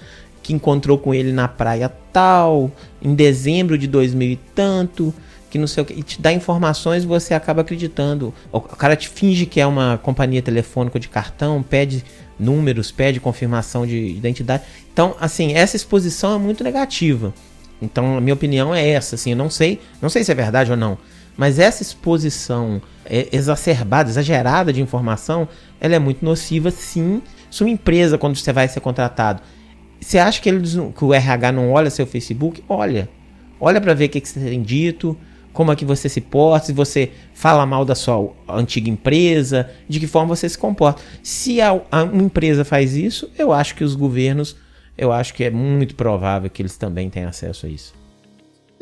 que 0.42 0.52
encontrou 0.52 0.98
com 0.98 1.14
ele 1.14 1.32
na 1.32 1.46
praia 1.46 1.90
tal, 2.12 2.70
em 3.00 3.14
dezembro 3.14 3.76
de 3.78 3.86
2000 3.86 4.30
e 4.30 4.36
tanto, 4.54 5.14
que 5.50 5.59
não 5.59 5.66
sei 5.66 5.83
o 5.83 5.87
que, 5.87 5.92
e 5.92 6.02
te 6.02 6.21
dá 6.21 6.33
informações 6.33 7.02
e 7.02 7.07
você 7.07 7.35
acaba 7.35 7.62
acreditando. 7.62 8.33
O 8.52 8.61
cara 8.61 8.95
te 8.95 9.09
finge 9.09 9.45
que 9.45 9.61
é 9.61 9.66
uma 9.66 9.99
companhia 9.99 10.40
telefônica 10.40 10.99
de 10.99 11.09
cartão, 11.09 11.62
pede 11.62 12.04
números, 12.38 12.90
pede 12.90 13.21
confirmação 13.21 13.85
de 13.87 13.96
identidade. 13.96 14.62
Então, 14.92 15.16
assim, 15.20 15.53
essa 15.53 15.77
exposição 15.77 16.37
é 16.37 16.38
muito 16.38 16.62
negativa. 16.62 17.35
Então, 17.83 18.16
a 18.16 18.20
minha 18.20 18.35
opinião 18.35 18.74
é 18.74 18.88
essa, 18.88 19.16
assim, 19.16 19.31
eu 19.31 19.37
não 19.37 19.51
sei, 19.51 19.81
não 20.01 20.09
sei 20.09 20.22
se 20.22 20.31
é 20.31 20.35
verdade 20.35 20.70
ou 20.70 20.77
não, 20.77 20.98
mas 21.37 21.59
essa 21.59 21.83
exposição 21.83 22.81
é, 23.05 23.29
exacerbada, 23.33 24.11
exagerada 24.11 24.72
de 24.72 24.83
informação, 24.83 25.48
ela 25.81 25.94
é 25.94 25.98
muito 25.98 26.24
nociva, 26.24 26.70
sim. 26.70 27.22
Sua 27.51 27.68
empresa, 27.68 28.18
quando 28.18 28.37
você 28.37 28.53
vai 28.53 28.68
ser 28.68 28.81
contratado, 28.81 29.40
você 30.01 30.18
acha 30.18 30.40
que, 30.40 30.48
eles, 30.48 30.77
que 30.96 31.05
o 31.05 31.12
RH 31.12 31.53
não 31.53 31.72
olha 31.72 31.90
seu 31.90 32.07
Facebook? 32.07 32.62
Olha. 32.68 33.09
Olha 33.59 33.81
para 33.81 33.92
ver 33.92 34.07
o 34.07 34.09
que, 34.09 34.20
que 34.20 34.29
você 34.29 34.40
tem 34.40 34.62
dito, 34.62 35.16
como 35.52 35.72
é 35.72 35.76
que 35.76 35.84
você 35.84 36.08
se 36.08 36.20
porta, 36.20 36.66
se 36.66 36.72
você 36.72 37.10
fala 37.34 37.66
mal 37.66 37.84
da 37.84 37.94
sua 37.94 38.32
antiga 38.48 38.88
empresa, 38.88 39.70
de 39.88 40.00
que 40.00 40.06
forma 40.06 40.34
você 40.34 40.48
se 40.48 40.58
comporta. 40.58 41.02
Se 41.22 41.60
a, 41.60 41.80
a, 41.90 42.04
uma 42.04 42.22
empresa 42.22 42.64
faz 42.64 42.94
isso, 42.94 43.30
eu 43.38 43.52
acho 43.52 43.74
que 43.74 43.84
os 43.84 43.94
governos, 43.94 44.56
eu 44.96 45.12
acho 45.12 45.34
que 45.34 45.44
é 45.44 45.50
muito 45.50 45.94
provável 45.94 46.48
que 46.48 46.62
eles 46.62 46.76
também 46.76 47.10
tenham 47.10 47.28
acesso 47.28 47.66
a 47.66 47.68
isso. 47.68 47.99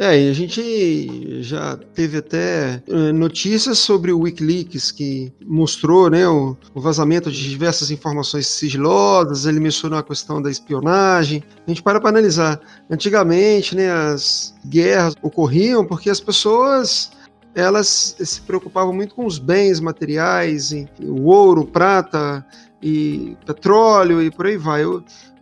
É, 0.01 0.17
e 0.17 0.31
a 0.31 0.33
gente 0.33 1.43
já 1.43 1.77
teve 1.77 2.19
até 2.19 2.81
eh, 2.87 3.13
notícias 3.13 3.81
sobre 3.81 4.13
o 4.13 4.21
Wikileaks 4.21 4.93
que 4.93 5.33
mostrou 5.45 6.09
né, 6.09 6.29
o, 6.29 6.57
o, 6.73 6.81
vazamento 6.81 7.33
de 7.33 7.51
diversas 7.51 7.91
informações 7.91 8.47
sigilosas, 8.47 9.45
ele 9.45 9.59
mencionou 9.59 9.99
a 9.99 10.03
questão 10.05 10.41
da 10.41 10.53
espionagem. 10.53 11.43
A 11.67 11.69
gente 11.69 11.83
para 11.83 12.01
para 12.01 12.11
analisar. 12.11 12.61
Antigamente, 12.89 13.75
né, 13.75 13.91
as 13.91 14.55
guerras 14.65 15.17
ocorriam 15.21 15.85
porque 15.85 16.09
as 16.09 16.21
pessoas 16.21 17.11
elas 17.53 18.15
se 18.21 18.41
preocupavam 18.43 18.93
muito 18.93 19.17
com 19.17 19.27
os 19.27 19.41
bens 19.41 19.81
materiais, 19.81 20.73
o 21.03 21.25
ouro, 21.25 21.67
prata 21.67 22.47
e 22.81 23.37
petróleo 23.45 24.23
e 24.23 24.31
por 24.31 24.47
aí 24.47 24.57
vai. 24.57 24.85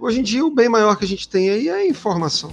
Hoje 0.00 0.20
em 0.20 0.22
dia, 0.22 0.46
o 0.46 0.50
bem 0.50 0.70
maior 0.70 0.96
que 0.96 1.04
a 1.04 1.08
gente 1.08 1.28
tem 1.28 1.50
aí 1.50 1.68
é 1.68 1.74
a 1.74 1.86
informação 1.86 2.50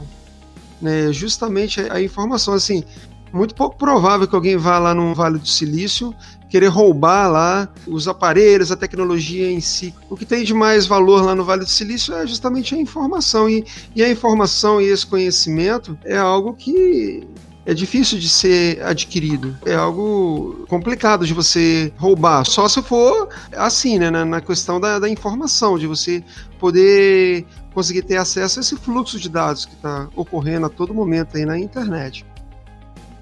né, 0.84 1.12
justamente 1.12 1.80
a, 1.80 2.02
informação. 2.02 2.54
Assim, 2.54 2.84
muito 3.32 3.56
pouco 3.56 3.78
provável 3.78 4.28
que 4.28 4.36
alguém 4.36 4.58
vá 4.58 4.78
lá 4.78 4.94
no 4.94 5.16
Vale 5.16 5.40
do 5.40 5.48
Silício 5.48 6.14
querer 6.50 6.68
roubar 6.68 7.32
lá 7.32 7.68
os 7.88 8.08
aparelhos, 8.08 8.72
a 8.72 8.76
tecnologia 8.76 9.52
em 9.52 9.60
si. 9.60 9.92
O 10.08 10.16
que 10.16 10.24
tem 10.24 10.44
de 10.44 10.54
mais 10.54 10.86
valor 10.86 11.24
lá 11.24 11.34
no 11.34 11.44
Vale 11.44 11.64
do 11.64 11.70
Silício 11.70 12.14
é 12.14 12.28
justamente 12.28 12.76
a 12.76 12.78
informação. 12.78 13.50
E, 13.50 13.66
e 13.96 14.04
a 14.04 14.10
informação 14.10 14.80
e 14.80 14.86
esse 14.86 15.04
conhecimento 15.04 15.98
é 16.06 16.16
algo 16.16 16.54
que 16.54 17.28
é 17.66 17.74
difícil 17.74 18.20
de 18.20 18.28
ser 18.28 18.84
adquirido. 18.84 19.56
É 19.66 19.76
algo 19.76 20.66
complicado 20.68 21.26
de 21.26 21.34
você 21.34 21.92
roubar. 21.98 22.46
Só 22.46 22.68
se 22.68 22.82
for 22.82 23.30
assim, 23.54 23.98
né? 23.98 24.10
Na, 24.10 24.42
questão 24.42 24.80
da, 24.80 25.00
da 25.00 25.10
informação, 25.10 25.78
de 25.78 25.88
você 25.88 26.24
poder 26.60 27.46
conseguir 27.74 28.04
ter 28.04 28.18
acesso 28.18 28.60
a 28.60 28.62
esse 28.62 28.76
fluxo 28.76 29.20
de 29.20 29.30
dados 29.30 29.66
que 29.66 29.74
está 29.74 30.10
ocorrendo 30.16 30.66
a 30.66 30.70
todo 30.70 30.94
momento 30.94 31.38
aí 31.38 31.46
na 31.46 31.58
internet. 31.58 32.26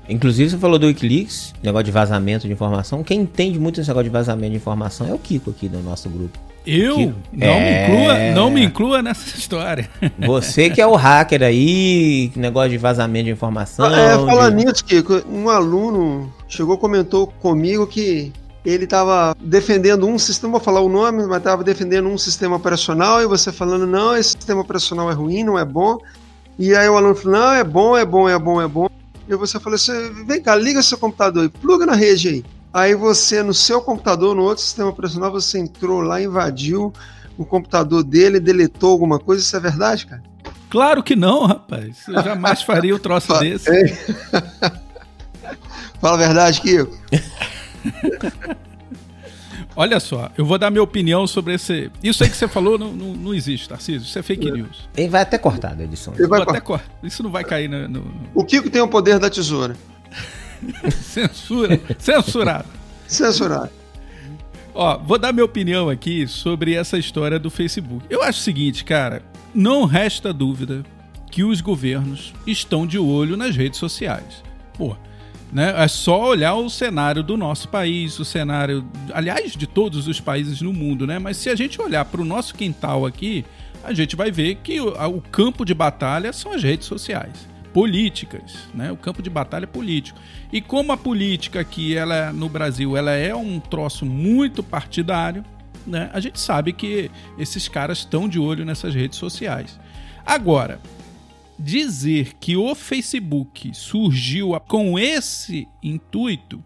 Inclusive, 0.10 0.50
você 0.50 0.58
falou 0.58 0.78
do 0.78 0.88
Wikileaks, 0.88 1.54
negócio 1.64 1.86
de 1.86 1.92
vazamento 1.92 2.48
de 2.48 2.54
informação. 2.54 3.04
Quem 3.04 3.22
entende 3.22 3.60
muito 3.60 3.80
esse 3.80 3.90
negócio 3.90 4.06
de 4.06 4.10
vazamento 4.10 4.52
de 4.52 4.58
informação 4.58 5.08
é 5.08 5.14
o 5.14 5.20
Kiko 5.20 5.52
aqui 5.52 5.70
do 5.70 5.80
nosso 5.82 6.10
grupo. 6.10 6.38
Eu? 6.66 6.96
Kiko. 6.96 7.16
Não, 7.34 7.48
é... 7.48 7.60
me 7.60 7.84
inclua, 7.84 8.36
não 8.36 8.50
me 8.50 8.64
inclua 8.64 9.02
nessa 9.02 9.26
história. 9.38 9.90
Você 10.20 10.70
que 10.70 10.82
é 10.82 10.88
o 10.88 10.96
hacker 10.96 11.44
aí, 11.44 12.32
negócio 12.36 12.70
de 12.70 12.78
vazamento 12.78 13.26
de 13.26 13.32
informação. 13.32 13.86
Ah, 13.86 14.00
é, 14.00 14.14
falando 14.14 14.58
de... 14.58 14.66
nisso, 14.66 14.86
Kiko, 14.86 15.24
um 15.30 15.50
aluno 15.50 16.32
chegou 16.48 16.78
comentou 16.78 17.28
comigo 17.28 17.88
que 17.88 18.32
ele 18.64 18.84
estava 18.84 19.36
defendendo 19.40 20.08
um 20.08 20.20
sistema, 20.20 20.52
vou 20.52 20.62
falar 20.62 20.82
o 20.82 20.90
nome, 20.90 21.26
mas 21.26 21.38
estava 21.38 21.64
defendendo 21.64 22.08
um 22.08 22.18
sistema 22.18 22.56
operacional 22.56 23.22
e 23.22 23.26
você 23.26 23.52
falando, 23.52 23.88
não, 23.88 24.16
esse 24.16 24.32
sistema 24.32 24.62
operacional 24.62 25.10
é 25.10 25.14
ruim, 25.14 25.44
não 25.44 25.58
é 25.58 25.66
bom. 25.66 25.98
E 26.60 26.76
aí 26.76 26.88
o 26.88 26.96
aluno 26.96 27.16
falou, 27.16 27.40
não, 27.40 27.54
é 27.54 27.64
bom, 27.64 27.98
é 27.98 28.06
bom, 28.06 28.30
é 28.30 28.38
bom, 28.38 28.62
é 28.62 28.68
bom. 28.68 28.88
E 29.28 29.36
você 29.36 29.60
falou 29.60 29.76
assim, 29.76 29.94
vem 30.28 30.42
cá, 30.42 30.56
liga 30.56 30.82
seu 30.84 30.98
computador 30.98 31.46
e 31.46 31.50
pluga 31.50 31.86
na 31.86 31.96
rede 31.96 32.30
aí. 32.30 32.46
Aí 32.74 32.96
você, 32.96 33.44
no 33.44 33.54
seu 33.54 33.82
computador, 33.82 34.36
no 34.36 34.44
outro 34.44 34.64
sistema 34.64 34.90
operacional, 34.90 35.32
você 35.32 35.60
entrou 35.60 36.02
lá, 36.02 36.22
invadiu 36.22 36.94
o 37.38 37.46
computador 37.46 38.04
dele, 38.04 38.40
deletou 38.40 38.92
alguma 38.92 39.20
coisa, 39.20 39.42
isso 39.42 39.56
é 39.56 39.60
verdade, 39.60 40.06
cara? 40.06 40.24
Claro 40.70 41.04
que 41.04 41.16
não, 41.16 41.46
rapaz. 41.46 42.08
Eu 42.08 42.24
jamais 42.24 42.62
faria 42.62 42.94
o 42.94 42.98
um 42.98 43.00
troço 43.00 43.38
desse. 43.40 43.68
Fala 46.00 46.16
a 46.16 46.18
verdade, 46.18 46.62
Kiko. 46.62 46.98
Olha 49.76 50.00
só, 50.00 50.30
eu 50.38 50.46
vou 50.46 50.58
dar 50.58 50.72
minha 50.72 50.84
opinião 50.84 51.28
sobre 51.28 51.56
esse. 51.56 51.92
Isso 52.02 52.24
aí 52.24 52.30
que 52.30 52.38
você 52.38 52.48
falou 52.48 52.78
não, 52.78 52.92
não, 52.92 53.14
não 53.14 53.34
existe, 53.34 53.68
Tarcísio. 53.68 54.06
Isso 54.06 54.18
é 54.18 54.24
fake 54.24 54.48
é. 54.48 54.52
news. 54.52 54.90
Ele 54.96 55.10
vai 55.10 55.22
até 55.22 55.38
cortar 55.38 55.76
da 55.76 55.84
edição. 55.84 56.14
Ele 56.18 56.28
vai 56.28 56.42
até 56.42 56.60
cor... 56.60 56.82
Isso 57.04 57.22
não 57.22 57.32
vai 57.32 57.44
cair 57.44 57.70
no, 57.70 57.88
no. 57.88 58.12
O 58.34 58.44
Kiko 58.44 58.70
tem 58.70 58.82
o 58.82 58.88
poder 58.88 59.20
da 59.20 59.30
tesoura. 59.30 59.76
Censura. 60.92 61.80
Censurado. 61.98 62.68
Censurado. 63.08 63.72
Ó, 64.74 64.98
vou 64.98 65.18
dar 65.18 65.34
minha 65.34 65.46
opinião 65.46 65.90
aqui 65.90 66.28
sobre 66.28 66.76
essa 66.76 66.98
história 66.98 67.38
do 67.38 67.50
Facebook. 67.50 68.06
Eu 68.10 68.24
acho 68.24 68.40
o 68.40 68.44
seguinte, 68.44 68.86
cara, 68.86 69.22
não 69.54 69.86
resta 69.86 70.32
dúvida 70.32 70.84
que 71.30 71.44
os 71.44 71.60
governos 71.62 72.34
estão 72.48 72.88
de 72.88 72.98
olho 72.98 73.36
nas 73.36 73.56
redes 73.56 73.80
sociais. 73.80 74.44
Pô, 74.78 74.96
né? 75.52 75.74
É 75.78 75.88
só 75.88 76.30
olhar 76.30 76.56
o 76.56 76.70
cenário 76.70 77.22
do 77.22 77.36
nosso 77.36 77.68
país, 77.68 78.18
o 78.20 78.24
cenário, 78.26 78.86
aliás, 79.14 79.54
de 79.54 79.68
todos 79.68 80.08
os 80.08 80.22
países 80.22 80.62
no 80.62 80.72
mundo, 80.72 81.06
né? 81.06 81.20
Mas 81.20 81.38
se 81.38 81.50
a 81.50 81.56
gente 81.56 81.82
olhar 81.82 82.06
para 82.06 82.22
o 82.22 82.26
nosso 82.26 82.56
quintal 82.56 83.06
aqui, 83.06 83.44
a 83.84 83.94
gente 83.94 84.16
vai 84.16 84.32
ver 84.32 84.56
que 84.64 84.80
o, 84.80 84.88
o 84.90 85.22
campo 85.22 85.66
de 85.66 85.74
batalha 85.74 86.32
são 86.32 86.54
as 86.54 86.64
redes 86.64 86.88
sociais 86.88 87.51
políticas, 87.74 88.70
né? 88.74 88.92
O 88.92 88.98
campo 88.98 89.22
de 89.22 89.30
batalha 89.30 89.68
político. 89.68 90.20
E 90.52 90.62
como 90.62 90.92
a 90.92 90.98
política 90.98 91.60
aqui, 91.60 91.96
ela 91.96 92.34
no 92.34 92.50
Brasil, 92.50 92.98
ela 92.98 93.12
é 93.12 93.34
um 93.34 93.60
troço 93.60 94.06
muito 94.06 94.62
partidário, 94.62 95.44
né? 95.86 96.10
A 96.14 96.20
gente 96.20 96.40
sabe 96.40 96.74
que 96.74 97.10
esses 97.38 97.68
caras 97.68 98.00
estão 98.00 98.28
de 98.28 98.40
olho 98.40 98.66
nessas 98.66 98.94
redes 98.94 99.18
sociais. 99.18 99.80
Agora, 100.26 100.80
dizer 101.58 102.34
que 102.40 102.56
o 102.56 102.76
Facebook 102.76 103.72
surgiu 103.74 104.60
com 104.68 104.98
esse 105.00 105.68
intuito, 105.82 106.64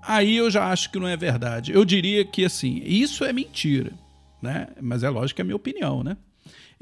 aí 0.00 0.36
eu 0.36 0.50
já 0.50 0.70
acho 0.70 0.90
que 0.90 0.98
não 0.98 1.08
é 1.08 1.16
verdade. 1.16 1.72
Eu 1.72 1.84
diria 1.84 2.24
que 2.24 2.44
assim, 2.44 2.80
isso 2.84 3.24
é 3.24 3.32
mentira, 3.32 3.92
né? 4.40 4.68
Mas 4.80 5.02
é 5.02 5.10
lógico 5.10 5.36
que 5.36 5.42
é 5.42 5.44
a 5.44 5.46
minha 5.46 5.56
opinião, 5.56 6.02
né? 6.02 6.16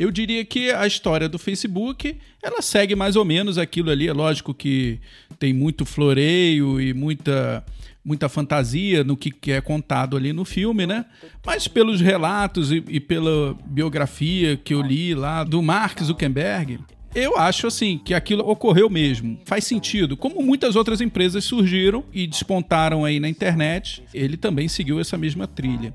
Eu 0.00 0.10
diria 0.10 0.42
que 0.46 0.70
a 0.70 0.86
história 0.86 1.28
do 1.28 1.38
Facebook, 1.38 2.16
ela 2.42 2.62
segue 2.62 2.96
mais 2.96 3.16
ou 3.16 3.24
menos 3.24 3.58
aquilo 3.58 3.90
ali. 3.90 4.08
É 4.08 4.12
lógico 4.14 4.54
que 4.54 4.98
tem 5.38 5.52
muito 5.52 5.84
floreio 5.84 6.80
e 6.80 6.94
muita 6.94 7.62
muita 8.02 8.26
fantasia 8.26 9.04
no 9.04 9.14
que 9.14 9.52
é 9.52 9.60
contado 9.60 10.16
ali 10.16 10.32
no 10.32 10.42
filme, 10.42 10.86
né? 10.86 11.04
Mas 11.44 11.68
pelos 11.68 12.00
relatos 12.00 12.72
e, 12.72 12.82
e 12.88 12.98
pela 12.98 13.54
biografia 13.66 14.56
que 14.56 14.72
eu 14.72 14.80
li 14.80 15.14
lá 15.14 15.44
do 15.44 15.60
Mark 15.60 16.02
Zuckerberg, 16.02 16.80
eu 17.14 17.36
acho 17.36 17.66
assim 17.66 17.98
que 17.98 18.14
aquilo 18.14 18.48
ocorreu 18.48 18.88
mesmo. 18.88 19.38
Faz 19.44 19.64
sentido. 19.64 20.16
Como 20.16 20.42
muitas 20.42 20.76
outras 20.76 21.02
empresas 21.02 21.44
surgiram 21.44 22.02
e 22.10 22.26
despontaram 22.26 23.04
aí 23.04 23.20
na 23.20 23.28
internet, 23.28 24.02
ele 24.14 24.38
também 24.38 24.66
seguiu 24.66 24.98
essa 24.98 25.18
mesma 25.18 25.46
trilha. 25.46 25.94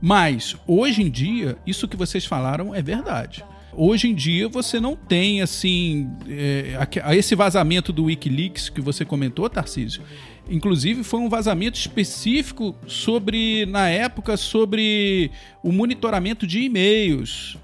Mas, 0.00 0.56
hoje 0.66 1.02
em 1.02 1.10
dia, 1.10 1.58
isso 1.66 1.86
que 1.86 1.96
vocês 1.96 2.24
falaram 2.24 2.74
é 2.74 2.80
verdade. 2.80 3.44
Hoje 3.72 4.08
em 4.08 4.14
dia 4.14 4.48
você 4.48 4.80
não 4.80 4.96
tem 4.96 5.42
assim 5.42 6.10
é, 6.28 6.76
esse 7.16 7.34
vazamento 7.36 7.92
do 7.92 8.04
WikiLeaks 8.04 8.68
que 8.68 8.80
você 8.80 9.04
comentou, 9.04 9.48
Tarcísio. 9.48 10.02
Inclusive 10.48 11.04
foi 11.04 11.20
um 11.20 11.28
vazamento 11.28 11.78
específico 11.78 12.74
sobre 12.86 13.64
na 13.66 13.88
época 13.88 14.36
sobre 14.36 15.30
o 15.62 15.70
monitoramento 15.70 16.46
de 16.46 16.60
e-mails 16.60 17.56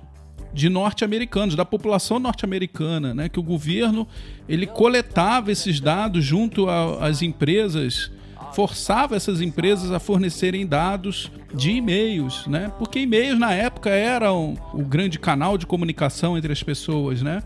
de 0.55 0.70
norte-americanos, 0.70 1.55
da 1.55 1.66
população 1.66 2.18
norte-americana, 2.18 3.12
né, 3.12 3.29
que 3.29 3.38
o 3.38 3.42
governo 3.42 4.09
ele 4.49 4.66
coletava 4.66 5.53
esses 5.53 5.81
dados 5.81 6.25
junto 6.25 6.66
às 6.70 7.20
empresas 7.20 8.11
forçava 8.53 9.17
essas 9.17 9.41
empresas 9.41 9.91
a 9.93 9.99
fornecerem 9.99 10.67
dados 10.67 11.31
de 11.55 11.73
e-mails, 11.73 12.47
né? 12.47 12.73
Porque 12.79 13.01
e-mails 13.01 13.39
na 13.39 13.53
época 13.53 13.91
eram 13.91 14.57
o 14.73 14.83
grande 14.83 15.19
canal 15.19 15.59
de 15.59 15.67
comunicação 15.67 16.37
entre 16.37 16.53
as 16.53 16.63
pessoas, 16.63 17.23
né? 17.23 17.43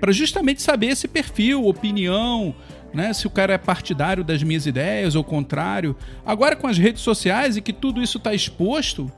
Para 0.00 0.12
justamente 0.12 0.62
saber 0.62 0.88
esse 0.88 1.08
perfil, 1.08 1.66
opinião, 1.66 2.54
né? 2.92 3.12
Se 3.12 3.26
o 3.26 3.30
cara 3.30 3.54
é 3.54 3.58
partidário 3.58 4.24
das 4.24 4.42
minhas 4.42 4.66
ideias 4.66 5.14
ou 5.14 5.24
contrário. 5.24 5.96
Agora 6.24 6.56
com 6.56 6.66
as 6.66 6.78
redes 6.78 7.02
sociais 7.02 7.56
e 7.56 7.60
que 7.60 7.72
tudo 7.72 8.02
isso 8.02 8.18
está 8.18 8.34
exposto, 8.34 9.10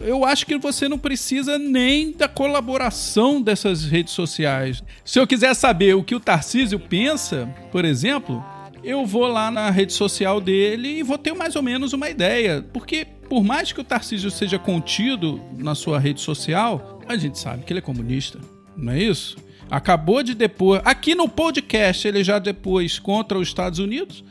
eu 0.00 0.24
acho 0.24 0.46
que 0.46 0.56
você 0.58 0.88
não 0.88 0.98
precisa 0.98 1.58
nem 1.58 2.12
da 2.12 2.28
colaboração 2.28 3.42
dessas 3.42 3.84
redes 3.84 4.12
sociais. 4.12 4.82
Se 5.04 5.18
eu 5.18 5.26
quiser 5.26 5.54
saber 5.54 5.94
o 5.94 6.04
que 6.04 6.14
o 6.14 6.20
Tarcísio 6.20 6.78
pensa, 6.78 7.48
por 7.72 7.84
exemplo, 7.84 8.44
eu 8.82 9.04
vou 9.04 9.26
lá 9.26 9.50
na 9.50 9.70
rede 9.70 9.92
social 9.92 10.40
dele 10.40 10.98
e 10.98 11.02
vou 11.02 11.18
ter 11.18 11.32
mais 11.34 11.56
ou 11.56 11.62
menos 11.62 11.92
uma 11.92 12.08
ideia. 12.08 12.64
Porque, 12.72 13.06
por 13.28 13.42
mais 13.42 13.72
que 13.72 13.80
o 13.80 13.84
Tarcísio 13.84 14.30
seja 14.30 14.58
contido 14.58 15.40
na 15.56 15.74
sua 15.74 15.98
rede 15.98 16.20
social, 16.20 17.00
a 17.06 17.16
gente 17.16 17.38
sabe 17.38 17.64
que 17.64 17.72
ele 17.72 17.78
é 17.78 17.82
comunista, 17.82 18.38
não 18.76 18.92
é 18.92 18.98
isso? 18.98 19.36
Acabou 19.70 20.22
de 20.22 20.34
depor. 20.34 20.80
Aqui 20.84 21.14
no 21.14 21.28
podcast 21.28 22.08
ele 22.08 22.24
já 22.24 22.38
depois 22.38 22.98
contra 22.98 23.38
os 23.38 23.48
Estados 23.48 23.78
Unidos. 23.78 24.24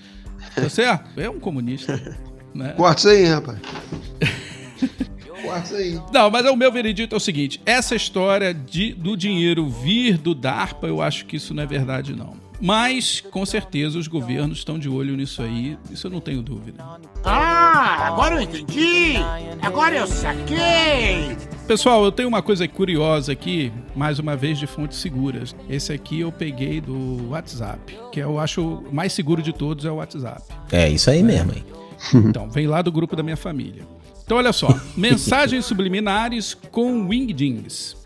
Tá 0.55 0.69
certo? 0.69 1.09
É 1.19 1.29
um 1.29 1.39
comunista. 1.39 2.01
Né? 2.53 2.73
Corta 2.75 2.99
isso 2.99 3.09
aí, 3.09 3.25
rapaz. 3.25 3.59
Corta 5.43 5.65
isso 5.65 5.75
aí. 5.75 6.01
Não, 6.11 6.31
mas 6.31 6.45
o 6.45 6.55
meu 6.55 6.71
veredito 6.71 7.13
é 7.13 7.17
o 7.17 7.19
seguinte: 7.19 7.61
essa 7.65 7.95
história 7.95 8.53
de, 8.53 8.93
do 8.93 9.15
dinheiro 9.15 9.69
vir 9.69 10.17
do 10.17 10.33
DARPA, 10.33 10.87
eu 10.87 11.01
acho 11.01 11.25
que 11.25 11.35
isso 11.35 11.53
não 11.53 11.61
é 11.61 11.65
verdade, 11.67 12.15
não. 12.15 12.46
Mas, 12.59 13.21
com 13.21 13.45
certeza, 13.45 13.99
os 13.99 14.07
governos 14.07 14.59
estão 14.59 14.79
de 14.79 14.89
olho 14.89 15.15
nisso 15.15 15.41
aí, 15.41 15.77
isso 15.91 16.07
eu 16.07 16.11
não 16.11 16.19
tenho 16.19 16.41
dúvida. 16.41 16.83
Ah, 17.23 18.07
agora 18.07 18.35
eu 18.35 18.41
entendi! 18.41 19.15
Agora 19.61 19.95
eu 19.95 20.07
saquei! 20.07 21.37
Pessoal, 21.67 22.03
eu 22.05 22.11
tenho 22.11 22.29
uma 22.29 22.41
coisa 22.41 22.65
curiosa 22.67 23.33
aqui, 23.33 23.71
mais 23.95 24.19
uma 24.19 24.35
vez 24.35 24.57
de 24.57 24.65
fontes 24.65 24.99
seguras. 24.99 25.53
Esse 25.69 25.91
aqui 25.91 26.21
eu 26.21 26.31
peguei 26.31 26.79
do 26.79 27.29
WhatsApp, 27.29 27.97
que 28.11 28.21
eu 28.21 28.39
acho 28.39 28.83
mais 28.91 29.11
seguro 29.11 29.41
de 29.41 29.51
todos 29.51 29.83
é 29.83 29.91
o 29.91 29.95
WhatsApp. 29.95 30.41
É 30.71 30.89
isso 30.89 31.09
aí 31.09 31.21
mesmo, 31.21 31.53
hein? 31.53 31.65
Então, 32.13 32.49
vem 32.49 32.67
lá 32.67 32.81
do 32.81 32.91
grupo 32.91 33.15
da 33.15 33.23
minha 33.23 33.35
família. 33.35 33.83
Então, 34.23 34.37
olha 34.37 34.53
só. 34.53 34.67
Mensagens 34.95 35.65
subliminares 35.65 36.53
com 36.53 37.07
wingdings. 37.07 37.96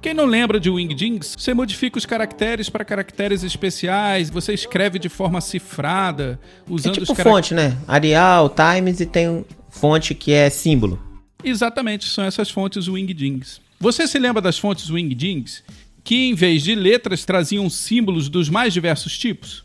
Quem 0.00 0.14
não 0.14 0.24
lembra 0.24 0.58
de 0.58 0.70
Wingdings, 0.70 1.36
você 1.38 1.52
modifica 1.52 1.98
os 1.98 2.06
caracteres 2.06 2.70
para 2.70 2.86
caracteres 2.86 3.42
especiais, 3.42 4.30
você 4.30 4.54
escreve 4.54 4.98
de 4.98 5.10
forma 5.10 5.42
cifrada, 5.42 6.40
usando 6.66 6.96
é 6.96 7.00
tipo 7.00 7.14
fonte, 7.14 7.52
né? 7.52 7.76
Arial, 7.86 8.48
Times 8.48 9.00
e 9.00 9.06
tem 9.06 9.44
fonte 9.68 10.14
que 10.14 10.32
é 10.32 10.48
símbolo. 10.48 10.98
Exatamente, 11.44 12.06
são 12.06 12.24
essas 12.24 12.50
fontes 12.50 12.88
Wingdings. 12.88 13.60
Você 13.78 14.06
se 14.06 14.18
lembra 14.18 14.40
das 14.40 14.58
fontes 14.58 14.88
Wingdings 14.88 15.62
que 16.02 16.30
em 16.30 16.34
vez 16.34 16.62
de 16.62 16.74
letras 16.74 17.26
traziam 17.26 17.68
símbolos 17.68 18.30
dos 18.30 18.48
mais 18.48 18.72
diversos 18.72 19.18
tipos? 19.18 19.64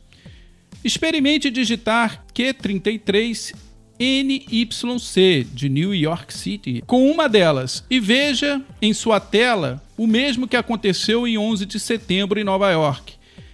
Experimente 0.84 1.50
digitar 1.50 2.26
Q33 2.34 3.56
NYC 3.98 5.48
de 5.54 5.70
New 5.70 5.96
York 5.96 6.34
City 6.34 6.84
com 6.86 7.10
uma 7.10 7.30
delas 7.30 7.86
e 7.90 8.00
veja 8.00 8.62
em 8.82 8.94
sua 8.94 9.22
tela 9.22 9.82
o 9.98 10.08
mesmo 10.08 10.48
que 10.48 10.56
aconteceu 10.56 11.28
em 11.28 11.38
11 11.38 11.66
de 11.66 11.80
setembro 11.80 12.40
em 12.40 12.44
Nova 12.44 12.70
York. 12.72 13.14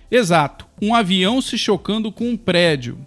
Exato, 0.10 0.67
um 0.82 0.93
avião 0.93 1.41
se 1.41 1.58
chocando 1.58 2.12
com 2.12 2.30
um 2.30 2.38
prédio. 2.38 2.97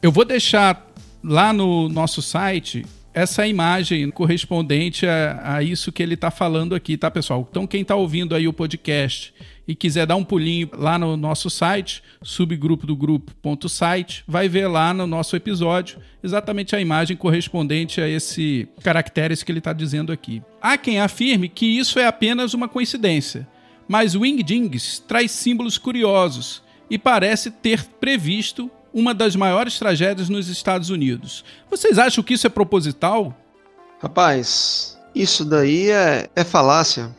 Eu 0.00 0.12
vou 0.12 0.24
deixar 0.24 0.90
lá 1.22 1.52
no 1.52 1.88
nosso 1.88 2.22
site 2.22 2.86
essa 3.12 3.46
imagem 3.46 4.10
correspondente 4.10 5.06
a, 5.06 5.56
a 5.56 5.62
isso 5.62 5.90
que 5.90 6.02
ele 6.02 6.14
está 6.14 6.30
falando 6.30 6.74
aqui, 6.74 6.96
tá, 6.96 7.10
pessoal? 7.10 7.46
Então, 7.50 7.66
quem 7.66 7.82
está 7.82 7.96
ouvindo 7.96 8.34
aí 8.34 8.46
o 8.46 8.52
podcast 8.52 9.34
e 9.68 9.74
quiser 9.74 10.06
dar 10.06 10.16
um 10.16 10.24
pulinho 10.24 10.70
lá 10.72 10.98
no 10.98 11.14
nosso 11.14 11.50
site, 11.50 12.02
subgrupo 12.22 12.86
do 12.86 12.96
grupo.site, 12.96 14.24
vai 14.26 14.48
ver 14.48 14.66
lá 14.66 14.94
no 14.94 15.06
nosso 15.06 15.36
episódio 15.36 15.98
exatamente 16.24 16.74
a 16.74 16.80
imagem 16.80 17.14
correspondente 17.14 18.00
a 18.00 18.08
esse 18.08 18.66
caracteres 18.82 19.42
que 19.42 19.52
ele 19.52 19.58
está 19.58 19.74
dizendo 19.74 20.10
aqui. 20.10 20.42
Há 20.60 20.78
quem 20.78 20.98
afirme 20.98 21.50
que 21.50 21.66
isso 21.66 21.98
é 21.98 22.06
apenas 22.06 22.54
uma 22.54 22.66
coincidência, 22.66 23.46
mas 23.86 24.14
Wingdings 24.14 25.00
traz 25.06 25.30
símbolos 25.32 25.76
curiosos 25.76 26.62
e 26.88 26.98
parece 26.98 27.50
ter 27.50 27.84
previsto 27.84 28.70
uma 28.92 29.12
das 29.12 29.36
maiores 29.36 29.78
tragédias 29.78 30.30
nos 30.30 30.48
Estados 30.48 30.88
Unidos. 30.88 31.44
Vocês 31.70 31.98
acham 31.98 32.24
que 32.24 32.32
isso 32.32 32.46
é 32.46 32.50
proposital? 32.50 33.36
Rapaz, 34.00 34.98
isso 35.14 35.44
daí 35.44 35.90
é, 35.90 36.28
é 36.34 36.42
falácia. 36.42 37.14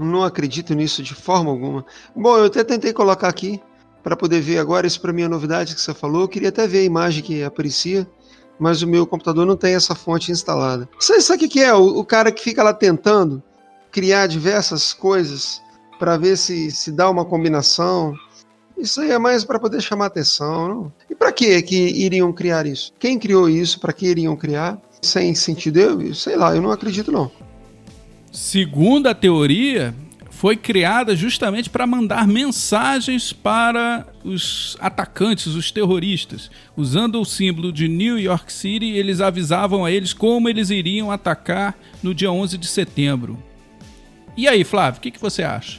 Não 0.00 0.24
acredito 0.24 0.72
nisso 0.74 1.02
de 1.02 1.14
forma 1.14 1.50
alguma. 1.50 1.84
Bom, 2.16 2.38
eu 2.38 2.46
até 2.46 2.64
tentei 2.64 2.90
colocar 2.90 3.28
aqui 3.28 3.60
para 4.02 4.16
poder 4.16 4.40
ver 4.40 4.58
agora. 4.58 4.86
Isso 4.86 5.00
para 5.00 5.12
mim 5.12 5.22
é 5.22 5.28
novidade 5.28 5.74
que 5.74 5.80
você 5.80 5.92
falou. 5.92 6.22
Eu 6.22 6.28
queria 6.28 6.48
até 6.48 6.66
ver 6.66 6.78
a 6.78 6.84
imagem 6.84 7.22
que 7.22 7.44
aparecia, 7.44 8.08
mas 8.58 8.80
o 8.80 8.88
meu 8.88 9.06
computador 9.06 9.44
não 9.44 9.56
tem 9.56 9.74
essa 9.74 9.94
fonte 9.94 10.32
instalada. 10.32 10.88
Você 10.98 11.20
sabe 11.20 11.44
o 11.44 11.48
que 11.48 11.60
é? 11.60 11.74
O, 11.74 11.98
o 11.98 12.04
cara 12.04 12.32
que 12.32 12.42
fica 12.42 12.62
lá 12.62 12.72
tentando 12.72 13.42
criar 13.92 14.26
diversas 14.26 14.94
coisas 14.94 15.60
para 15.98 16.16
ver 16.16 16.38
se, 16.38 16.70
se 16.70 16.90
dá 16.90 17.10
uma 17.10 17.26
combinação. 17.26 18.14
Isso 18.78 19.02
aí 19.02 19.10
é 19.10 19.18
mais 19.18 19.44
para 19.44 19.60
poder 19.60 19.82
chamar 19.82 20.06
atenção. 20.06 20.68
Não? 20.68 20.92
E 21.10 21.14
para 21.14 21.30
que 21.30 21.60
que 21.60 21.76
iriam 21.76 22.32
criar 22.32 22.64
isso? 22.64 22.90
Quem 22.98 23.18
criou 23.18 23.50
isso? 23.50 23.78
Para 23.78 23.92
que 23.92 24.06
iriam 24.06 24.34
criar? 24.34 24.80
Sem 25.02 25.34
sentido, 25.34 25.78
eu 25.78 26.14
sei 26.14 26.36
lá, 26.36 26.54
eu 26.54 26.62
não 26.62 26.70
acredito 26.70 27.12
não. 27.12 27.30
Segundo 28.32 29.08
a 29.08 29.14
teoria, 29.14 29.94
foi 30.30 30.56
criada 30.56 31.14
justamente 31.14 31.68
para 31.68 31.86
mandar 31.86 32.26
mensagens 32.26 33.32
para 33.32 34.06
os 34.24 34.76
atacantes, 34.80 35.48
os 35.48 35.70
terroristas, 35.70 36.50
usando 36.76 37.20
o 37.20 37.24
símbolo 37.24 37.72
de 37.72 37.88
New 37.88 38.18
York 38.18 38.52
City, 38.52 38.90
eles 38.90 39.20
avisavam 39.20 39.84
a 39.84 39.90
eles 39.90 40.12
como 40.12 40.48
eles 40.48 40.70
iriam 40.70 41.10
atacar 41.10 41.76
no 42.02 42.14
dia 42.14 42.32
11 42.32 42.56
de 42.56 42.68
setembro. 42.68 43.36
E 44.36 44.48
aí, 44.48 44.64
Flávio, 44.64 44.98
o 44.98 45.02
que, 45.02 45.10
que 45.10 45.20
você 45.20 45.42
acha? 45.42 45.78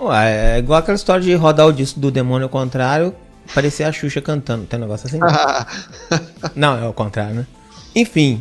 Ué, 0.00 0.54
é 0.54 0.58
igual 0.58 0.78
aquela 0.78 0.94
história 0.94 1.24
de 1.24 1.34
rodar 1.34 1.66
o 1.66 1.72
disco 1.72 1.98
do 1.98 2.10
demônio 2.10 2.44
ao 2.44 2.50
contrário, 2.50 3.12
parecer 3.52 3.82
a 3.82 3.90
Xuxa 3.90 4.20
cantando. 4.20 4.66
Tem 4.66 4.78
um 4.78 4.82
negócio 4.82 5.08
assim? 5.08 5.18
não, 6.54 6.78
é 6.78 6.86
o 6.86 6.92
contrário, 6.92 7.34
né? 7.34 7.46
Enfim, 7.96 8.40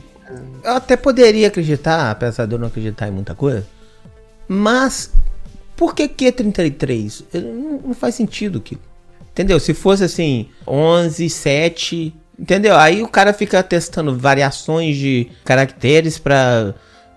eu 0.63 0.72
até 0.72 0.96
poderia 0.96 1.48
acreditar, 1.48 2.12
apesar 2.12 2.46
de 2.46 2.54
eu 2.54 2.60
não 2.60 2.68
acreditar 2.68 3.08
em 3.08 3.12
muita 3.12 3.34
coisa, 3.34 3.66
mas 4.48 5.12
por 5.76 5.94
que 5.94 6.08
Q33? 6.08 7.24
Não, 7.34 7.82
não 7.88 7.94
faz 7.94 8.16
sentido 8.16 8.58
aquilo. 8.58 8.82
Entendeu? 9.32 9.60
Se 9.60 9.74
fosse 9.74 10.04
assim, 10.04 10.50
11, 10.68 11.30
7, 11.30 12.16
entendeu? 12.40 12.76
Aí 12.76 13.04
o 13.04 13.08
cara 13.08 13.32
fica 13.32 13.62
testando 13.62 14.18
variações 14.18 14.98
de 14.98 15.30
caracteres 15.46 16.18
para 16.18 16.74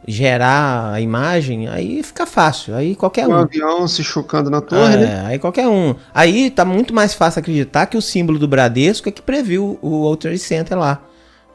gerar 0.06 0.92
a 0.92 1.00
imagem, 1.00 1.68
aí 1.68 2.02
fica 2.02 2.26
fácil. 2.26 2.74
Aí 2.74 2.94
qualquer 2.94 3.26
um. 3.26 3.32
Um 3.32 3.36
avião 3.36 3.88
se 3.88 4.04
chocando 4.04 4.50
na 4.50 4.60
torre, 4.60 4.94
é, 4.94 4.98
né? 4.98 5.22
Aí 5.26 5.38
qualquer 5.38 5.66
um. 5.66 5.94
Aí 6.12 6.50
tá 6.50 6.64
muito 6.64 6.92
mais 6.92 7.14
fácil 7.14 7.40
acreditar 7.40 7.86
que 7.86 7.96
o 7.96 8.02
símbolo 8.02 8.38
do 8.38 8.46
Bradesco 8.48 9.08
é 9.08 9.12
que 9.12 9.22
previu 9.22 9.78
o 9.80 10.14
Trade 10.16 10.38
Center 10.38 10.78
lá. 10.78 11.02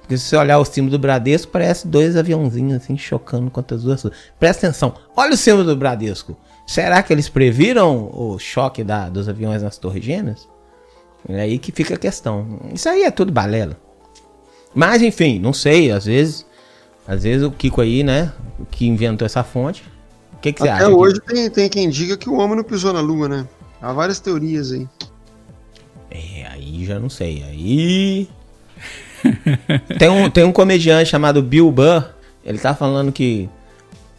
Porque 0.06 0.20
se 0.20 0.26
você 0.26 0.38
olhar 0.38 0.60
o 0.60 0.66
símbolo 0.66 0.92
do 0.92 1.00
Bradesco, 1.00 1.52
parece 1.52 1.88
dois 1.88 2.16
aviãozinhos 2.16 2.76
assim 2.76 2.96
chocando 2.96 3.50
contra 3.50 3.76
as 3.76 3.82
duas. 3.82 4.06
Presta 4.40 4.68
atenção. 4.68 4.94
Olha 5.18 5.34
o 5.34 5.38
símbolo 5.38 5.64
do 5.64 5.76
Bradesco. 5.76 6.38
Será 6.68 7.02
que 7.02 7.12
eles 7.12 7.28
previram 7.28 8.12
o 8.14 8.38
choque 8.38 8.84
da, 8.84 9.10
dos 9.10 9.28
aviões 9.28 9.64
nas 9.64 9.80
torres 9.80 10.06
gêmeas? 10.06 10.48
É 11.28 11.42
aí 11.42 11.58
que 11.58 11.72
fica 11.72 11.96
a 11.96 11.98
questão. 11.98 12.60
Isso 12.72 12.88
aí 12.88 13.02
é 13.02 13.10
tudo 13.10 13.32
balela. 13.32 13.80
Mas 14.76 15.02
enfim, 15.02 15.40
não 15.40 15.54
sei, 15.54 15.90
às 15.90 16.06
vezes, 16.06 16.46
às 17.08 17.24
vezes 17.24 17.44
o 17.44 17.50
Kiko 17.50 17.82
aí, 17.82 18.04
né, 18.04 18.32
que 18.70 18.86
inventou 18.86 19.26
essa 19.26 19.44
fonte. 19.44 19.84
O 20.34 20.38
que, 20.38 20.54
que 20.54 20.62
você 20.62 20.70
Até 20.70 20.84
acha? 20.84 20.96
hoje 20.96 21.20
tem, 21.22 21.50
tem 21.50 21.68
quem 21.68 21.90
diga 21.90 22.16
que 22.16 22.30
o 22.30 22.36
homem 22.36 22.58
não 22.58 22.64
pisou 22.64 22.94
na 22.94 23.02
lua, 23.02 23.28
né? 23.28 23.48
Há 23.82 23.92
várias 23.92 24.20
teorias 24.20 24.72
aí. 24.72 24.88
É, 26.12 26.46
aí 26.46 26.86
já 26.86 27.00
não 27.00 27.10
sei. 27.10 27.42
Aí. 27.42 28.30
tem, 29.98 30.10
um, 30.10 30.30
tem 30.30 30.44
um 30.44 30.52
comediante 30.52 31.10
chamado 31.10 31.42
Bill 31.42 31.72
Burr. 31.72 32.04
Ele 32.46 32.58
tá 32.58 32.76
falando 32.76 33.12
que 33.12 33.50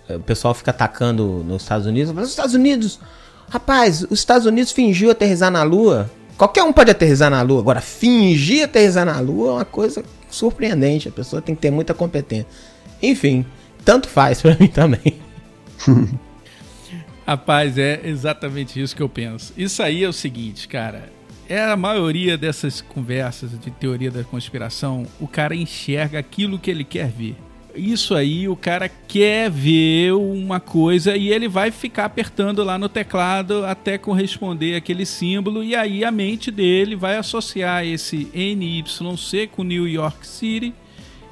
eh, 0.09 0.17
o 0.17 0.21
pessoal 0.21 0.55
fica 0.55 0.71
atacando 0.71 1.45
nos 1.47 1.63
Estados 1.63 1.87
Unidos. 1.87 2.13
Mas 2.13 2.25
os 2.25 2.31
Estados 2.31 2.55
Unidos. 2.55 3.01
Rapaz, 3.49 4.03
os 4.03 4.19
Estados 4.19 4.47
Unidos 4.47 4.73
fingiu 4.73 5.11
aterrizar 5.11 5.51
na 5.51 5.63
Lua. 5.63 6.11
Qualquer 6.37 6.63
um 6.65 6.73
pode 6.73 6.91
aterrizar 6.91 7.31
na 7.31 7.41
Lua. 7.43 7.61
Agora, 7.61 7.81
fingir 7.81 8.65
aterrizar 8.65 9.07
na 9.07 9.19
Lua 9.21 9.51
é 9.51 9.53
uma 9.55 9.65
coisa 9.65 10.05
surpreendente. 10.29 11.09
A 11.09 11.13
pessoa 11.13 11.41
tem 11.41 11.55
que 11.55 11.61
ter 11.61 11.71
muita 11.71 11.95
competência. 11.95 12.47
Enfim, 13.03 13.47
tanto 13.85 14.09
faz 14.09 14.41
pra 14.43 14.57
mim 14.59 14.69
também. 14.69 15.21
Rapaz, 17.27 17.79
é 17.79 18.01
exatamente 18.05 18.81
isso 18.81 18.95
que 18.95 19.03
eu 19.03 19.09
penso. 19.09 19.53
Isso 19.57 19.83
aí 19.83 20.05
é 20.05 20.09
o 20.09 20.13
seguinte, 20.13 20.69
cara. 20.69 21.16
É 21.49 21.63
a 21.63 21.77
maioria 21.77 22.37
dessas 22.37 22.81
conversas 22.81 23.59
de 23.61 23.71
teoria 23.71 24.11
da 24.11 24.25
conspiração, 24.25 25.07
o 25.21 25.29
cara 25.29 25.55
enxerga 25.55 26.19
aquilo 26.19 26.59
que 26.59 26.71
ele 26.71 26.83
quer 26.83 27.09
ver. 27.09 27.37
Isso 27.77 28.15
aí, 28.15 28.49
o 28.49 28.57
cara 28.57 28.89
quer 28.89 29.51
ver 29.51 30.13
uma 30.13 30.59
coisa 30.59 31.15
e 31.15 31.29
ele 31.29 31.47
vai 31.47 31.71
ficar 31.71 32.07
apertando 32.07 32.65
lá 32.65 32.79
no 32.79 32.89
teclado 32.89 33.67
até 33.67 33.99
corresponder 33.99 34.77
aquele 34.77 35.05
símbolo 35.05 35.63
e 35.63 35.77
aí 35.77 36.03
a 36.03 36.11
mente 36.11 36.51
dele 36.51 36.97
vai 36.97 37.19
associar 37.19 37.85
esse 37.85 38.29
NYC 38.35 39.47
com 39.49 39.63
New 39.63 39.87
York 39.87 40.27
City 40.27 40.75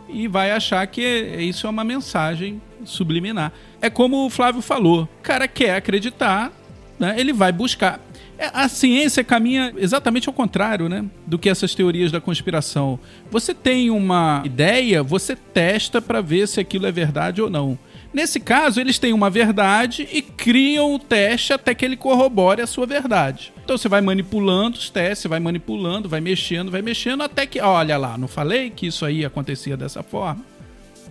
e 0.07 0.29
vai 0.29 0.51
achar 0.51 0.87
que 0.87 1.03
isso 1.41 1.67
é 1.67 1.71
uma 1.71 1.83
mensagem 1.83 2.61
subliminar. 2.85 3.51
É 3.81 3.89
como 3.89 4.27
o 4.27 4.31
Flávio 4.31 4.61
falou, 4.61 5.05
o 5.05 5.23
cara 5.23 5.49
quer 5.49 5.77
acreditar, 5.77 6.53
né? 6.99 7.15
Ele 7.19 7.33
vai 7.33 7.53
buscar. 7.53 8.01
É, 8.39 8.51
A 8.53 8.69
ciência 8.69 9.23
caminha 9.23 9.73
exatamente 9.77 10.29
ao 10.29 10.35
contrário, 10.35 10.89
né? 10.89 11.05
Do 11.27 11.39
que 11.39 11.49
essas 11.49 11.75
teorias 11.75 12.11
da 12.11 12.21
conspiração. 12.21 12.99
Você 13.31 13.55
tem 13.55 13.91
uma 13.91 14.43
ideia, 14.45 15.03
você 15.03 15.37
testa 15.37 16.03
para 16.03 16.21
ver 16.21 16.49
se 16.49 16.61
aquilo 16.61 16.87
é 16.87 16.93
verdade 16.93 17.41
ou 17.41 17.49
não. 17.49 17.79
Nesse 18.13 18.39
caso, 18.39 18.81
eles 18.81 18.99
têm 18.99 19.13
uma 19.13 19.29
verdade 19.29 20.09
e 20.13 20.23
criam 20.23 20.95
o 20.95 20.99
teste 21.01 21.53
até 21.53 21.75
que 21.75 21.85
ele 21.85 21.97
corrobore 21.97 22.63
a 22.63 22.67
sua 22.67 22.87
verdade. 22.87 23.53
Então 23.65 23.77
você 23.77 23.89
vai 23.89 24.01
manipulando 24.01 24.79
os 24.79 24.89
testes, 24.89 25.29
vai 25.29 25.41
manipulando, 25.41 26.09
vai 26.09 26.21
mexendo, 26.21 26.71
vai 26.71 26.81
mexendo, 26.81 27.23
até 27.23 27.45
que, 27.45 27.61
olha 27.61 27.97
lá, 27.97 28.17
não 28.17 28.29
falei 28.29 28.71
que 28.71 28.87
isso 28.87 29.05
aí 29.05 29.25
acontecia 29.25 29.77
dessa 29.77 30.03
forma? 30.03 30.45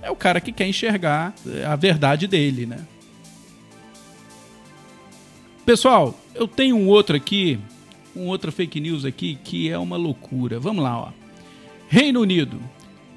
É 0.02 0.10
o 0.12 0.16
cara 0.16 0.40
que 0.40 0.52
quer 0.52 0.68
enxergar 0.68 1.34
eh, 1.48 1.66
a 1.66 1.76
verdade 1.76 2.28
dele, 2.28 2.66
né? 2.66 2.78
Pessoal, 5.66 6.20
eu 6.36 6.46
tenho 6.46 6.76
um 6.76 6.90
outro 6.90 7.16
aqui, 7.16 7.58
um 8.14 8.28
outro 8.28 8.52
fake 8.52 8.82
news 8.82 9.06
aqui 9.06 9.40
que 9.42 9.70
é 9.70 9.78
uma 9.78 9.96
loucura. 9.96 10.60
Vamos 10.60 10.84
lá, 10.84 11.00
ó. 11.00 11.10
Reino 11.88 12.20
Unido. 12.20 12.60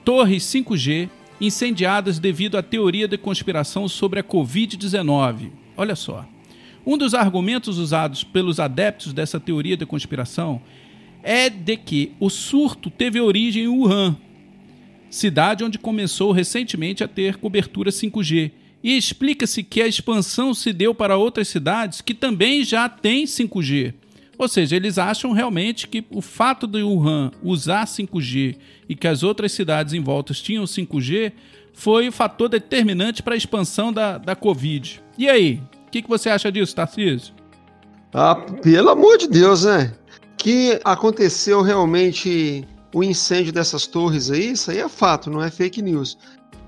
Torres 0.05 0.45
5G 0.45 1.09
incendiadas 1.41 2.21
devido 2.21 2.57
à 2.57 2.63
teoria 2.63 3.09
de 3.09 3.19
conspiração 3.19 3.89
sobre 3.89 4.21
a 4.21 4.23
Covid-19. 4.23 5.51
Olha 5.77 5.97
só. 5.97 6.25
Um 6.87 6.97
dos 6.97 7.15
argumentos 7.15 7.79
usados 7.79 8.23
pelos 8.23 8.61
adeptos 8.61 9.13
dessa 9.13 9.41
teoria 9.41 9.77
de 9.77 9.85
conspiração 9.85 10.63
é 11.25 11.51
de 11.51 11.77
que 11.77 12.13
o 12.21 12.31
surto 12.31 12.89
teve 12.91 13.21
origem 13.21 13.65
em 13.65 13.69
Wuhan, 13.69 14.17
cidade 15.11 15.65
onde 15.65 15.81
começou 15.81 16.31
recentemente 16.31 17.03
a 17.03 17.09
ter 17.09 17.39
cobertura 17.39 17.91
5G. 17.91 18.53
E 18.87 18.97
explica-se 18.97 19.65
que 19.65 19.83
a 19.83 19.89
expansão 19.89 20.55
se 20.55 20.73
deu 20.73 20.95
para 20.95 21.17
outras 21.17 21.49
cidades 21.49 22.01
que 22.01 22.15
também 22.15 22.63
já 22.63 22.89
têm 22.89 23.25
5G. 23.25 23.95
Ou 24.39 24.47
seja, 24.47 24.77
eles 24.77 24.97
acham 24.97 25.33
realmente 25.33 25.89
que 25.89 26.05
o 26.09 26.23
fato 26.23 26.69
de 26.69 26.85
Wuhan 26.85 27.33
usar 27.43 27.85
5G 27.85 28.57
e 28.89 28.95
que 28.95 29.09
as 29.09 29.25
outras 29.25 29.51
cidades 29.51 29.93
em 29.93 30.01
volta 30.01 30.33
tinham 30.35 30.63
5G 30.63 31.33
foi 31.75 32.07
o 32.07 32.13
fator 32.13 32.49
determinante 32.49 33.25
para 33.25 33.35
a 33.35 33.37
expansão 33.37 33.93
da, 33.93 34.19
da 34.19 34.37
Covid. 34.37 35.03
E 35.19 35.29
aí, 35.29 35.61
o 35.89 35.91
que, 35.91 36.03
que 36.03 36.09
você 36.09 36.29
acha 36.29 36.53
disso, 36.53 36.77
Tarcísio? 36.77 37.35
Ah, 38.15 38.37
pelo 38.37 38.91
amor 38.91 39.19
de 39.19 39.27
Deus, 39.27 39.65
né? 39.65 39.93
Que 40.39 40.79
aconteceu 40.85 41.61
realmente 41.61 42.65
o 42.95 43.03
incêndio 43.03 43.53
dessas 43.53 43.85
torres 43.85 44.31
aí, 44.31 44.53
isso 44.53 44.71
aí 44.71 44.79
é 44.79 44.89
fato, 44.89 45.29
não 45.29 45.43
é 45.43 45.51
fake 45.51 45.83
news. 45.83 46.17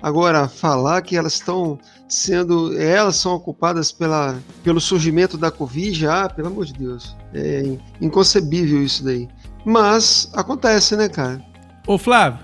Agora, 0.02 0.48
falar 0.48 1.02
que 1.02 1.16
elas 1.16 1.35
estão 1.35 1.78
sendo. 2.09 2.77
Elas 2.81 3.16
são 3.16 3.35
ocupadas 3.35 3.92
pela, 3.92 4.38
pelo 4.64 4.81
surgimento 4.81 5.37
da 5.37 5.51
Covid, 5.51 6.07
ah, 6.07 6.29
pelo 6.29 6.49
amor 6.49 6.64
de 6.66 6.73
Deus. 6.73 7.16
É 7.35 7.77
inconcebível 8.01 8.83
isso 8.83 9.05
daí. 9.05 9.29
Mas 9.64 10.31
acontece, 10.35 10.97
né, 10.97 11.09
cara? 11.09 11.42
Ô 11.87 11.99
Flávio, 11.99 12.38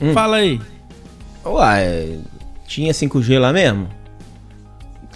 Hum. 0.00 0.12
fala 0.12 0.36
aí. 0.36 0.60
Uai, 1.44 2.20
tinha 2.66 2.92
5G 2.92 3.38
lá 3.38 3.52
mesmo? 3.52 3.88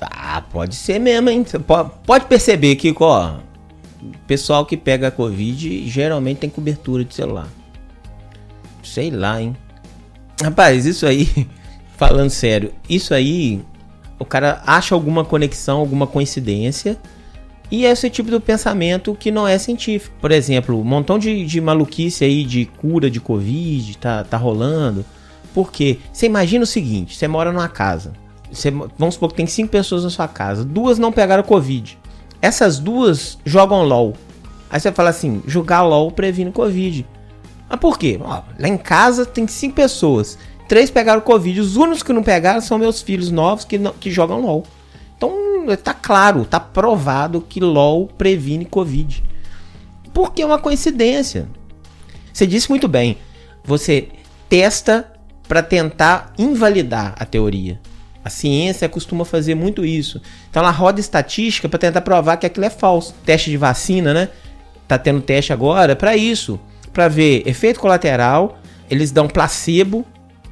Ah, 0.01 0.43
pode 0.43 0.77
ser 0.77 0.99
mesmo, 0.99 1.29
hein? 1.31 1.45
Pode 2.07 2.27
perceber 2.27 2.77
que, 2.77 2.95
ó, 3.01 3.39
o 4.03 4.19
pessoal 4.27 4.65
que 4.65 4.77
pega 4.77 5.09
a 5.09 5.11
Covid 5.11 5.89
geralmente 5.89 6.39
tem 6.39 6.51
cobertura 6.51 7.05
de 7.05 7.15
celular. 7.15 7.49
Sei 8.83 9.11
lá, 9.11 9.41
hein? 9.43 9.57
Rapaz, 10.41 10.87
isso 10.87 11.05
aí, 11.05 11.49
falando 11.97 12.31
sério, 12.31 12.73
isso 12.89 13.13
aí, 13.13 13.61
o 14.19 14.25
cara 14.25 14.63
acha 14.67 14.95
alguma 14.95 15.25
conexão, 15.25 15.79
alguma 15.79 16.07
coincidência. 16.07 16.99
E 17.71 17.85
é 17.85 17.91
esse 17.91 18.09
tipo 18.09 18.31
de 18.31 18.41
pensamento 18.41 19.15
que 19.15 19.31
não 19.31 19.47
é 19.47 19.59
científico. 19.59 20.17
Por 20.21 20.33
exemplo, 20.33 20.81
um 20.81 20.85
montão 20.85 21.19
de, 21.19 21.45
de 21.45 21.61
maluquice 21.61 22.25
aí 22.25 22.45
de 22.45 22.65
cura 22.65 23.11
de 23.11 23.21
Covid 23.21 23.99
tá, 23.99 24.25
tá 24.25 24.37
rolando. 24.37 25.05
Porque 25.53 25.99
você 26.13 26.27
imagina 26.27 26.65
o 26.65 26.67
seguinte: 26.67 27.17
você 27.17 27.29
mora 27.29 27.53
numa 27.53 27.69
casa. 27.69 28.13
Você, 28.51 28.71
vamos 28.71 29.15
supor 29.15 29.31
que 29.31 29.37
tem 29.37 29.47
cinco 29.47 29.71
pessoas 29.71 30.05
na 30.05 30.11
sua 30.11 30.27
casa. 30.27 30.65
Duas 30.65 30.99
não 30.99 31.13
pegaram 31.13 31.43
Covid. 31.43 31.99
Essas 32.41 32.79
duas 32.79 33.39
jogam 33.45 33.83
LOL. 33.83 34.15
Aí 34.71 34.81
você 34.81 34.91
fala 34.91 35.11
assim: 35.11 35.43
jogar 35.47 35.83
LOL 35.83 36.11
previne 36.11 36.51
Covid. 36.51 37.07
Mas 37.69 37.79
por 37.81 37.99
quê? 37.99 38.19
Ó, 38.23 38.43
lá 38.59 38.69
em 38.69 38.79
casa 38.79 39.27
tem 39.27 39.47
cinco 39.47 39.75
pessoas. 39.75 40.39
Três 40.69 40.91
pegaram 40.91 41.21
Covid. 41.21 41.61
Os 41.61 41.77
únicos 41.77 42.03
que 42.03 42.13
não 42.13 42.23
pegaram 42.23 42.61
são 42.61 42.79
meus 42.79 43.01
filhos 43.03 43.31
novos 43.31 43.65
que, 43.65 43.79
não- 43.79 43.93
que 43.93 44.11
jogam 44.11 44.41
LOL. 44.41 44.65
Então 45.17 45.33
tá 45.83 45.93
claro, 45.93 46.45
tá 46.45 46.61
provado 46.61 47.41
que 47.41 47.59
LOL 47.61 48.07
previne 48.07 48.65
Covid. 48.65 49.25
Porque 50.13 50.43
é 50.43 50.47
uma 50.47 50.59
coincidência. 50.59 51.49
Você 52.33 52.47
disse 52.47 52.69
muito 52.69 52.87
bem. 52.87 53.19
Você 53.65 54.09
testa 54.49 55.11
para 55.47 55.63
tentar 55.63 56.33
invalidar 56.39 57.15
a 57.19 57.25
teoria. 57.25 57.81
A 58.25 58.31
ciência 58.31 58.89
costuma 58.89 59.25
fazer 59.25 59.55
muito 59.55 59.85
isso. 59.85 60.21
Então 60.51 60.63
ela 60.63 60.71
roda 60.71 61.01
estatística 61.01 61.69
para 61.69 61.79
tentar 61.79 62.03
provar 62.03 62.37
que 62.37 62.47
aquilo 62.47 62.67
é 62.67 62.71
falso. 62.71 63.15
Teste 63.25 63.51
de 63.51 63.57
vacina, 63.57 64.13
né? 64.13 64.29
tá 64.89 64.99
tendo 64.99 65.21
teste 65.21 65.53
agora 65.53 65.95
para 65.95 66.17
isso, 66.17 66.59
para 66.95 67.09
ver 67.09 67.43
efeito 67.47 67.79
colateral. 67.79 68.59
Eles 68.91 69.11
dão 69.11 69.29
placebo, 69.29 70.05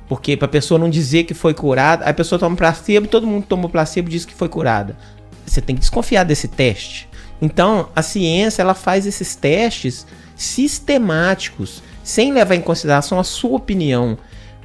porque 0.08 0.36
pra 0.36 0.48
pessoa 0.48 0.78
não 0.78 0.88
dizer 0.88 1.24
que 1.24 1.34
foi 1.34 1.54
curada, 1.54 2.04
a 2.04 2.14
pessoa 2.14 2.38
toma 2.38 2.56
placebo, 2.56 3.08
todo 3.08 3.26
mundo 3.26 3.46
tomou 3.46 3.68
placebo 3.68 4.08
e 4.08 4.12
diz 4.12 4.24
que 4.24 4.34
foi 4.34 4.48
curada. 4.48 4.96
Você 5.44 5.60
tem 5.60 5.74
que 5.74 5.80
desconfiar 5.80 6.24
desse 6.24 6.48
teste. 6.48 7.08
Então, 7.40 7.88
a 7.94 8.02
ciência 8.02 8.62
ela 8.62 8.74
faz 8.74 9.06
esses 9.06 9.34
testes 9.34 10.06
sistemáticos, 10.34 11.82
sem 12.02 12.32
levar 12.32 12.54
em 12.54 12.60
consideração 12.60 13.18
a 13.18 13.24
sua 13.24 13.56
opinião, 13.56 14.16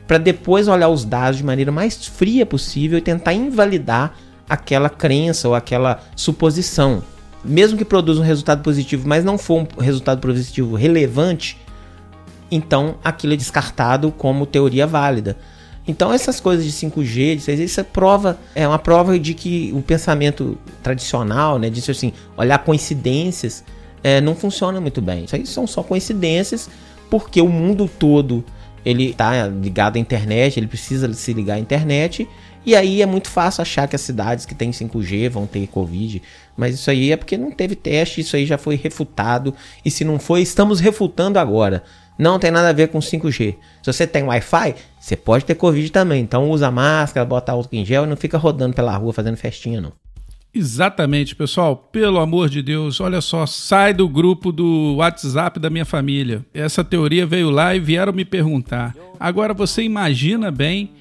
para 0.08 0.18
depois 0.18 0.68
olhar 0.68 0.90
os 0.90 1.06
dados 1.06 1.38
de 1.38 1.44
maneira 1.44 1.72
mais 1.72 2.06
fria 2.06 2.46
possível 2.46 2.98
e 2.98 3.02
tentar 3.02 3.34
invalidar 3.34 4.14
aquela 4.48 4.90
crença 4.90 5.48
ou 5.48 5.56
aquela 5.56 6.04
suposição. 6.16 7.02
Mesmo 7.44 7.78
que 7.78 7.86
produza 7.86 8.22
um 8.22 8.26
resultado 8.26 8.62
positivo, 8.62 9.08
mas 9.08 9.24
não 9.24 9.38
for 9.38 9.66
um 9.78 9.82
resultado 9.82 10.20
positivo 10.20 10.76
relevante, 10.76 11.58
então 12.52 12.96
aquilo 13.04 13.34
é 13.34 13.38
descartado 13.38 14.12
como 14.12 14.46
teoria 14.46 14.86
válida. 14.86 15.38
Então 15.88 16.14
essas 16.14 16.40
coisas 16.40 16.64
de 16.66 16.72
5G, 16.72 17.38
de 17.38 17.42
6G, 17.42 17.60
isso 17.64 17.80
é 17.80 17.84
prova, 17.84 18.38
é 18.54 18.68
uma 18.68 18.78
prova 18.78 19.18
de 19.18 19.34
que 19.34 19.72
o 19.74 19.82
pensamento 19.82 20.58
tradicional, 20.84 21.58
né, 21.58 21.70
disso 21.70 21.90
assim, 21.90 22.14
olhar 22.38 22.60
coincidências, 22.60 23.64
é, 24.04 24.22
não 24.22 24.36
funciona 24.36 24.80
muito 24.80 25.02
bem. 25.02 25.26
Isso 25.26 25.36
aí 25.36 25.46
são 25.46 25.66
só 25.66 25.82
coincidências, 25.82 26.70
porque 27.10 27.42
o 27.42 27.48
mundo 27.48 27.90
todo 28.00 28.44
ele 28.84 29.12
está 29.12 29.48
ligado 29.48 29.98
à 29.98 30.00
internet, 30.00 30.60
ele 30.60 30.68
precisa 30.68 31.12
se 31.14 31.34
ligar 31.34 31.56
à 31.56 31.60
internet, 31.60 32.28
e 32.66 32.76
aí 32.76 33.02
é 33.02 33.06
muito 33.06 33.30
fácil 33.30 33.62
achar 33.62 33.88
que 33.88 33.96
as 33.96 34.02
cidades 34.02 34.46
que 34.46 34.56
têm 34.56 34.72
5G 34.72 35.30
vão 35.30 35.48
ter 35.48 35.68
Covid, 35.68 36.22
mas 36.56 36.76
isso 36.76 36.90
aí 36.90 37.12
é 37.12 37.18
porque 37.18 37.38
não 37.38 37.52
teve 37.52 37.76
teste, 37.76 38.22
isso 38.22 38.36
aí 38.36 38.46
já 38.46 38.58
foi 38.58 38.76
refutado, 38.76 39.54
e 39.84 39.92
se 39.92 40.04
não 40.04 40.20
foi, 40.20 40.42
estamos 40.42 40.80
refutando 40.80 41.40
agora. 41.40 41.84
Não 42.22 42.38
tem 42.38 42.52
nada 42.52 42.70
a 42.70 42.72
ver 42.72 42.90
com 42.90 43.00
5G. 43.00 43.56
Se 43.82 43.92
você 43.92 44.06
tem 44.06 44.22
Wi-Fi, 44.22 44.76
você 45.00 45.16
pode 45.16 45.44
ter 45.44 45.56
Covid 45.56 45.92
também. 45.92 46.22
Então 46.22 46.52
usa 46.52 46.70
máscara, 46.70 47.26
bota 47.26 47.52
álcool 47.52 47.76
em 47.76 47.84
gel 47.84 48.04
e 48.04 48.08
não 48.08 48.16
fica 48.16 48.38
rodando 48.38 48.76
pela 48.76 48.96
rua 48.96 49.12
fazendo 49.12 49.38
festinha, 49.38 49.82
não. 49.82 49.92
Exatamente, 50.54 51.36
pessoal. 51.36 51.76
Pelo 51.76 52.20
amor 52.20 52.48
de 52.48 52.62
Deus, 52.62 53.02
olha 53.02 53.22
só, 53.22 53.48
sai 53.48 53.92
do 53.92 54.08
grupo 54.08 54.52
do 54.52 54.98
WhatsApp 54.98 55.60
da 55.60 55.72
minha 55.72 55.84
família. 55.84 56.46
Essa 56.54 56.84
teoria 56.84 57.26
veio 57.26 57.50
lá 57.50 57.76
e 57.76 57.80
vieram 57.80 58.14
me 58.14 58.24
perguntar. 58.24 58.96
Agora 59.20 59.52
você 59.52 59.82
imagina 59.82 60.52
bem 60.52 60.92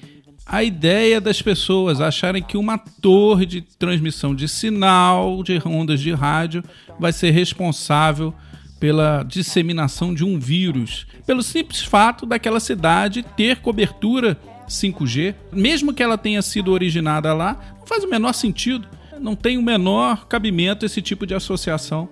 a 0.43 0.63
ideia 0.63 1.21
das 1.21 1.39
pessoas 1.39 2.01
acharem 2.01 2.41
que 2.41 2.57
uma 2.57 2.79
torre 2.79 3.45
de 3.45 3.61
transmissão 3.61 4.33
de 4.33 4.47
sinal 4.47 5.43
de 5.43 5.61
ondas 5.67 5.99
de 5.99 6.11
rádio 6.13 6.63
vai 6.99 7.13
ser 7.13 7.29
responsável 7.29 8.33
pela 8.81 9.21
disseminação 9.21 10.11
de 10.11 10.25
um 10.25 10.39
vírus, 10.39 11.05
pelo 11.25 11.43
simples 11.43 11.81
fato 11.81 12.25
daquela 12.25 12.59
cidade 12.59 13.23
ter 13.23 13.57
cobertura 13.57 14.37
5G, 14.67 15.35
mesmo 15.51 15.93
que 15.93 16.01
ela 16.01 16.17
tenha 16.17 16.41
sido 16.41 16.71
originada 16.71 17.33
lá, 17.33 17.75
não 17.79 17.85
faz 17.85 18.03
o 18.03 18.09
menor 18.09 18.33
sentido, 18.33 18.87
não 19.19 19.35
tem 19.35 19.57
o 19.57 19.61
menor 19.61 20.27
cabimento 20.27 20.85
esse 20.85 21.01
tipo 21.01 21.27
de 21.27 21.35
associação. 21.35 22.09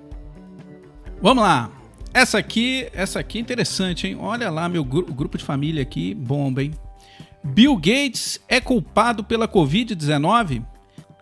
Vamos 1.22 1.44
lá. 1.44 1.72
Essa 2.14 2.38
aqui, 2.38 2.88
essa 2.94 3.20
aqui 3.20 3.38
é 3.38 3.42
interessante, 3.42 4.08
hein? 4.08 4.18
Olha 4.20 4.50
lá 4.50 4.68
meu 4.68 4.84
gru 4.84 5.06
grupo 5.06 5.38
de 5.38 5.44
família 5.44 5.82
aqui, 5.82 6.14
bomba, 6.14 6.64
hein? 6.64 6.74
Bill 7.44 7.76
Gates 7.76 8.40
é 8.48 8.60
culpado 8.60 9.24
pela 9.24 9.48
Covid-19? 9.48 10.64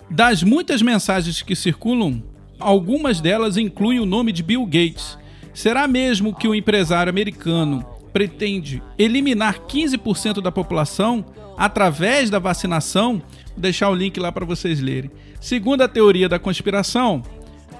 Das 0.09 0.41
muitas 0.41 0.81
mensagens 0.81 1.41
que 1.41 1.55
circulam, 1.55 2.23
algumas 2.59 3.19
delas 3.19 3.57
incluem 3.57 3.99
o 3.99 4.05
nome 4.05 4.31
de 4.31 4.41
Bill 4.41 4.65
Gates 4.65 5.17
Será 5.57 5.87
mesmo 5.87 6.35
que 6.35 6.47
o 6.47 6.53
empresário 6.53 7.09
americano 7.09 7.83
pretende 8.13 8.79
eliminar 8.95 9.61
15% 9.61 10.39
da 10.39 10.51
população 10.51 11.25
através 11.57 12.29
da 12.29 12.37
vacinação? 12.37 13.13
Vou 13.53 13.57
deixar 13.57 13.89
o 13.89 13.95
link 13.95 14.19
lá 14.19 14.31
para 14.31 14.45
vocês 14.45 14.79
lerem. 14.79 15.09
Segundo 15.41 15.81
a 15.81 15.87
teoria 15.87 16.29
da 16.29 16.37
conspiração, 16.37 17.23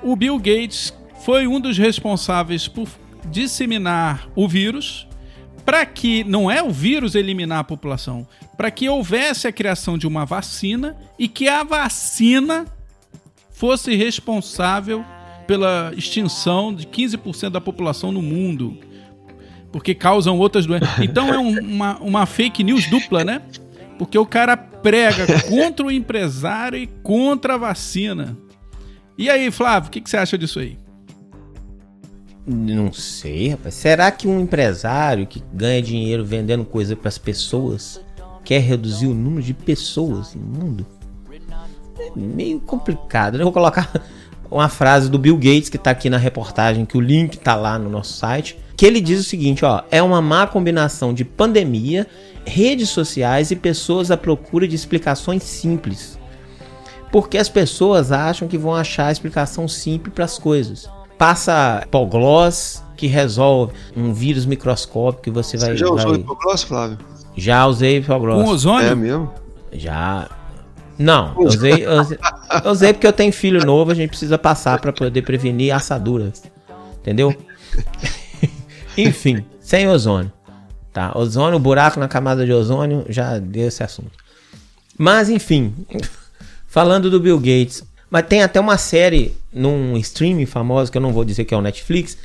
o 0.02 0.16
Bill 0.16 0.40
Gates 0.40 0.92
foi 1.24 1.46
um 1.46 1.60
dos 1.60 1.78
responsáveis 1.78 2.68
por 2.68 2.90
disseminar 3.26 4.28
o 4.36 4.48
vírus 4.48 5.08
para 5.63 5.86
que 5.86 6.24
não 6.24 6.50
é 6.50 6.63
o 6.63 6.72
vírus 6.72 7.13
eliminar 7.13 7.60
a 7.60 7.63
população, 7.63 8.28
para 8.58 8.72
que 8.72 8.90
houvesse 8.90 9.48
a 9.48 9.52
criação 9.52 10.00
de 10.00 10.08
uma 10.08 10.26
vacina 10.26 10.98
e 11.20 11.28
que 11.28 11.48
a 11.48 11.63
vacina 11.63 12.66
fosse 13.52 13.96
responsável 13.96 15.06
pela 15.48 15.94
extinção 15.96 16.74
de 16.74 16.86
15% 16.86 17.50
da 17.50 17.62
população 17.62 18.12
no 18.12 18.22
mundo. 18.22 18.78
Porque 19.72 19.96
causam 19.96 20.38
outras 20.38 20.66
doenças. 20.66 20.90
Então 21.00 21.34
é 21.34 21.40
um, 21.40 21.60
uma, 21.60 21.98
uma 22.00 22.26
fake 22.26 22.64
news 22.64 22.88
dupla, 22.90 23.24
né? 23.24 23.42
Porque 23.98 24.18
o 24.18 24.26
cara 24.26 24.56
prega 24.56 25.26
contra 25.44 25.86
o 25.86 25.92
empresário 25.92 26.78
e 26.78 26.86
contra 26.86 27.56
a 27.56 27.58
vacina. 27.58 28.38
E 29.18 29.30
aí, 29.30 29.50
Flávio, 29.50 29.88
o 29.88 29.92
que, 29.92 30.00
que 30.00 30.10
você 30.10 30.18
acha 30.18 30.38
disso 30.38 30.60
aí? 30.60 30.78
Não 32.46 32.94
sei, 32.94 33.50
rapaz. 33.50 33.74
Será 33.74 34.12
que 34.12 34.28
um 34.28 34.40
empresário 34.40 35.26
que 35.26 35.44
ganha 35.52 35.82
dinheiro 35.82 36.24
vendendo 36.24 36.64
coisa 36.64 36.96
para 36.96 37.10
as 37.10 37.18
pessoas 37.18 38.00
quer 38.46 38.60
reduzir 38.60 39.08
o 39.08 39.14
número 39.14 39.42
de 39.42 39.54
pessoas 39.54 40.36
no 40.36 40.42
mundo? 40.42 40.86
É 42.00 42.12
meio 42.16 42.60
complicado. 42.62 43.34
Né? 43.34 43.42
Eu 43.42 43.46
vou 43.46 43.54
colocar 43.54 43.92
uma 44.50 44.70
frase 44.70 45.10
do 45.10 45.20
Bill 45.20 45.36
Gates 45.36 45.70
que 45.70 45.78
está 45.78 45.92
aqui 45.92 46.10
na 46.10 46.18
reportagem, 46.18 46.86
que 46.86 46.98
o 46.98 47.02
link 47.02 47.36
está 47.36 47.56
lá 47.56 47.78
no 47.78 47.90
nosso 47.90 48.14
site, 48.14 48.58
que 48.76 48.86
ele 48.86 49.02
diz 49.02 49.20
o 49.20 49.24
seguinte, 49.24 49.66
ó, 49.66 49.82
é 49.90 50.02
uma 50.02 50.22
má 50.22 50.46
combinação 50.46 51.14
de 51.14 51.26
pandemia, 51.26 52.08
redes 52.46 52.90
sociais 52.90 53.52
e 53.52 53.56
pessoas 53.56 54.12
à 54.12 54.18
procura 54.18 54.68
de 54.68 54.76
explicações 54.76 55.44
simples. 55.44 56.18
Porque 57.12 57.38
as 57.38 57.50
pessoas 57.50 58.12
acham 58.12 58.48
que 58.48 58.58
vão 58.58 58.76
achar 58.76 59.08
a 59.08 59.12
explicação 59.12 59.68
simples 59.68 60.14
para 60.14 60.26
as 60.26 60.38
coisas. 60.38 60.90
Passa 61.18 61.82
hipoglós 61.86 62.84
que 62.96 63.08
resolve 63.08 63.74
um 63.96 64.14
vírus 64.14 64.46
microscópico 64.46 65.24
que 65.24 65.32
você, 65.32 65.58
você 65.58 65.66
vai... 65.66 65.76
Você 65.76 65.80
já 65.80 65.90
usou 65.90 66.12
vai... 66.12 66.20
hipoglós, 66.20 66.64
Flávio? 66.64 66.98
Já 67.36 67.66
usei 67.66 67.98
hipoglós. 67.98 68.44
Com 68.44 68.50
ozônio? 68.50 68.90
É 68.90 68.96
mesmo? 68.96 69.32
Já. 69.72 70.30
Não, 70.98 71.36
eu 71.38 71.48
usei, 71.48 71.86
eu 71.86 72.72
usei, 72.72 72.94
porque 72.94 73.06
eu 73.06 73.14
tenho 73.14 73.32
filho 73.32 73.64
novo, 73.66 73.92
a 73.92 73.94
gente 73.94 74.10
precisa 74.10 74.38
passar 74.38 74.80
para 74.80 74.92
poder 74.92 75.22
prevenir 75.22 75.74
assadura. 75.74 76.32
Entendeu? 77.00 77.36
Enfim, 78.98 79.46
sem 79.60 79.88
ozônio. 79.88 80.32
Tá? 80.92 81.12
Ozônio, 81.16 81.60
buraco 81.60 82.00
na 82.00 82.08
camada 82.08 82.44
de 82.44 82.52
ozônio, 82.52 83.06
já 83.08 83.38
deu 83.38 83.68
esse 83.68 83.84
assunto. 83.84 84.12
Mas 84.98 85.30
enfim, 85.30 85.76
falando 86.66 87.12
do 87.12 87.20
Bill 87.20 87.38
Gates, 87.38 87.84
mas 88.10 88.26
tem 88.26 88.42
até 88.42 88.60
uma 88.60 88.78
série 88.78 89.36
num 89.54 89.96
streaming 89.98 90.48
famoso 90.48 90.92
que 90.92 90.98
eu 90.98 91.02
não 91.02 91.14
vou 91.14 91.24
dizer 91.24 91.46
que 91.46 91.54
é 91.54 91.58
o 91.58 91.62
Netflix, 91.62 92.18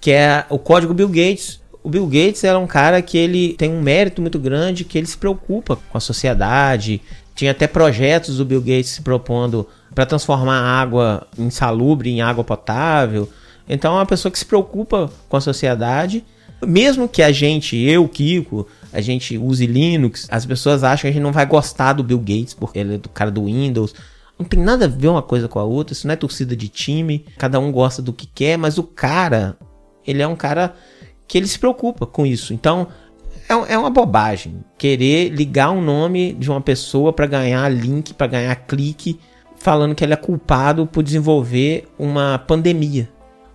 que 0.00 0.10
é 0.10 0.46
o 0.48 0.58
Código 0.58 0.94
Bill 0.94 1.08
Gates. 1.08 1.60
O 1.82 1.90
Bill 1.90 2.06
Gates 2.06 2.44
era 2.44 2.58
um 2.58 2.66
cara 2.66 3.02
que 3.02 3.18
ele 3.18 3.52
tem 3.54 3.70
um 3.70 3.82
mérito 3.82 4.22
muito 4.22 4.38
grande, 4.38 4.84
que 4.84 4.96
ele 4.96 5.06
se 5.06 5.18
preocupa 5.18 5.76
com 5.76 5.98
a 5.98 6.00
sociedade, 6.00 7.02
tinha 7.38 7.52
até 7.52 7.68
projetos 7.68 8.38
do 8.38 8.44
Bill 8.44 8.60
Gates 8.60 8.88
se 8.88 9.02
propondo 9.02 9.64
para 9.94 10.04
transformar 10.04 10.58
água 10.58 11.24
insalubre 11.38 12.10
em 12.10 12.20
água 12.20 12.42
potável. 12.42 13.30
Então 13.68 13.92
é 13.92 13.98
uma 14.00 14.06
pessoa 14.06 14.32
que 14.32 14.40
se 14.40 14.44
preocupa 14.44 15.08
com 15.28 15.36
a 15.36 15.40
sociedade. 15.40 16.24
Mesmo 16.66 17.08
que 17.08 17.22
a 17.22 17.30
gente, 17.30 17.76
eu, 17.76 18.08
Kiko, 18.08 18.66
a 18.92 19.00
gente 19.00 19.38
use 19.38 19.64
Linux, 19.64 20.26
as 20.28 20.44
pessoas 20.44 20.82
acham 20.82 21.02
que 21.02 21.06
a 21.06 21.12
gente 21.12 21.22
não 21.22 21.30
vai 21.30 21.46
gostar 21.46 21.92
do 21.92 22.02
Bill 22.02 22.18
Gates 22.18 22.54
porque 22.54 22.80
ele 22.80 22.96
é 22.96 22.98
do 22.98 23.08
cara 23.08 23.30
do 23.30 23.44
Windows. 23.44 23.94
Não 24.36 24.44
tem 24.44 24.58
nada 24.58 24.86
a 24.86 24.88
ver 24.88 25.06
uma 25.06 25.22
coisa 25.22 25.46
com 25.46 25.60
a 25.60 25.64
outra, 25.64 25.92
isso 25.92 26.08
não 26.08 26.14
é 26.14 26.16
torcida 26.16 26.56
de 26.56 26.68
time, 26.68 27.24
cada 27.38 27.60
um 27.60 27.70
gosta 27.70 28.02
do 28.02 28.12
que 28.12 28.26
quer, 28.26 28.58
mas 28.58 28.78
o 28.78 28.82
cara, 28.82 29.56
ele 30.04 30.20
é 30.20 30.26
um 30.26 30.34
cara 30.34 30.74
que 31.28 31.38
ele 31.38 31.46
se 31.46 31.58
preocupa 31.58 32.04
com 32.04 32.26
isso. 32.26 32.52
Então, 32.52 32.88
é, 33.48 33.72
é 33.72 33.78
uma 33.78 33.90
bobagem 33.90 34.62
querer 34.76 35.30
ligar 35.30 35.70
um 35.70 35.80
nome 35.80 36.34
de 36.34 36.50
uma 36.50 36.60
pessoa 36.60 37.12
para 37.12 37.26
ganhar 37.26 37.68
link, 37.70 38.12
para 38.12 38.26
ganhar 38.26 38.54
clique, 38.54 39.18
falando 39.56 39.94
que 39.94 40.04
ele 40.04 40.12
é 40.12 40.16
culpado 40.16 40.86
por 40.86 41.02
desenvolver 41.02 41.88
uma 41.98 42.38
pandemia. 42.38 43.08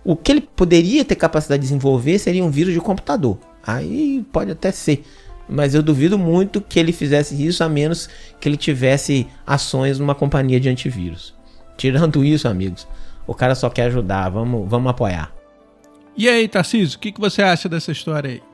O 0.04 0.16
que 0.16 0.32
ele 0.32 0.40
poderia 0.40 1.04
ter 1.04 1.14
capacidade 1.14 1.62
de 1.62 1.68
desenvolver 1.68 2.18
seria 2.18 2.44
um 2.44 2.50
vírus 2.50 2.74
de 2.74 2.80
computador. 2.80 3.38
Aí 3.66 4.26
pode 4.32 4.50
até 4.50 4.70
ser. 4.70 5.04
Mas 5.48 5.74
eu 5.74 5.82
duvido 5.82 6.18
muito 6.18 6.60
que 6.60 6.78
ele 6.78 6.92
fizesse 6.92 7.46
isso 7.46 7.62
a 7.62 7.68
menos 7.68 8.08
que 8.40 8.48
ele 8.48 8.56
tivesse 8.56 9.26
ações 9.46 9.98
numa 9.98 10.14
companhia 10.14 10.58
de 10.58 10.68
antivírus. 10.68 11.34
Tirando 11.76 12.24
isso, 12.24 12.48
amigos, 12.48 12.86
o 13.26 13.34
cara 13.34 13.54
só 13.54 13.70
quer 13.70 13.84
ajudar. 13.84 14.28
Vamos, 14.28 14.68
vamos 14.68 14.90
apoiar. 14.90 15.32
E 16.16 16.28
aí, 16.28 16.48
Tarcísio, 16.48 16.96
o 16.96 17.00
que, 17.00 17.12
que 17.12 17.20
você 17.20 17.42
acha 17.42 17.68
dessa 17.68 17.92
história 17.92 18.30
aí? 18.30 18.53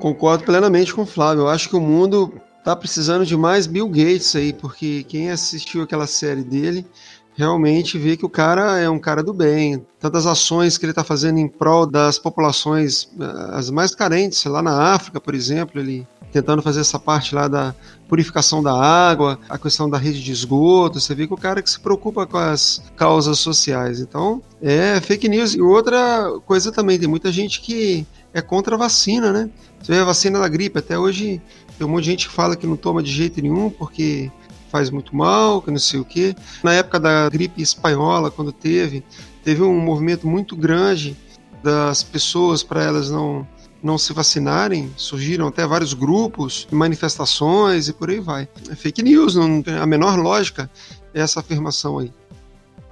Concordo 0.00 0.44
plenamente 0.44 0.94
com 0.94 1.02
o 1.02 1.06
Flávio. 1.06 1.42
Eu 1.42 1.48
acho 1.48 1.68
que 1.68 1.76
o 1.76 1.80
mundo 1.80 2.32
tá 2.64 2.74
precisando 2.74 3.24
de 3.26 3.36
mais 3.36 3.66
Bill 3.66 3.86
Gates 3.86 4.34
aí, 4.34 4.52
porque 4.52 5.04
quem 5.04 5.30
assistiu 5.30 5.82
aquela 5.82 6.06
série 6.06 6.42
dele 6.42 6.86
realmente 7.34 7.98
vê 7.98 8.16
que 8.16 8.24
o 8.24 8.28
cara 8.28 8.78
é 8.78 8.88
um 8.88 8.98
cara 8.98 9.22
do 9.22 9.32
bem. 9.32 9.84
Tantas 9.98 10.26
ações 10.26 10.78
que 10.78 10.84
ele 10.84 10.92
está 10.92 11.04
fazendo 11.04 11.38
em 11.38 11.46
prol 11.46 11.86
das 11.86 12.18
populações 12.18 13.08
eh, 13.18 13.50
as 13.52 13.70
mais 13.70 13.94
carentes, 13.94 14.42
lá 14.44 14.62
na 14.62 14.94
África, 14.94 15.20
por 15.20 15.34
exemplo, 15.34 15.80
ele 15.80 16.06
tentando 16.32 16.62
fazer 16.62 16.80
essa 16.80 16.98
parte 16.98 17.34
lá 17.34 17.48
da 17.48 17.74
purificação 18.08 18.62
da 18.62 18.72
água, 18.72 19.38
a 19.48 19.58
questão 19.58 19.88
da 19.88 19.98
rede 19.98 20.22
de 20.22 20.32
esgoto. 20.32 21.00
Você 21.00 21.14
vê 21.14 21.26
que 21.26 21.34
o 21.34 21.36
cara 21.36 21.62
que 21.62 21.70
se 21.70 21.78
preocupa 21.78 22.26
com 22.26 22.38
as 22.38 22.82
causas 22.96 23.38
sociais. 23.38 24.00
Então, 24.00 24.42
é 24.62 25.00
fake 25.00 25.28
news. 25.28 25.54
E 25.54 25.60
outra 25.60 26.30
coisa 26.46 26.70
também, 26.70 26.98
tem 26.98 27.08
muita 27.08 27.32
gente 27.32 27.60
que 27.60 28.06
é 28.32 28.40
contra 28.40 28.76
a 28.76 28.78
vacina, 28.78 29.32
né? 29.32 29.50
Você 29.80 29.92
vê 29.92 29.98
a 29.98 30.04
vacina 30.04 30.38
da 30.38 30.48
gripe, 30.48 30.78
até 30.78 30.98
hoje 30.98 31.40
tem 31.78 31.86
um 31.86 31.90
monte 31.90 32.04
de 32.04 32.10
gente 32.10 32.28
que 32.28 32.34
fala 32.34 32.56
que 32.56 32.66
não 32.66 32.76
toma 32.76 33.02
de 33.02 33.10
jeito 33.10 33.40
nenhum 33.40 33.70
porque 33.70 34.30
faz 34.70 34.90
muito 34.90 35.14
mal, 35.16 35.60
que 35.60 35.70
não 35.70 35.78
sei 35.78 36.00
o 36.00 36.04
quê. 36.04 36.34
Na 36.62 36.72
época 36.72 37.00
da 37.00 37.28
gripe 37.28 37.60
espanhola, 37.60 38.30
quando 38.30 38.52
teve, 38.52 39.02
teve 39.42 39.62
um 39.62 39.80
movimento 39.80 40.26
muito 40.26 40.54
grande 40.54 41.16
das 41.62 42.02
pessoas 42.02 42.62
para 42.62 42.82
elas 42.82 43.10
não 43.10 43.46
não 43.82 43.96
se 43.96 44.12
vacinarem, 44.12 44.92
surgiram 44.94 45.46
até 45.46 45.66
vários 45.66 45.94
grupos, 45.94 46.68
manifestações 46.70 47.88
e 47.88 47.94
por 47.94 48.10
aí 48.10 48.20
vai. 48.20 48.46
É 48.70 48.74
fake 48.74 49.02
news, 49.02 49.34
não 49.34 49.62
tem 49.62 49.74
a 49.74 49.86
menor 49.86 50.18
lógica 50.18 50.70
essa 51.14 51.40
afirmação 51.40 51.98
aí. 51.98 52.12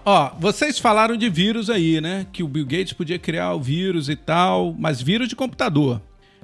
Ó, 0.03 0.31
vocês 0.41 0.79
falaram 0.79 1.15
de 1.15 1.29
vírus 1.29 1.69
aí, 1.69 2.01
né? 2.01 2.27
Que 2.33 2.43
o 2.43 2.49
Bill 2.49 2.65
Gates 2.65 2.95
podia 2.95 3.19
criar 3.19 3.53
o 3.53 3.61
vírus 3.61 4.09
e 4.09 4.17
tal, 4.17 4.75
mas 4.79 5.03
vírus 5.03 5.29
de 5.29 5.37
computador. 5.37 6.01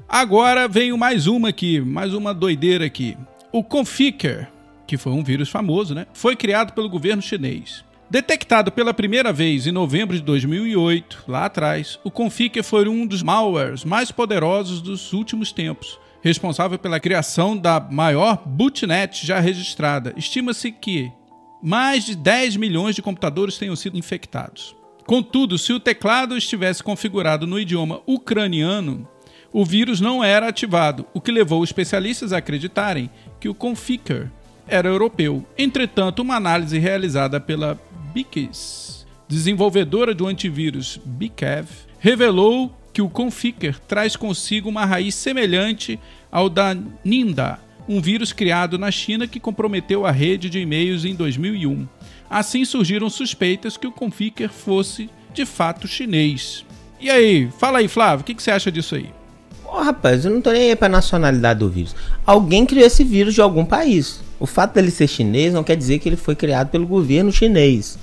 Agora 0.08 0.68
veio 0.68 0.96
mais 0.98 1.26
uma 1.26 1.48
aqui, 1.48 1.80
mais 1.80 2.12
uma 2.14 2.34
doideira 2.34 2.84
aqui. 2.84 3.16
O 3.50 3.64
Conficker, 3.64 4.48
que 4.86 4.96
foi 4.96 5.12
um 5.12 5.24
vírus 5.24 5.48
famoso, 5.48 5.94
né? 5.94 6.06
Foi 6.12 6.36
criado 6.36 6.72
pelo 6.72 6.88
governo 6.88 7.22
chinês. 7.22 7.84
Detectado 8.08 8.70
pela 8.70 8.92
primeira 8.92 9.32
vez 9.32 9.66
em 9.66 9.72
novembro 9.72 10.14
de 10.14 10.22
2008, 10.22 11.24
lá 11.26 11.46
atrás, 11.46 11.98
o 12.04 12.10
Conficker 12.10 12.62
foi 12.62 12.86
um 12.86 13.06
dos 13.06 13.22
malwares 13.22 13.82
mais 13.84 14.12
poderosos 14.12 14.82
dos 14.82 15.12
últimos 15.12 15.50
tempos, 15.50 15.98
responsável 16.22 16.78
pela 16.78 17.00
criação 17.00 17.56
da 17.56 17.80
maior 17.80 18.42
bootnet 18.46 19.26
já 19.26 19.40
registrada. 19.40 20.12
Estima-se 20.16 20.70
que 20.70 21.10
mais 21.62 22.04
de 22.04 22.14
10 22.14 22.56
milhões 22.56 22.94
de 22.94 23.02
computadores 23.02 23.56
tenham 23.56 23.74
sido 23.74 23.96
infectados. 23.96 24.76
Contudo, 25.06 25.58
se 25.58 25.72
o 25.72 25.80
teclado 25.80 26.36
estivesse 26.36 26.82
configurado 26.82 27.46
no 27.46 27.58
idioma 27.58 28.00
ucraniano, 28.06 29.08
o 29.54 29.64
vírus 29.64 30.00
não 30.00 30.24
era 30.24 30.48
ativado, 30.48 31.06
o 31.14 31.20
que 31.20 31.30
levou 31.30 31.62
especialistas 31.62 32.32
a 32.32 32.38
acreditarem 32.38 33.08
que 33.38 33.48
o 33.48 33.54
Conficker 33.54 34.28
era 34.66 34.88
europeu. 34.88 35.46
Entretanto, 35.56 36.22
uma 36.22 36.34
análise 36.34 36.76
realizada 36.76 37.38
pela 37.38 37.80
Bikis, 38.12 39.06
desenvolvedora 39.28 40.12
do 40.12 40.26
antivírus 40.26 41.00
Bikev, 41.04 41.68
revelou 42.00 42.76
que 42.92 43.00
o 43.00 43.08
Conficker 43.08 43.78
traz 43.78 44.16
consigo 44.16 44.68
uma 44.68 44.84
raiz 44.84 45.14
semelhante 45.14 46.00
ao 46.32 46.48
da 46.48 46.76
Ninda, 47.04 47.60
um 47.88 48.00
vírus 48.00 48.32
criado 48.32 48.76
na 48.76 48.90
China 48.90 49.28
que 49.28 49.38
comprometeu 49.38 50.04
a 50.04 50.10
rede 50.10 50.50
de 50.50 50.58
e-mails 50.58 51.04
em 51.04 51.14
2001. 51.14 51.86
Assim 52.28 52.64
surgiram 52.64 53.08
suspeitas 53.08 53.76
que 53.76 53.86
o 53.86 53.92
Conficker 53.92 54.48
fosse 54.48 55.08
de 55.32 55.46
fato 55.46 55.86
chinês. 55.86 56.66
E 57.00 57.08
aí, 57.08 57.48
fala 57.56 57.78
aí, 57.78 57.86
Flávio, 57.86 58.22
o 58.22 58.24
que, 58.24 58.34
que 58.34 58.42
você 58.42 58.50
acha 58.50 58.72
disso 58.72 58.96
aí? 58.96 59.10
Oh, 59.76 59.82
rapaz, 59.82 60.24
eu 60.24 60.30
não 60.30 60.40
tô 60.40 60.52
nem 60.52 60.70
aí 60.70 60.76
pra 60.76 60.88
nacionalidade 60.88 61.58
do 61.58 61.68
vírus. 61.68 61.96
Alguém 62.24 62.64
criou 62.64 62.86
esse 62.86 63.02
vírus 63.02 63.34
de 63.34 63.40
algum 63.40 63.64
país. 63.64 64.20
O 64.38 64.46
fato 64.46 64.72
dele 64.72 64.88
ser 64.88 65.08
chinês 65.08 65.52
não 65.52 65.64
quer 65.64 65.76
dizer 65.76 65.98
que 65.98 66.08
ele 66.08 66.14
foi 66.14 66.36
criado 66.36 66.68
pelo 66.68 66.86
governo 66.86 67.32
chinês. 67.32 67.98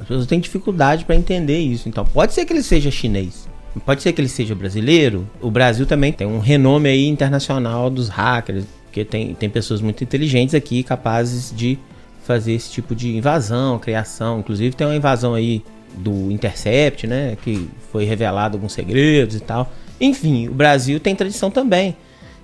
As 0.00 0.08
pessoas 0.08 0.26
têm 0.26 0.40
dificuldade 0.40 1.04
para 1.04 1.14
entender 1.14 1.58
isso. 1.58 1.90
Então, 1.90 2.06
pode 2.06 2.32
ser 2.32 2.46
que 2.46 2.54
ele 2.54 2.62
seja 2.62 2.90
chinês. 2.90 3.46
Pode 3.84 4.02
ser 4.02 4.14
que 4.14 4.20
ele 4.22 4.30
seja 4.30 4.54
brasileiro. 4.54 5.28
O 5.42 5.50
Brasil 5.50 5.84
também 5.84 6.10
tem 6.10 6.26
um 6.26 6.38
renome 6.38 6.88
aí 6.88 7.06
internacional 7.06 7.90
dos 7.90 8.08
hackers, 8.08 8.64
porque 8.84 9.04
tem, 9.04 9.34
tem 9.34 9.50
pessoas 9.50 9.82
muito 9.82 10.02
inteligentes 10.02 10.54
aqui 10.54 10.82
capazes 10.82 11.52
de 11.54 11.78
fazer 12.24 12.52
esse 12.52 12.70
tipo 12.70 12.94
de 12.94 13.14
invasão, 13.14 13.78
criação. 13.78 14.40
Inclusive 14.40 14.74
tem 14.74 14.86
uma 14.86 14.96
invasão 14.96 15.34
aí 15.34 15.62
do 15.98 16.30
Intercept, 16.30 17.06
né, 17.06 17.36
que 17.44 17.68
foi 17.92 18.04
revelado 18.06 18.56
alguns 18.56 18.72
segredos 18.72 19.36
e 19.36 19.40
tal. 19.40 19.70
Enfim, 20.04 20.48
o 20.48 20.54
Brasil 20.54 21.00
tem 21.00 21.16
tradição 21.16 21.50
também. 21.50 21.96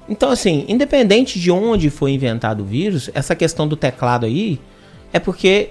Então, 0.09 0.31
assim, 0.31 0.65
independente 0.67 1.39
de 1.39 1.51
onde 1.51 1.91
foi 1.91 2.13
inventado 2.13 2.63
o 2.63 2.65
vírus, 2.65 3.11
essa 3.15 3.37
questão 3.37 3.69
do 3.69 3.77
teclado 3.77 4.25
aí 4.25 4.59
é 5.13 5.19
porque 5.19 5.71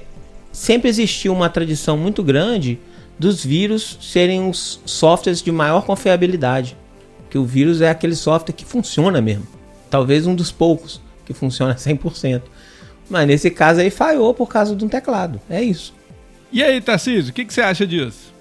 sempre 0.51 0.87
existiu 0.87 1.33
uma 1.33 1.49
tradição 1.49 1.97
muito 1.97 2.23
grande 2.23 2.79
dos 3.17 3.43
vírus 3.43 3.97
serem 4.01 4.47
os 4.47 4.79
softwares 4.85 5.41
de 5.41 5.51
maior 5.51 5.83
confiabilidade. 5.83 6.77
Que 7.27 7.37
o 7.37 7.45
vírus 7.45 7.81
é 7.81 7.89
aquele 7.89 8.15
software 8.15 8.53
que 8.53 8.65
funciona 8.65 9.19
mesmo. 9.19 9.47
Talvez 9.89 10.27
um 10.27 10.35
dos 10.35 10.51
poucos 10.51 11.01
que 11.25 11.33
funciona 11.33 11.73
100%. 11.75 12.43
Mas 13.09 13.27
nesse 13.27 13.49
caso 13.49 13.81
aí 13.81 13.89
falhou 13.89 14.33
por 14.35 14.47
causa 14.47 14.75
de 14.75 14.85
um 14.85 14.87
teclado. 14.87 15.41
É 15.49 15.61
isso. 15.61 15.93
E 16.51 16.63
aí, 16.63 16.79
Tarcísio, 16.79 17.31
o 17.31 17.33
que, 17.33 17.45
que 17.45 17.53
você 17.53 17.61
acha 17.61 17.85
disso? 17.85 18.31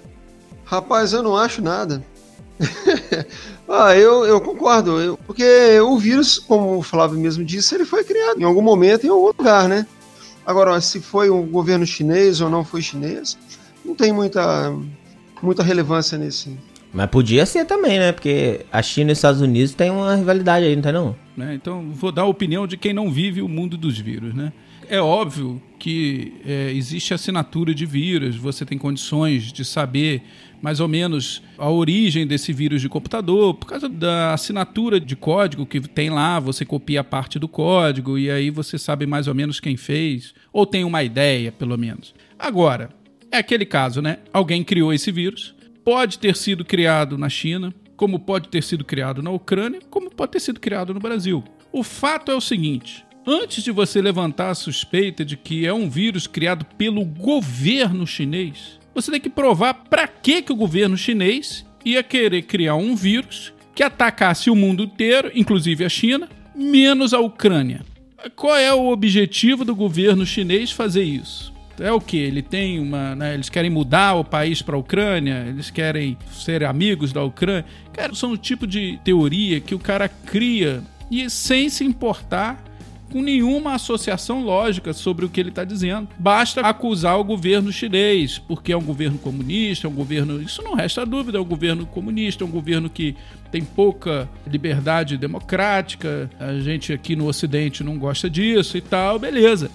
Rapaz, 0.63 1.13
eu 1.13 1.23
não 1.23 1.35
acho 1.35 1.63
nada. 1.63 2.03
ah, 3.67 3.95
eu, 3.95 4.25
eu 4.25 4.41
concordo. 4.41 4.99
Eu, 4.99 5.17
porque 5.25 5.79
o 5.79 5.97
vírus, 5.97 6.39
como 6.39 6.77
o 6.77 6.81
Flávio 6.81 7.17
mesmo 7.17 7.43
disse, 7.43 7.75
ele 7.75 7.85
foi 7.85 8.03
criado 8.03 8.39
em 8.39 8.43
algum 8.43 8.61
momento 8.61 9.05
em 9.05 9.09
algum 9.09 9.27
lugar, 9.27 9.67
né? 9.67 9.85
Agora, 10.45 10.79
se 10.81 10.99
foi 10.99 11.29
um 11.29 11.45
governo 11.45 11.85
chinês 11.85 12.41
ou 12.41 12.49
não 12.49 12.65
foi 12.65 12.81
chinês, 12.81 13.37
não 13.85 13.95
tem 13.95 14.11
muita, 14.11 14.75
muita 15.41 15.63
relevância 15.63 16.17
nesse. 16.17 16.57
Mas 16.91 17.09
podia 17.09 17.45
ser 17.45 17.65
também, 17.65 17.99
né? 17.99 18.11
Porque 18.11 18.65
a 18.71 18.81
China 18.81 19.11
e 19.11 19.13
os 19.13 19.19
Estados 19.19 19.41
Unidos 19.41 19.73
têm 19.73 19.91
uma 19.91 20.15
rivalidade 20.15 20.65
aí, 20.65 20.75
não 20.75 20.81
tem 20.81 20.91
não? 20.91 21.15
Né? 21.37 21.53
Então, 21.53 21.91
vou 21.91 22.11
dar 22.11 22.23
a 22.23 22.25
opinião 22.25 22.65
de 22.65 22.77
quem 22.77 22.93
não 22.93 23.11
vive 23.11 23.41
o 23.41 23.47
mundo 23.47 23.77
dos 23.77 23.97
vírus, 23.97 24.33
né? 24.33 24.51
É 24.91 24.99
óbvio 24.99 25.61
que 25.77 26.33
é, 26.43 26.71
existe 26.71 27.13
assinatura 27.13 27.75
de 27.75 27.85
vírus, 27.85 28.35
você 28.35 28.65
tem 28.65 28.75
condições 28.75 29.53
de 29.53 29.63
saber 29.63 30.23
mais 30.63 30.79
ou 30.79 30.87
menos 30.87 31.43
a 31.59 31.69
origem 31.69 32.25
desse 32.25 32.51
vírus 32.51 32.81
de 32.81 32.89
computador, 32.89 33.53
por 33.53 33.67
causa 33.67 33.87
da 33.87 34.33
assinatura 34.33 34.99
de 34.99 35.15
código 35.15 35.63
que 35.63 35.79
tem 35.79 36.09
lá, 36.09 36.39
você 36.39 36.65
copia 36.65 37.01
a 37.01 37.03
parte 37.03 37.37
do 37.37 37.47
código 37.47 38.17
e 38.17 38.31
aí 38.31 38.49
você 38.49 38.79
sabe 38.79 39.05
mais 39.05 39.27
ou 39.27 39.35
menos 39.35 39.59
quem 39.59 39.77
fez, 39.77 40.33
ou 40.51 40.65
tem 40.65 40.83
uma 40.83 41.03
ideia, 41.03 41.51
pelo 41.51 41.77
menos. 41.77 42.15
Agora, 42.37 42.89
é 43.31 43.37
aquele 43.37 43.67
caso, 43.67 44.01
né? 44.01 44.17
Alguém 44.33 44.63
criou 44.63 44.91
esse 44.91 45.11
vírus, 45.11 45.53
pode 45.85 46.17
ter 46.17 46.35
sido 46.35 46.65
criado 46.65 47.15
na 47.15 47.29
China, 47.29 47.71
como 47.95 48.17
pode 48.17 48.49
ter 48.49 48.63
sido 48.63 48.83
criado 48.83 49.21
na 49.21 49.29
Ucrânia, 49.29 49.81
como 49.87 50.09
pode 50.09 50.31
ter 50.31 50.39
sido 50.39 50.59
criado 50.59 50.95
no 50.95 50.99
Brasil. 50.99 51.43
O 51.71 51.83
fato 51.83 52.31
é 52.31 52.35
o 52.35 52.41
seguinte: 52.41 53.05
antes 53.29 53.63
de 53.63 53.71
você 53.71 54.01
levantar 54.01 54.49
a 54.49 54.55
suspeita 54.55 55.23
de 55.23 55.37
que 55.37 55.65
é 55.65 55.73
um 55.73 55.87
vírus 55.87 56.25
criado 56.25 56.65
pelo 56.65 57.05
governo 57.05 58.07
chinês, 58.07 58.79
você 58.93 59.11
tem 59.11 59.21
que 59.21 59.29
provar 59.29 59.73
para 59.73 60.07
que, 60.07 60.41
que 60.41 60.51
o 60.51 60.55
governo 60.55 60.97
chinês 60.97 61.63
ia 61.85 62.01
querer 62.01 62.41
criar 62.43 62.75
um 62.75 62.95
vírus 62.95 63.53
que 63.75 63.83
atacasse 63.83 64.49
o 64.49 64.55
mundo 64.55 64.83
inteiro, 64.83 65.31
inclusive 65.35 65.85
a 65.85 65.89
China, 65.89 66.27
menos 66.55 67.13
a 67.13 67.19
Ucrânia. 67.19 67.81
Qual 68.35 68.55
é 68.55 68.73
o 68.73 68.87
objetivo 68.87 69.63
do 69.63 69.75
governo 69.75 70.25
chinês 70.25 70.71
fazer 70.71 71.03
isso? 71.03 71.53
É 71.79 71.91
o 71.91 72.01
que? 72.01 72.17
Ele 72.17 72.41
tem 72.41 72.77
uma. 72.77 73.15
Né, 73.15 73.35
eles 73.35 73.47
querem 73.47 73.69
mudar 73.69 74.15
o 74.15 74.25
país 74.25 74.61
para 74.61 74.75
a 74.75 74.79
Ucrânia? 74.79 75.45
Eles 75.47 75.69
querem 75.69 76.17
ser 76.29 76.65
amigos 76.65 77.13
da 77.13 77.23
Ucrânia? 77.23 77.63
Cara, 77.93 78.13
são 78.13 78.33
o 78.33 78.37
tipo 78.37 78.67
de 78.67 78.99
teoria 79.05 79.61
que 79.61 79.73
o 79.73 79.79
cara 79.79 80.09
cria 80.09 80.83
e 81.09 81.29
sem 81.29 81.69
se 81.69 81.85
importar 81.85 82.61
com 83.11 83.21
nenhuma 83.21 83.73
associação 83.73 84.43
lógica 84.43 84.93
sobre 84.93 85.25
o 85.25 85.29
que 85.29 85.39
ele 85.39 85.49
está 85.49 85.63
dizendo. 85.63 86.07
Basta 86.17 86.61
acusar 86.61 87.19
o 87.19 87.23
governo 87.23 87.71
chinês, 87.71 88.37
porque 88.37 88.71
é 88.71 88.77
um 88.77 88.83
governo 88.83 89.17
comunista, 89.17 89.87
é 89.87 89.89
um 89.89 89.93
governo. 89.93 90.41
Isso 90.41 90.61
não 90.61 90.75
resta 90.75 91.05
dúvida, 91.05 91.37
é 91.37 91.41
um 91.41 91.45
governo 91.45 91.85
comunista, 91.85 92.43
é 92.43 92.47
um 92.47 92.51
governo 92.51 92.89
que 92.89 93.15
tem 93.51 93.63
pouca 93.63 94.29
liberdade 94.45 95.17
democrática. 95.17 96.29
A 96.39 96.53
gente 96.59 96.93
aqui 96.93 97.15
no 97.15 97.27
Ocidente 97.27 97.83
não 97.83 97.97
gosta 97.97 98.29
disso 98.29 98.77
e 98.77 98.81
tal, 98.81 99.17
beleza. 99.17 99.71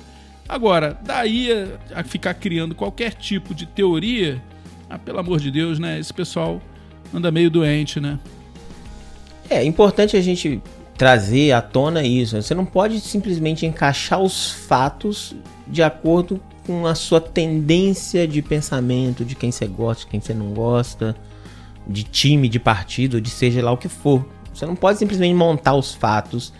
Agora, 0.48 0.98
daí 1.04 1.48
a 1.94 2.04
ficar 2.04 2.34
criando 2.34 2.74
qualquer 2.74 3.14
tipo 3.14 3.54
de 3.54 3.66
teoria, 3.66 4.40
ah, 4.88 4.98
pelo 4.98 5.18
amor 5.18 5.40
de 5.40 5.50
Deus, 5.50 5.78
né? 5.78 5.98
Esse 5.98 6.12
pessoal 6.12 6.60
anda 7.12 7.30
meio 7.30 7.50
doente, 7.50 7.98
né? 7.98 8.18
É 9.48 9.64
importante 9.64 10.16
a 10.16 10.20
gente 10.20 10.60
trazer 10.96 11.52
à 11.52 11.60
tona 11.60 12.02
isso. 12.02 12.40
Você 12.40 12.54
não 12.54 12.64
pode 12.64 13.00
simplesmente 13.00 13.66
encaixar 13.66 14.20
os 14.20 14.50
fatos 14.50 15.34
de 15.66 15.82
acordo 15.82 16.40
com 16.66 16.86
a 16.86 16.94
sua 16.94 17.20
tendência 17.20 18.26
de 18.26 18.40
pensamento, 18.40 19.24
de 19.24 19.34
quem 19.34 19.52
você 19.52 19.66
gosta, 19.66 20.04
de 20.04 20.10
quem 20.10 20.20
você 20.20 20.32
não 20.32 20.52
gosta, 20.52 21.14
de 21.86 22.02
time, 22.02 22.48
de 22.48 22.58
partido, 22.58 23.20
de 23.20 23.28
seja 23.28 23.62
lá 23.62 23.72
o 23.72 23.76
que 23.76 23.88
for. 23.88 24.24
Você 24.52 24.64
não 24.64 24.76
pode 24.76 24.98
simplesmente 24.98 25.34
montar 25.34 25.74
os 25.74 25.94
fatos 25.94 26.52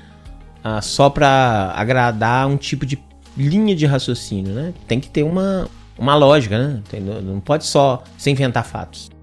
uh, 0.65 0.83
só 0.83 1.09
para 1.09 1.73
agradar 1.75 2.47
um 2.47 2.57
tipo 2.57 2.85
de 2.85 2.99
linha 3.37 3.75
de 3.75 3.87
raciocínio, 3.87 4.53
né? 4.53 4.75
Tem 4.87 5.01
que 5.01 5.09
ter 5.09 5.23
uma, 5.23 5.69
uma 5.99 6.15
lógica, 6.15 6.59
né? 6.59 6.83
Não 7.23 7.41
pode 7.41 7.65
só 7.65 8.03
se 8.19 8.31
inventar 8.31 8.65
fatos. 8.65 9.14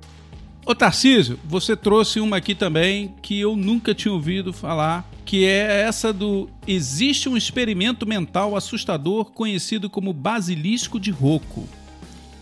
Ô 0.64 0.76
Tarcísio, 0.76 1.40
você 1.44 1.76
trouxe 1.76 2.20
uma 2.20 2.38
aqui 2.38 2.54
também 2.54 3.16
que 3.20 3.40
eu 3.40 3.56
nunca 3.56 3.96
tinha 3.96 4.14
ouvido 4.14 4.54
falar, 4.54 5.10
que 5.26 5.44
é 5.44 5.82
essa 5.82 6.14
do 6.14 6.48
existe 6.68 7.28
um 7.28 7.36
experimento 7.36 8.06
mental 8.06 8.56
assustador 8.56 9.32
conhecido 9.32 9.90
como 9.90 10.14
basilisco 10.14 11.00
de 11.00 11.10
Rocco. 11.10 11.68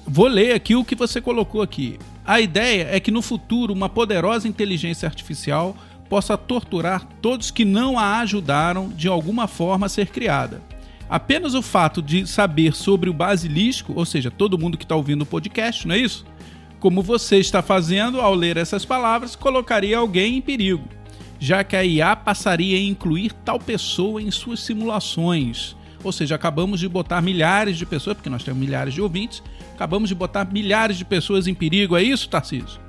Vou 0.05 0.27
ler 0.27 0.53
aqui 0.53 0.75
o 0.75 0.83
que 0.83 0.95
você 0.95 1.21
colocou 1.21 1.61
aqui. 1.61 1.97
A 2.25 2.41
ideia 2.41 2.89
é 2.91 2.99
que 2.99 3.09
no 3.09 3.21
futuro 3.21 3.73
uma 3.73 3.87
poderosa 3.87 4.49
inteligência 4.49 5.07
artificial 5.07 5.75
possa 6.09 6.37
torturar 6.37 7.07
todos 7.21 7.51
que 7.51 7.63
não 7.63 7.97
a 7.97 8.19
ajudaram 8.19 8.89
de 8.89 9.07
alguma 9.07 9.47
forma 9.47 9.85
a 9.85 9.89
ser 9.89 10.09
criada. 10.09 10.61
Apenas 11.09 11.53
o 11.53 11.61
fato 11.61 12.01
de 12.01 12.27
saber 12.27 12.75
sobre 12.75 13.09
o 13.09 13.13
basilisco, 13.13 13.93
ou 13.95 14.05
seja, 14.05 14.29
todo 14.29 14.57
mundo 14.59 14.77
que 14.77 14.83
está 14.83 14.95
ouvindo 14.95 15.21
o 15.21 15.25
podcast, 15.25 15.87
não 15.87 15.95
é 15.95 15.99
isso? 15.99 16.25
Como 16.79 17.01
você 17.01 17.37
está 17.37 17.61
fazendo 17.61 18.21
ao 18.21 18.33
ler 18.33 18.55
essas 18.55 18.85
palavras, 18.85 19.35
colocaria 19.35 19.97
alguém 19.97 20.37
em 20.37 20.41
perigo, 20.41 20.87
já 21.37 21.63
que 21.63 21.75
a 21.75 21.83
IA 21.83 22.15
passaria 22.15 22.77
a 22.77 22.81
incluir 22.81 23.33
tal 23.43 23.59
pessoa 23.59 24.21
em 24.21 24.31
suas 24.31 24.61
simulações. 24.61 25.75
Ou 26.01 26.11
seja, 26.13 26.35
acabamos 26.35 26.79
de 26.79 26.87
botar 26.87 27.21
milhares 27.21 27.77
de 27.77 27.85
pessoas, 27.85 28.15
porque 28.15 28.29
nós 28.29 28.43
temos 28.43 28.59
milhares 28.59 28.93
de 28.93 29.01
ouvintes, 29.01 29.43
acabamos 29.73 30.07
de 30.07 30.15
botar 30.15 30.45
milhares 30.45 30.97
de 30.97 31.03
pessoas 31.03 31.47
em 31.47 31.53
perigo. 31.53 31.97
É 31.97 32.01
isso, 32.03 32.29
Tarcísio? 32.29 32.79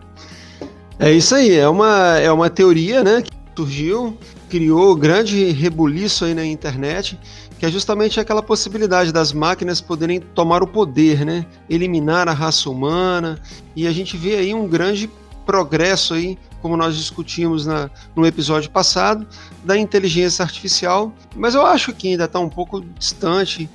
É 0.96 1.10
isso 1.10 1.34
aí, 1.34 1.56
é 1.56 1.68
uma, 1.68 2.18
é 2.18 2.30
uma 2.30 2.48
teoria 2.48 3.02
né, 3.02 3.22
que 3.22 3.32
surgiu, 3.56 4.16
criou 4.48 4.94
grande 4.94 5.50
rebuliço 5.50 6.24
aí 6.24 6.34
na 6.34 6.44
internet, 6.44 7.18
que 7.60 7.66
é 7.66 7.70
justamente 7.70 8.18
aquela 8.18 8.42
possibilidade 8.42 9.12
das 9.12 9.34
máquinas 9.34 9.82
poderem 9.82 10.18
tomar 10.18 10.62
o 10.62 10.66
poder, 10.66 11.26
né, 11.26 11.44
eliminar 11.68 12.26
a 12.26 12.32
raça 12.32 12.70
humana, 12.70 13.38
e 13.76 13.86
a 13.86 13.92
gente 13.92 14.16
vê 14.16 14.36
aí 14.36 14.54
um 14.54 14.66
grande 14.66 15.10
progresso 15.44 16.14
aí, 16.14 16.38
como 16.62 16.74
nós 16.74 16.96
discutimos 16.96 17.66
na, 17.66 17.90
no 18.16 18.24
episódio 18.24 18.70
passado, 18.70 19.26
da 19.62 19.76
inteligência 19.76 20.42
artificial, 20.42 21.12
mas 21.36 21.54
eu 21.54 21.66
acho 21.66 21.92
que 21.92 22.08
ainda 22.08 22.24
está 22.24 22.38
um 22.40 22.48
pouco 22.48 22.80
distante 22.80 23.68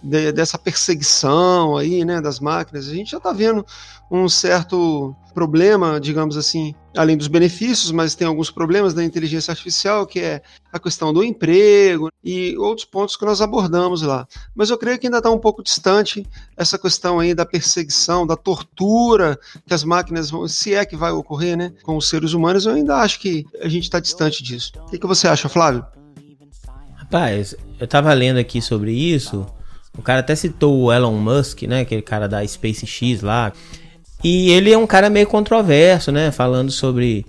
de, 0.00 0.30
dessa 0.30 0.56
perseguição 0.56 1.76
aí, 1.76 2.04
né, 2.04 2.20
das 2.20 2.38
máquinas. 2.38 2.88
A 2.88 2.94
gente 2.94 3.10
já 3.10 3.18
está 3.18 3.32
vendo 3.32 3.66
um 4.08 4.28
certo 4.28 5.16
problema, 5.34 5.98
digamos 5.98 6.36
assim, 6.36 6.76
além 6.96 7.16
dos 7.16 7.28
benefícios, 7.28 7.90
mas 7.90 8.14
tem 8.14 8.26
alguns 8.26 8.50
problemas 8.50 8.94
da 8.94 9.02
inteligência 9.04 9.50
artificial, 9.50 10.06
que 10.06 10.20
é 10.20 10.42
a 10.72 10.78
questão 10.78 11.12
do 11.12 11.24
emprego 11.24 12.10
e 12.22 12.56
outros 12.56 12.84
pontos 12.84 13.16
que 13.16 13.24
nós 13.24 13.40
abordamos 13.40 14.02
lá. 14.02 14.26
Mas 14.54 14.70
eu 14.70 14.78
creio 14.78 14.98
que 14.98 15.06
ainda 15.06 15.18
está 15.18 15.30
um 15.30 15.38
pouco 15.38 15.62
distante 15.62 16.26
essa 16.56 16.78
questão 16.78 17.18
aí 17.18 17.34
da 17.34 17.46
perseguição, 17.46 18.26
da 18.26 18.36
tortura 18.36 19.38
que 19.66 19.74
as 19.74 19.84
máquinas 19.84 20.30
vão, 20.30 20.46
se 20.46 20.74
é 20.74 20.84
que 20.84 20.96
vai 20.96 21.12
ocorrer, 21.12 21.56
né, 21.56 21.72
com 21.82 21.96
os 21.96 22.08
seres 22.08 22.32
humanos, 22.32 22.66
eu 22.66 22.74
ainda 22.74 22.96
acho 22.96 23.20
que 23.20 23.46
a 23.60 23.68
gente 23.68 23.84
está 23.84 24.00
distante 24.00 24.42
disso. 24.42 24.72
O 24.76 24.90
que, 24.90 24.98
que 24.98 25.06
você 25.06 25.26
acha, 25.28 25.48
Flávio? 25.48 25.84
Rapaz, 26.96 27.54
eu 27.78 27.84
estava 27.84 28.12
lendo 28.14 28.38
aqui 28.38 28.62
sobre 28.62 28.92
isso. 28.92 29.46
O 29.96 30.00
cara 30.00 30.20
até 30.20 30.34
citou 30.34 30.84
o 30.84 30.92
Elon 30.92 31.18
Musk, 31.18 31.62
né? 31.62 31.80
Aquele 31.80 32.00
cara 32.00 32.26
da 32.26 32.46
SpaceX 32.46 33.20
lá. 33.20 33.52
E 34.22 34.50
ele 34.50 34.72
é 34.72 34.78
um 34.78 34.86
cara 34.86 35.10
meio 35.10 35.26
controverso, 35.26 36.12
né? 36.12 36.30
Falando 36.30 36.70
sobre 36.70 37.26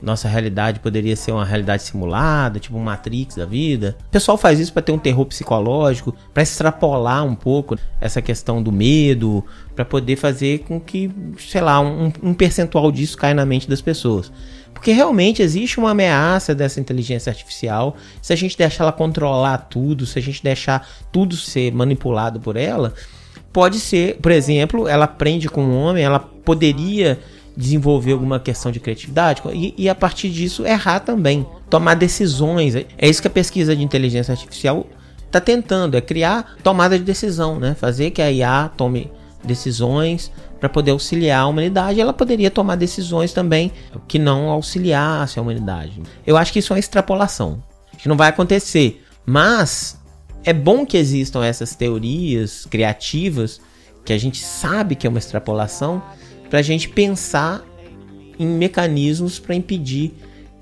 nossa 0.00 0.28
realidade 0.28 0.80
poderia 0.80 1.16
ser 1.16 1.32
uma 1.32 1.44
realidade 1.44 1.82
simulada, 1.82 2.60
tipo 2.60 2.76
um 2.76 2.82
Matrix 2.82 3.36
da 3.36 3.46
vida. 3.46 3.96
O 4.06 4.10
pessoal 4.10 4.36
faz 4.36 4.60
isso 4.60 4.72
para 4.72 4.82
ter 4.82 4.92
um 4.92 4.98
terror 4.98 5.24
psicológico, 5.24 6.14
para 6.34 6.42
extrapolar 6.42 7.24
um 7.24 7.34
pouco 7.34 7.76
essa 8.00 8.20
questão 8.20 8.62
do 8.62 8.70
medo, 8.70 9.44
para 9.74 9.84
poder 9.84 10.16
fazer 10.16 10.60
com 10.60 10.78
que, 10.78 11.10
sei 11.38 11.62
lá, 11.62 11.80
um, 11.80 12.12
um, 12.22 12.34
percentual 12.34 12.92
disso 12.92 13.16
caia 13.16 13.34
na 13.34 13.46
mente 13.46 13.68
das 13.68 13.80
pessoas. 13.80 14.30
Porque 14.72 14.92
realmente 14.92 15.40
existe 15.40 15.78
uma 15.78 15.92
ameaça 15.92 16.54
dessa 16.54 16.78
inteligência 16.78 17.30
artificial. 17.30 17.96
Se 18.20 18.34
a 18.34 18.36
gente 18.36 18.58
deixar 18.58 18.84
ela 18.84 18.92
controlar 18.92 19.56
tudo, 19.58 20.04
se 20.04 20.18
a 20.18 20.22
gente 20.22 20.42
deixar 20.42 20.86
tudo 21.10 21.34
ser 21.34 21.72
manipulado 21.72 22.38
por 22.38 22.56
ela, 22.56 22.92
pode 23.50 23.80
ser, 23.80 24.18
por 24.18 24.30
exemplo, 24.30 24.86
ela 24.86 25.06
aprende 25.06 25.48
com 25.48 25.64
um 25.64 25.74
homem, 25.74 26.04
ela 26.04 26.35
poderia 26.46 27.18
desenvolver 27.56 28.12
alguma 28.12 28.38
questão 28.38 28.70
de 28.70 28.78
criatividade 28.78 29.42
e, 29.52 29.74
e, 29.76 29.88
a 29.88 29.94
partir 29.94 30.30
disso 30.30 30.64
errar 30.64 31.00
também, 31.00 31.46
tomar 31.68 31.94
decisões. 31.94 32.74
É 32.74 33.08
isso 33.08 33.20
que 33.20 33.28
a 33.28 33.30
pesquisa 33.30 33.74
de 33.74 33.82
inteligência 33.82 34.32
artificial 34.32 34.86
está 35.26 35.40
tentando, 35.40 35.96
é 35.96 36.00
criar 36.00 36.56
tomada 36.62 36.98
de 36.98 37.04
decisão, 37.04 37.58
né? 37.58 37.74
Fazer 37.74 38.10
que 38.10 38.22
a 38.22 38.30
IA 38.30 38.70
tome 38.76 39.10
decisões 39.42 40.30
para 40.60 40.68
poder 40.68 40.92
auxiliar 40.92 41.40
a 41.40 41.46
humanidade. 41.46 42.00
Ela 42.00 42.12
poderia 42.12 42.50
tomar 42.50 42.76
decisões 42.76 43.32
também 43.32 43.72
que 44.06 44.18
não 44.18 44.50
auxiliassem 44.50 45.40
a 45.40 45.42
humanidade. 45.42 46.00
Eu 46.26 46.36
acho 46.36 46.52
que 46.52 46.58
isso 46.58 46.72
é 46.72 46.74
uma 46.74 46.80
extrapolação, 46.80 47.62
que 47.98 48.08
não 48.08 48.16
vai 48.16 48.28
acontecer, 48.28 49.04
mas 49.24 49.98
é 50.44 50.52
bom 50.52 50.86
que 50.86 50.96
existam 50.96 51.44
essas 51.44 51.74
teorias 51.74 52.66
criativas, 52.70 53.60
que 54.04 54.12
a 54.12 54.18
gente 54.18 54.44
sabe 54.44 54.94
que 54.94 55.06
é 55.06 55.10
uma 55.10 55.18
extrapolação, 55.18 56.02
para 56.48 56.60
a 56.60 56.62
gente 56.62 56.88
pensar 56.88 57.64
em 58.38 58.46
mecanismos 58.46 59.38
para 59.38 59.54
impedir 59.54 60.12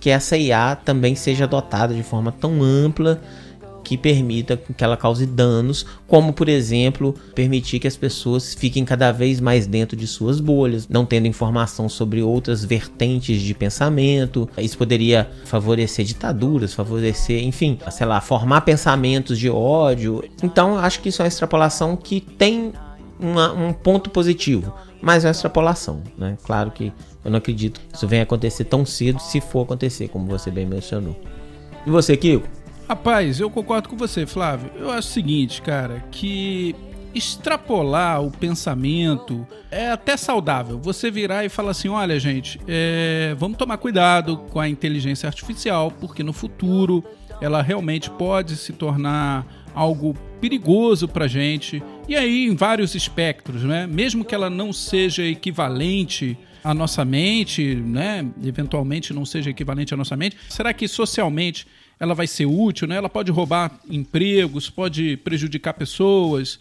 que 0.00 0.10
essa 0.10 0.36
IA 0.36 0.76
também 0.76 1.14
seja 1.14 1.44
adotada 1.44 1.94
de 1.94 2.02
forma 2.02 2.30
tão 2.30 2.62
ampla 2.62 3.20
que 3.84 3.98
permita 3.98 4.56
que 4.56 4.82
ela 4.82 4.96
cause 4.96 5.26
danos, 5.26 5.86
como 6.08 6.32
por 6.32 6.48
exemplo, 6.48 7.14
permitir 7.34 7.78
que 7.78 7.86
as 7.86 7.96
pessoas 7.96 8.54
fiquem 8.54 8.84
cada 8.84 9.12
vez 9.12 9.40
mais 9.40 9.66
dentro 9.66 9.96
de 9.96 10.06
suas 10.06 10.40
bolhas, 10.40 10.88
não 10.88 11.04
tendo 11.04 11.26
informação 11.26 11.88
sobre 11.88 12.22
outras 12.22 12.64
vertentes 12.64 13.40
de 13.40 13.54
pensamento. 13.54 14.48
Isso 14.56 14.78
poderia 14.78 15.30
favorecer 15.44 16.04
ditaduras, 16.04 16.72
favorecer, 16.72 17.44
enfim, 17.44 17.78
sei 17.90 18.06
lá, 18.06 18.20
formar 18.20 18.62
pensamentos 18.62 19.38
de 19.38 19.50
ódio. 19.50 20.24
Então, 20.42 20.78
acho 20.78 21.00
que 21.00 21.10
isso 21.10 21.20
é 21.20 21.24
uma 21.24 21.28
extrapolação 21.28 21.94
que 21.94 22.20
tem 22.20 22.72
uma, 23.18 23.52
um 23.52 23.72
ponto 23.72 24.10
positivo, 24.10 24.74
mas 25.00 25.24
é 25.24 25.28
uma 25.28 25.32
extrapolação, 25.32 26.02
né? 26.16 26.36
Claro 26.44 26.70
que 26.70 26.92
eu 27.24 27.30
não 27.30 27.38
acredito 27.38 27.80
que 27.80 27.96
isso 27.96 28.06
venha 28.06 28.22
acontecer 28.22 28.64
tão 28.64 28.84
cedo, 28.84 29.18
se 29.20 29.40
for 29.40 29.62
acontecer, 29.62 30.08
como 30.08 30.26
você 30.26 30.50
bem 30.50 30.66
mencionou. 30.66 31.18
E 31.86 31.90
você, 31.90 32.16
Kiko? 32.16 32.46
Rapaz, 32.88 33.40
eu 33.40 33.48
concordo 33.50 33.88
com 33.88 33.96
você, 33.96 34.26
Flávio. 34.26 34.70
Eu 34.76 34.90
acho 34.90 35.08
o 35.08 35.12
seguinte, 35.12 35.62
cara, 35.62 36.04
que 36.10 36.74
extrapolar 37.14 38.22
o 38.22 38.30
pensamento 38.30 39.46
é 39.70 39.90
até 39.90 40.16
saudável. 40.16 40.78
Você 40.78 41.10
virar 41.10 41.44
e 41.44 41.48
falar 41.48 41.70
assim: 41.70 41.88
olha, 41.88 42.18
gente, 42.18 42.60
é, 42.66 43.34
vamos 43.38 43.56
tomar 43.56 43.78
cuidado 43.78 44.38
com 44.50 44.60
a 44.60 44.68
inteligência 44.68 45.26
artificial, 45.26 45.90
porque 45.90 46.22
no 46.22 46.32
futuro 46.32 47.02
ela 47.40 47.62
realmente 47.62 48.10
pode 48.10 48.56
se 48.56 48.72
tornar 48.72 49.46
algo 49.74 50.14
perigoso 50.40 51.08
para 51.08 51.26
gente. 51.26 51.82
E 52.08 52.14
aí, 52.14 52.46
em 52.46 52.54
vários 52.54 52.94
espectros, 52.94 53.62
né? 53.62 53.86
Mesmo 53.86 54.24
que 54.24 54.34
ela 54.34 54.48
não 54.48 54.72
seja 54.72 55.24
equivalente 55.24 56.36
à 56.62 56.72
nossa 56.72 57.04
mente, 57.04 57.74
né? 57.74 58.26
Eventualmente 58.42 59.12
não 59.12 59.24
seja 59.24 59.50
equivalente 59.50 59.92
à 59.92 59.96
nossa 59.96 60.16
mente, 60.16 60.36
será 60.48 60.72
que 60.72 60.86
socialmente 60.86 61.66
ela 61.98 62.14
vai 62.14 62.26
ser 62.26 62.46
útil, 62.46 62.88
né? 62.88 62.96
Ela 62.96 63.08
pode 63.08 63.30
roubar 63.30 63.80
empregos, 63.88 64.68
pode 64.70 65.16
prejudicar 65.18 65.74
pessoas, 65.74 66.58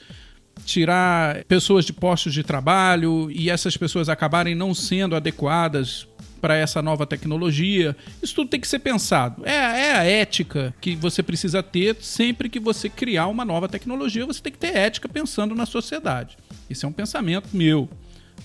tirar 0.66 1.44
pessoas 1.46 1.86
de 1.86 1.94
postos 1.94 2.34
de 2.34 2.44
trabalho 2.44 3.30
e 3.32 3.50
essas 3.50 3.76
pessoas 3.76 4.10
acabarem 4.10 4.56
não 4.56 4.74
sendo 4.74 5.16
adequadas 5.16 6.08
para 6.44 6.58
essa 6.58 6.82
nova 6.82 7.08
tecnologia. 7.08 7.96
Isso 8.22 8.36
tudo 8.36 8.50
tem 8.50 8.60
que 8.60 8.68
ser 8.68 8.80
pensado. 8.80 9.46
É, 9.46 9.54
é, 9.54 9.94
a 9.94 10.04
ética 10.04 10.76
que 10.82 10.94
você 10.94 11.24
precisa 11.24 11.64
ter 11.64 11.96
sempre 12.02 12.50
que 12.50 12.60
você 12.60 12.90
criar 12.90 13.28
uma 13.28 13.46
nova 13.46 13.70
tecnologia. 13.70 14.26
Você 14.26 14.42
tem 14.42 14.52
que 14.52 14.60
ter 14.60 14.76
ética 14.76 15.08
pensando 15.08 15.56
na 15.56 15.66
sociedade. 15.66 16.36
Esse 16.70 16.84
é 16.84 16.88
um 16.88 16.92
pensamento 16.92 17.48
meu. 17.54 17.90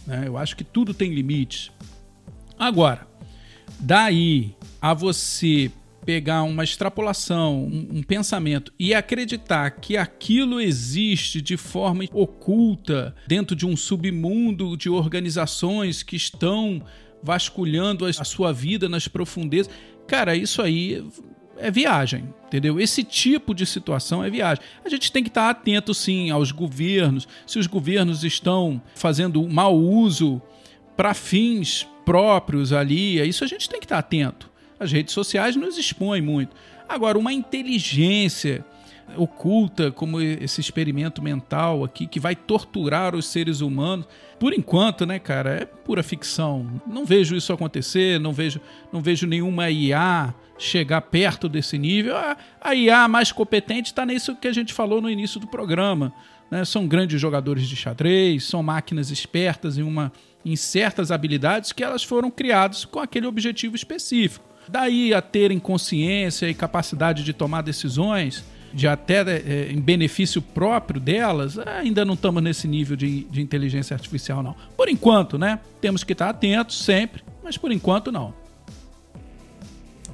Né? 0.07 0.23
Eu 0.27 0.39
acho 0.39 0.57
que 0.57 0.63
tudo 0.63 0.95
tem 0.95 1.13
limites. 1.13 1.73
Agora, 2.57 3.05
daí 3.81 4.55
a 4.81 4.95
você 4.95 5.69
pegar 6.07 6.45
uma 6.45 6.63
extrapolação, 6.63 7.65
um, 7.65 7.99
um, 7.99 8.03
pensamento 8.05 8.73
e 8.79 8.95
acreditar 8.95 9.73
que 9.73 9.97
aquilo 9.97 10.61
existe 10.61 11.43
de 11.43 11.57
forma 11.57 12.05
oculta 12.13 13.15
dentro 13.27 13.57
de 13.57 13.67
um 13.67 13.77
submundo 13.77 14.77
de 14.77 14.89
organizações 14.89 16.05
que 16.05 16.15
estão 16.15 16.81
vasculhando 17.23 18.05
a, 18.05 18.13
sua 18.25 18.53
vida 18.53 18.89
nas 18.89 19.09
profundezas, 19.09 19.73
cara, 20.07 20.35
isso 20.37 20.63
aí 20.63 21.05
é 21.59 21.71
viagem, 21.71 22.33
entendeu? 22.47 22.81
Esse 22.81 23.03
tipo 23.03 23.55
de 23.55 23.67
situação 23.67 24.23
é 24.23 24.31
viagem. 24.31 24.63
A 24.85 24.89
gente 24.89 25.11
tem 25.11 25.23
que 25.23 25.29
estar 25.29 25.51
atento, 25.51 25.93
sim, 25.93 26.31
aos 26.31 26.53
governos, 26.53 27.27
se 27.47 27.59
os 27.59 27.67
governos 27.67 28.25
estão 28.25 28.81
fazendo 28.95 29.47
mau 29.49 29.77
uso 29.77 30.41
para 30.97 31.15
fins 31.15 31.87
próprios 32.05 32.73
ali, 32.73 33.21
isso 33.29 33.45
a 33.45 33.47
gente 33.47 33.69
tem 33.69 33.81
que 33.81 33.87
estar 33.87 33.99
atento. 33.99 34.51
As 34.79 34.93
redes 34.93 35.13
sociais 35.13 35.57
nos 35.57 35.77
expõem 35.77 36.23
muito. 36.23 36.55
Agora, 36.89 37.19
uma 37.19 37.33
inteligência 37.33 38.65
oculta 39.17 39.91
como 39.91 40.21
esse 40.21 40.61
experimento 40.61 41.23
mental 41.23 41.85
aqui 41.85 42.07
que 42.07 42.21
vai 42.21 42.37
torturar 42.37 43.15
os 43.15 43.27
seres 43.27 43.61
humanos. 43.61 44.07
Por 44.39 44.53
enquanto, 44.53 45.05
né, 45.07 45.19
cara, 45.19 45.51
é 45.51 45.65
pura 45.65 46.03
ficção. 46.03 46.81
Não 46.87 47.05
vejo 47.05 47.35
isso 47.35 47.53
acontecer, 47.53 48.21
não 48.21 48.33
vejo, 48.33 48.61
não 48.93 49.01
vejo 49.01 49.27
nenhuma 49.27 49.71
IA 49.71 50.35
chegar 50.59 51.01
perto 51.03 51.49
desse 51.49 51.79
nível. 51.79 52.17
A, 52.17 52.37
a 52.61 52.75
IA 52.75 53.09
mais 53.09 53.33
competente 53.33 53.91
está 53.91 54.05
nisso 54.05 54.37
que 54.37 54.49
a 54.49 54.53
gente 54.53 54.73
falou 54.73 55.01
no 55.01 55.11
início 55.11 55.41
do 55.41 55.47
programa. 55.47 56.13
Né? 56.51 56.65
São 56.65 56.87
grandes 56.87 57.21
jogadores 57.21 57.69
de 57.69 57.77
xadrez, 57.77 58.45
são 58.45 58.63
máquinas 58.63 59.11
espertas 59.11 59.79
em, 59.79 59.83
uma, 59.83 60.13
em 60.45 60.57
certas 60.57 61.11
habilidades 61.11 61.73
que 61.73 61.85
elas 61.85 62.03
foram 62.03 62.31
criadas 62.31 62.85
com 62.85 63.01
aquele 63.01 63.27
objetivo 63.27 63.77
específico. 63.77 64.47
Daí 64.69 65.15
a 65.15 65.23
terem 65.23 65.59
consciência 65.59 66.49
e 66.49 66.55
capacidade 66.55 67.25
de 67.25 67.33
tomar 67.33 67.63
decisões 67.63 68.45
de 68.73 68.87
até 68.87 69.21
é, 69.21 69.73
em 69.73 69.81
benefício 69.81 70.41
próprio 70.43 71.01
delas, 71.01 71.59
ainda 71.59 72.05
não 72.05 72.15
estamos 72.15 72.43
nesse 72.43 72.69
nível 72.69 72.97
de, 72.97 73.25
de 73.25 73.41
inteligência 73.41 73.95
artificial, 73.95 74.43
não. 74.43 74.55
Por 74.77 74.89
enquanto, 74.89 75.39
né? 75.39 75.59
Temos 75.81 76.05
que 76.05 76.13
estar 76.13 76.29
atentos 76.29 76.83
sempre, 76.83 77.23
mas 77.43 77.57
por 77.57 77.73
enquanto 77.73 78.13
não. 78.13 78.35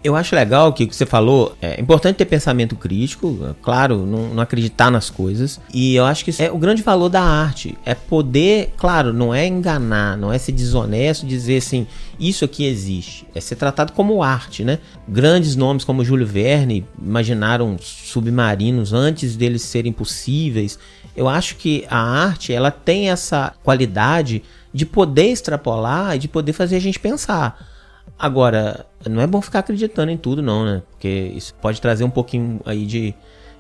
Eu 0.05 0.15
acho 0.15 0.37
legal 0.37 0.71
que 0.75 0.85
o 0.85 0.89
que 0.89 0.95
você 0.95 1.07
falou. 1.07 1.57
É 1.63 1.81
importante 1.81 2.17
ter 2.17 2.27
pensamento 2.27 2.77
crítico, 2.77 3.39
é 3.51 3.55
claro, 3.63 4.05
não, 4.05 4.35
não, 4.35 4.43
acreditar 4.43 4.91
nas 4.91 5.09
coisas. 5.09 5.59
E 5.73 5.97
eu 5.97 6.05
acho 6.05 6.23
que 6.23 6.29
isso 6.29 6.43
é 6.43 6.53
o 6.53 6.59
grande 6.59 6.83
valor 6.83 7.09
da 7.09 7.23
arte. 7.23 7.75
É 7.87 7.95
poder, 7.95 8.75
claro, 8.77 9.15
não 9.15 9.33
é 9.33 9.47
enganar, 9.47 10.15
não 10.19 10.31
é 10.31 10.37
ser 10.37 10.53
desonesto, 10.53 11.25
dizer 11.25 11.57
assim, 11.57 11.87
isso 12.21 12.45
aqui 12.45 12.67
existe. 12.67 13.27
É 13.35 13.41
ser 13.41 13.57
tratado 13.57 13.95
como 13.95 14.23
arte, 14.23 14.63
né? 14.63 14.79
Grandes 15.09 15.57
nomes 15.57 15.85
como 15.85 16.05
Júlio 16.05 16.27
Verne 16.27 16.87
imaginaram 17.01 17.79
submarinos 17.81 18.93
antes 18.93 19.37
deles 19.37 19.63
serem 19.63 19.91
possíveis. 19.91 20.79
Eu 21.17 21.31
acho 21.31 21.57
que 21.57 21.87
a 21.89 21.99
arte, 21.99 22.53
ela 22.53 22.71
tem 22.71 23.09
essa 23.09 23.55
qualidade 23.63 24.43
de 24.71 24.85
poder 24.85 25.31
extrapolar 25.31 26.17
e 26.17 26.19
de 26.19 26.29
poder 26.29 26.53
fazer 26.53 26.77
a 26.77 26.81
gente 26.81 27.01
pensar. 27.01 27.74
Agora, 28.19 28.87
não 29.09 29.21
é 29.21 29.27
bom 29.27 29.41
ficar 29.41 29.61
acreditando 29.61 30.11
em 30.11 30.17
tudo, 30.17 30.43
não, 30.43 30.65
né? 30.65 30.83
Porque 30.91 31.09
isso 31.09 31.55
pode 31.55 31.81
trazer 31.81 32.05
um 32.05 32.11
pouquinho 32.11 32.61
aí 32.65 32.87
de, 32.87 33.15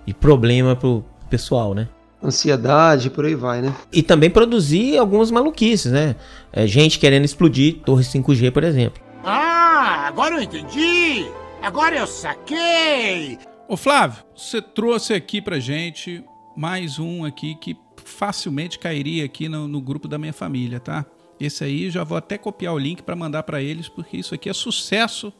de 0.06 0.14
problema 0.14 0.76
pro 0.76 1.04
pessoal, 1.28 1.74
né? 1.74 1.88
Ansiedade, 2.22 3.10
por 3.10 3.26
aí 3.26 3.34
vai, 3.34 3.60
né? 3.60 3.74
E 3.92 4.02
também 4.02 4.30
produzir 4.30 4.96
algumas 4.96 5.30
maluquices, 5.30 5.92
né? 5.92 6.16
É, 6.52 6.66
gente 6.66 6.98
querendo 6.98 7.24
explodir 7.24 7.80
torre 7.84 8.02
5G, 8.02 8.50
por 8.50 8.64
exemplo. 8.64 9.02
Ah, 9.22 10.06
agora 10.06 10.36
eu 10.36 10.42
entendi! 10.42 11.26
Agora 11.60 11.96
eu 11.96 12.06
saquei! 12.06 13.38
Ô 13.68 13.76
Flávio, 13.76 14.22
você 14.34 14.62
trouxe 14.62 15.12
aqui 15.12 15.40
pra 15.40 15.58
gente 15.58 16.24
mais 16.56 16.98
um 16.98 17.24
aqui 17.24 17.54
que 17.56 17.76
facilmente 18.04 18.78
cairia 18.78 19.24
aqui 19.24 19.48
no, 19.48 19.66
no 19.66 19.80
grupo 19.80 20.06
da 20.06 20.18
minha 20.18 20.32
família, 20.32 20.78
tá? 20.78 21.04
Esse 21.40 21.64
aí 21.64 21.90
já 21.90 22.04
vou 22.04 22.16
até 22.16 22.38
copiar 22.38 22.74
o 22.74 22.78
link 22.78 23.02
para 23.02 23.16
mandar 23.16 23.42
para 23.42 23.62
eles, 23.62 23.88
porque 23.88 24.16
isso 24.16 24.34
aqui 24.34 24.48
é 24.48 24.52
sucesso 24.52 25.32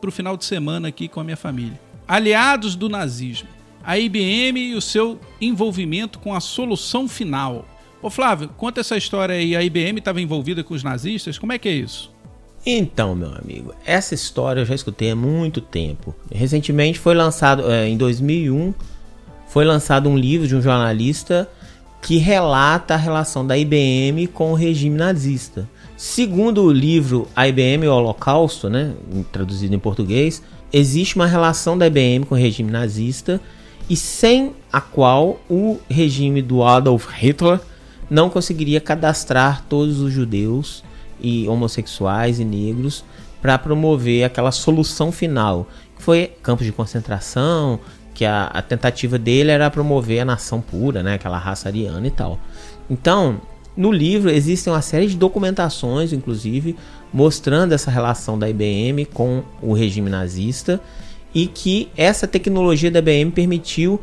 para 0.00 0.08
o 0.08 0.12
final 0.12 0.36
de 0.36 0.44
semana 0.44 0.88
aqui 0.88 1.08
com 1.08 1.20
a 1.20 1.24
minha 1.24 1.36
família. 1.36 1.80
Aliados 2.06 2.74
do 2.74 2.88
nazismo. 2.88 3.48
A 3.84 3.98
IBM 3.98 4.58
e 4.58 4.74
o 4.74 4.80
seu 4.80 5.20
envolvimento 5.40 6.18
com 6.18 6.34
a 6.34 6.40
solução 6.40 7.08
final. 7.08 7.66
Ô 8.00 8.10
Flávio, 8.10 8.48
conta 8.56 8.80
essa 8.80 8.96
história 8.96 9.34
aí. 9.34 9.54
A 9.54 9.62
IBM 9.62 9.98
estava 9.98 10.20
envolvida 10.20 10.64
com 10.64 10.74
os 10.74 10.82
nazistas? 10.82 11.38
Como 11.38 11.52
é 11.52 11.58
que 11.58 11.68
é 11.68 11.72
isso? 11.72 12.12
Então, 12.64 13.14
meu 13.14 13.34
amigo, 13.34 13.74
essa 13.84 14.14
história 14.14 14.60
eu 14.60 14.64
já 14.64 14.74
escutei 14.74 15.10
há 15.10 15.16
muito 15.16 15.60
tempo. 15.60 16.14
Recentemente 16.30 16.98
foi 16.98 17.14
lançado, 17.14 17.70
é, 17.70 17.88
em 17.88 17.96
2001, 17.96 18.72
foi 19.48 19.64
lançado 19.64 20.08
um 20.08 20.16
livro 20.16 20.46
de 20.46 20.54
um 20.54 20.62
jornalista 20.62 21.48
que 22.02 22.18
relata 22.18 22.94
a 22.94 22.96
relação 22.96 23.46
da 23.46 23.56
IBM 23.56 24.26
com 24.26 24.50
o 24.50 24.56
regime 24.56 24.96
nazista. 24.96 25.68
Segundo 25.96 26.64
o 26.64 26.72
livro 26.72 27.28
A 27.34 27.46
IBM 27.46 27.84
e 27.84 27.88
o 27.88 27.94
Holocausto, 27.94 28.68
né, 28.68 28.92
traduzido 29.30 29.72
em 29.72 29.78
português, 29.78 30.42
existe 30.72 31.14
uma 31.14 31.26
relação 31.26 31.78
da 31.78 31.86
IBM 31.86 32.26
com 32.26 32.34
o 32.34 32.38
regime 32.38 32.72
nazista 32.72 33.40
e 33.88 33.94
sem 33.94 34.52
a 34.72 34.80
qual 34.80 35.40
o 35.48 35.78
regime 35.88 36.42
do 36.42 36.64
Adolf 36.64 37.06
Hitler 37.08 37.60
não 38.10 38.28
conseguiria 38.28 38.80
cadastrar 38.80 39.64
todos 39.68 40.00
os 40.00 40.12
judeus 40.12 40.82
e 41.20 41.46
homossexuais 41.48 42.40
e 42.40 42.44
negros 42.44 43.04
para 43.40 43.56
promover 43.58 44.24
aquela 44.24 44.50
solução 44.50 45.12
final, 45.12 45.68
que 45.96 46.02
foi 46.02 46.32
campos 46.42 46.66
de 46.66 46.72
concentração, 46.72 47.78
que 48.14 48.24
a, 48.24 48.44
a, 48.44 48.62
tentativa 48.62 49.18
dele 49.18 49.50
era 49.50 49.70
promover 49.70 50.20
a 50.20 50.24
nação 50.24 50.60
pura, 50.60 51.02
né, 51.02 51.14
aquela 51.14 51.38
raça 51.38 51.68
ariana 51.68 52.06
e 52.06 52.10
tal. 52.10 52.38
Então, 52.88 53.40
no 53.76 53.90
livro 53.90 54.30
existem 54.30 54.72
uma 54.72 54.82
série 54.82 55.06
de 55.06 55.16
documentações, 55.16 56.12
inclusive, 56.12 56.76
mostrando 57.12 57.72
essa 57.72 57.90
relação 57.90 58.38
da 58.38 58.48
IBM 58.48 59.06
com 59.06 59.42
o 59.62 59.72
regime 59.72 60.10
nazista 60.10 60.80
e 61.34 61.46
que 61.46 61.88
essa 61.96 62.26
tecnologia 62.26 62.90
da 62.90 62.98
IBM 62.98 63.30
permitiu 63.30 64.00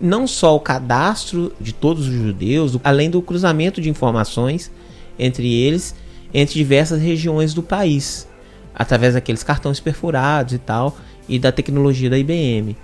não 0.00 0.28
só 0.28 0.54
o 0.54 0.60
cadastro 0.60 1.52
de 1.60 1.72
todos 1.72 2.06
os 2.06 2.14
judeus, 2.14 2.78
além 2.84 3.10
do 3.10 3.20
cruzamento 3.20 3.80
de 3.80 3.90
informações 3.90 4.70
entre 5.18 5.52
eles, 5.52 5.96
entre 6.32 6.54
diversas 6.54 7.00
regiões 7.00 7.52
do 7.52 7.62
país, 7.62 8.28
através 8.72 9.14
daqueles 9.14 9.42
cartões 9.42 9.80
perfurados 9.80 10.52
e 10.54 10.58
tal, 10.58 10.96
e 11.28 11.38
da 11.40 11.50
tecnologia 11.50 12.08
da 12.08 12.16
IBM 12.16 12.76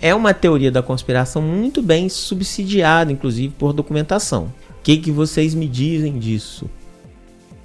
é 0.00 0.14
uma 0.14 0.34
teoria 0.34 0.70
da 0.70 0.82
conspiração 0.82 1.40
muito 1.42 1.82
bem 1.82 2.08
subsidiada, 2.08 3.10
inclusive 3.10 3.52
por 3.58 3.72
documentação. 3.72 4.52
O 4.70 4.82
que, 4.82 4.96
que 4.98 5.10
vocês 5.10 5.54
me 5.54 5.66
dizem 5.66 6.18
disso? 6.18 6.70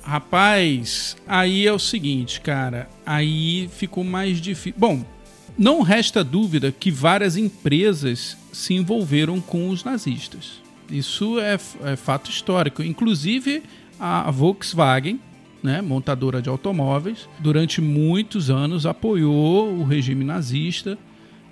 Rapaz, 0.02 1.16
aí 1.28 1.68
é 1.68 1.72
o 1.72 1.80
seguinte, 1.80 2.42
cara. 2.42 2.90
Aí 3.06 3.70
ficou 3.74 4.04
mais 4.04 4.42
difícil. 4.42 4.74
Bom, 4.78 5.06
não 5.58 5.82
resta 5.82 6.24
dúvida 6.24 6.72
que 6.72 6.90
várias 6.90 7.38
empresas 7.38 8.36
se 8.52 8.74
envolveram 8.74 9.40
com 9.40 9.70
os 9.70 9.84
nazistas. 9.84 10.62
Isso 10.90 11.40
é, 11.40 11.58
é 11.84 11.96
fato 11.96 12.32
histórico. 12.32 12.82
Inclusive 12.82 13.62
a 14.00 14.32
Volkswagen, 14.32 15.20
né, 15.62 15.82
montadora 15.82 16.42
de 16.42 16.50
automóveis, 16.50 17.30
durante 17.40 17.80
muitos 17.80 18.50
anos 18.50 18.88
apoiou 18.88 19.72
o 19.72 19.84
regime 19.84 20.26
nazista 20.26 20.98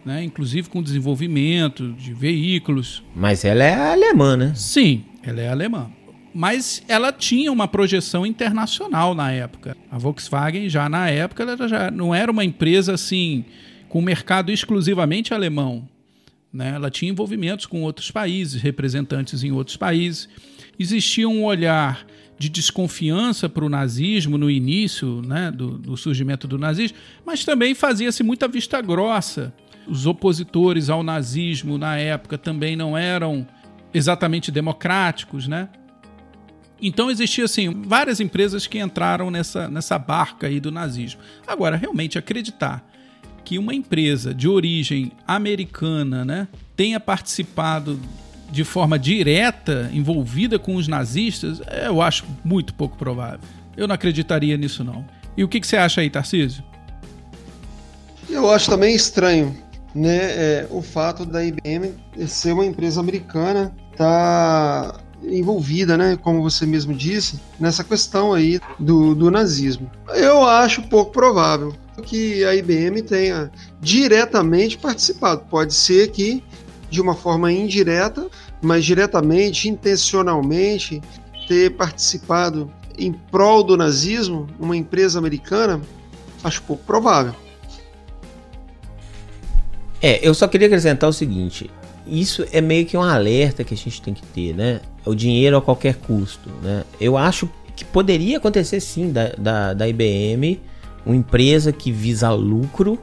né? 0.09 0.23
inclusive 0.23 0.69
com 0.69 0.81
desenvolvimento 0.81 1.93
de 1.93 2.15
veículos. 2.15 3.03
Mas 3.15 3.45
ela 3.45 3.63
é 3.63 3.91
alemã, 3.91 4.35
né? 4.35 4.53
Sim, 4.55 5.05
ela 5.21 5.39
é 5.39 5.47
alemã. 5.47 5.91
Mas 6.33 6.81
ela 6.87 7.13
tinha 7.13 7.51
uma 7.51 7.67
projeção 7.67 8.25
internacional 8.25 9.13
na 9.13 9.31
época. 9.31 9.77
A 9.91 9.99
Volkswagen, 9.99 10.67
já 10.67 10.89
na 10.89 11.07
época, 11.09 11.43
ela 11.43 11.67
já 11.67 11.91
não 11.91 12.13
era 12.13 12.31
uma 12.31 12.43
empresa 12.43 12.95
assim 12.95 13.45
com 13.87 14.01
mercado 14.01 14.51
exclusivamente 14.51 15.31
alemão. 15.31 15.87
Né? 16.51 16.71
Ela 16.73 16.89
tinha 16.89 17.11
envolvimentos 17.11 17.67
com 17.67 17.83
outros 17.83 18.09
países, 18.09 18.59
representantes 18.59 19.43
em 19.43 19.51
outros 19.51 19.77
países. 19.77 20.27
Existia 20.79 21.29
um 21.29 21.43
olhar 21.43 22.03
de 22.39 22.49
desconfiança 22.49 23.47
para 23.47 23.63
o 23.63 23.69
nazismo 23.69 24.39
no 24.39 24.49
início 24.49 25.21
né, 25.21 25.51
do, 25.51 25.77
do 25.77 25.95
surgimento 25.95 26.47
do 26.47 26.57
nazismo, 26.57 26.97
mas 27.23 27.45
também 27.45 27.75
fazia-se 27.75 28.23
muita 28.23 28.47
vista 28.47 28.81
grossa 28.81 29.53
os 29.89 30.05
opositores 30.05 30.89
ao 30.89 31.03
nazismo 31.03 31.77
na 31.77 31.97
época 31.97 32.37
também 32.37 32.75
não 32.75 32.97
eram 32.97 33.45
exatamente 33.93 34.51
democráticos, 34.51 35.47
né? 35.47 35.69
Então 36.81 37.11
existia 37.11 37.43
assim 37.43 37.83
várias 37.83 38.19
empresas 38.19 38.65
que 38.65 38.79
entraram 38.79 39.29
nessa, 39.29 39.67
nessa 39.67 39.99
barca 39.99 40.47
aí 40.47 40.59
do 40.59 40.71
nazismo. 40.71 41.19
Agora, 41.45 41.75
realmente 41.75 42.17
acreditar 42.17 42.85
que 43.43 43.57
uma 43.57 43.73
empresa 43.73 44.33
de 44.33 44.47
origem 44.47 45.11
americana, 45.27 46.23
né, 46.23 46.47
tenha 46.75 46.99
participado 46.99 47.99
de 48.51 48.63
forma 48.63 48.97
direta, 48.97 49.89
envolvida 49.93 50.57
com 50.57 50.75
os 50.75 50.87
nazistas, 50.87 51.61
eu 51.85 52.01
acho 52.01 52.25
muito 52.43 52.73
pouco 52.73 52.97
provável. 52.97 53.41
Eu 53.75 53.87
não 53.87 53.95
acreditaria 53.95 54.55
nisso 54.55 54.83
não. 54.83 55.05
E 55.35 55.43
o 55.43 55.47
que, 55.47 55.59
que 55.59 55.67
você 55.67 55.77
acha 55.77 56.01
aí, 56.01 56.09
Tarcísio? 56.09 56.63
Eu 58.29 58.49
acho 58.49 58.69
também 58.69 58.95
estranho 58.95 59.55
né, 59.93 60.17
é, 60.17 60.67
o 60.69 60.81
fato 60.81 61.25
da 61.25 61.43
IBM 61.43 61.93
ser 62.27 62.53
uma 62.53 62.65
empresa 62.65 62.99
americana 62.99 63.75
tá 63.95 64.99
envolvida, 65.23 65.97
né, 65.97 66.17
como 66.21 66.41
você 66.41 66.65
mesmo 66.65 66.93
disse, 66.93 67.39
nessa 67.59 67.83
questão 67.83 68.33
aí 68.33 68.59
do, 68.79 69.13
do 69.13 69.29
nazismo. 69.29 69.89
Eu 70.07 70.43
acho 70.43 70.81
pouco 70.83 71.11
provável 71.11 71.73
que 72.03 72.45
a 72.45 72.55
IBM 72.55 73.01
tenha 73.01 73.51
diretamente 73.81 74.77
participado. 74.77 75.43
Pode 75.49 75.73
ser 75.73 76.11
que 76.11 76.43
de 76.89 77.01
uma 77.01 77.13
forma 77.13 77.51
indireta, 77.51 78.27
mas 78.61 78.85
diretamente, 78.85 79.69
intencionalmente, 79.69 81.01
ter 81.47 81.75
participado 81.75 82.71
em 82.97 83.11
prol 83.11 83.63
do 83.63 83.77
nazismo, 83.77 84.47
uma 84.59 84.75
empresa 84.75 85.19
americana, 85.19 85.81
acho 86.43 86.61
pouco 86.63 86.83
provável. 86.83 87.33
É, 90.01 90.25
eu 90.25 90.33
só 90.33 90.47
queria 90.47 90.67
acrescentar 90.67 91.09
o 91.09 91.13
seguinte: 91.13 91.69
isso 92.07 92.45
é 92.51 92.61
meio 92.61 92.85
que 92.85 92.97
um 92.97 93.01
alerta 93.01 93.63
que 93.63 93.73
a 93.73 93.77
gente 93.77 94.01
tem 94.01 94.13
que 94.13 94.23
ter, 94.23 94.53
né? 94.53 94.81
O 95.05 95.13
dinheiro 95.13 95.57
a 95.57 95.61
qualquer 95.61 95.95
custo, 95.95 96.49
né? 96.61 96.83
Eu 96.99 97.17
acho 97.17 97.49
que 97.75 97.85
poderia 97.85 98.37
acontecer 98.37 98.79
sim 98.79 99.11
da, 99.11 99.29
da, 99.37 99.73
da 99.73 99.87
IBM, 99.87 100.59
uma 101.05 101.15
empresa 101.15 101.71
que 101.71 101.91
visa 101.91 102.29
lucro, 102.31 102.99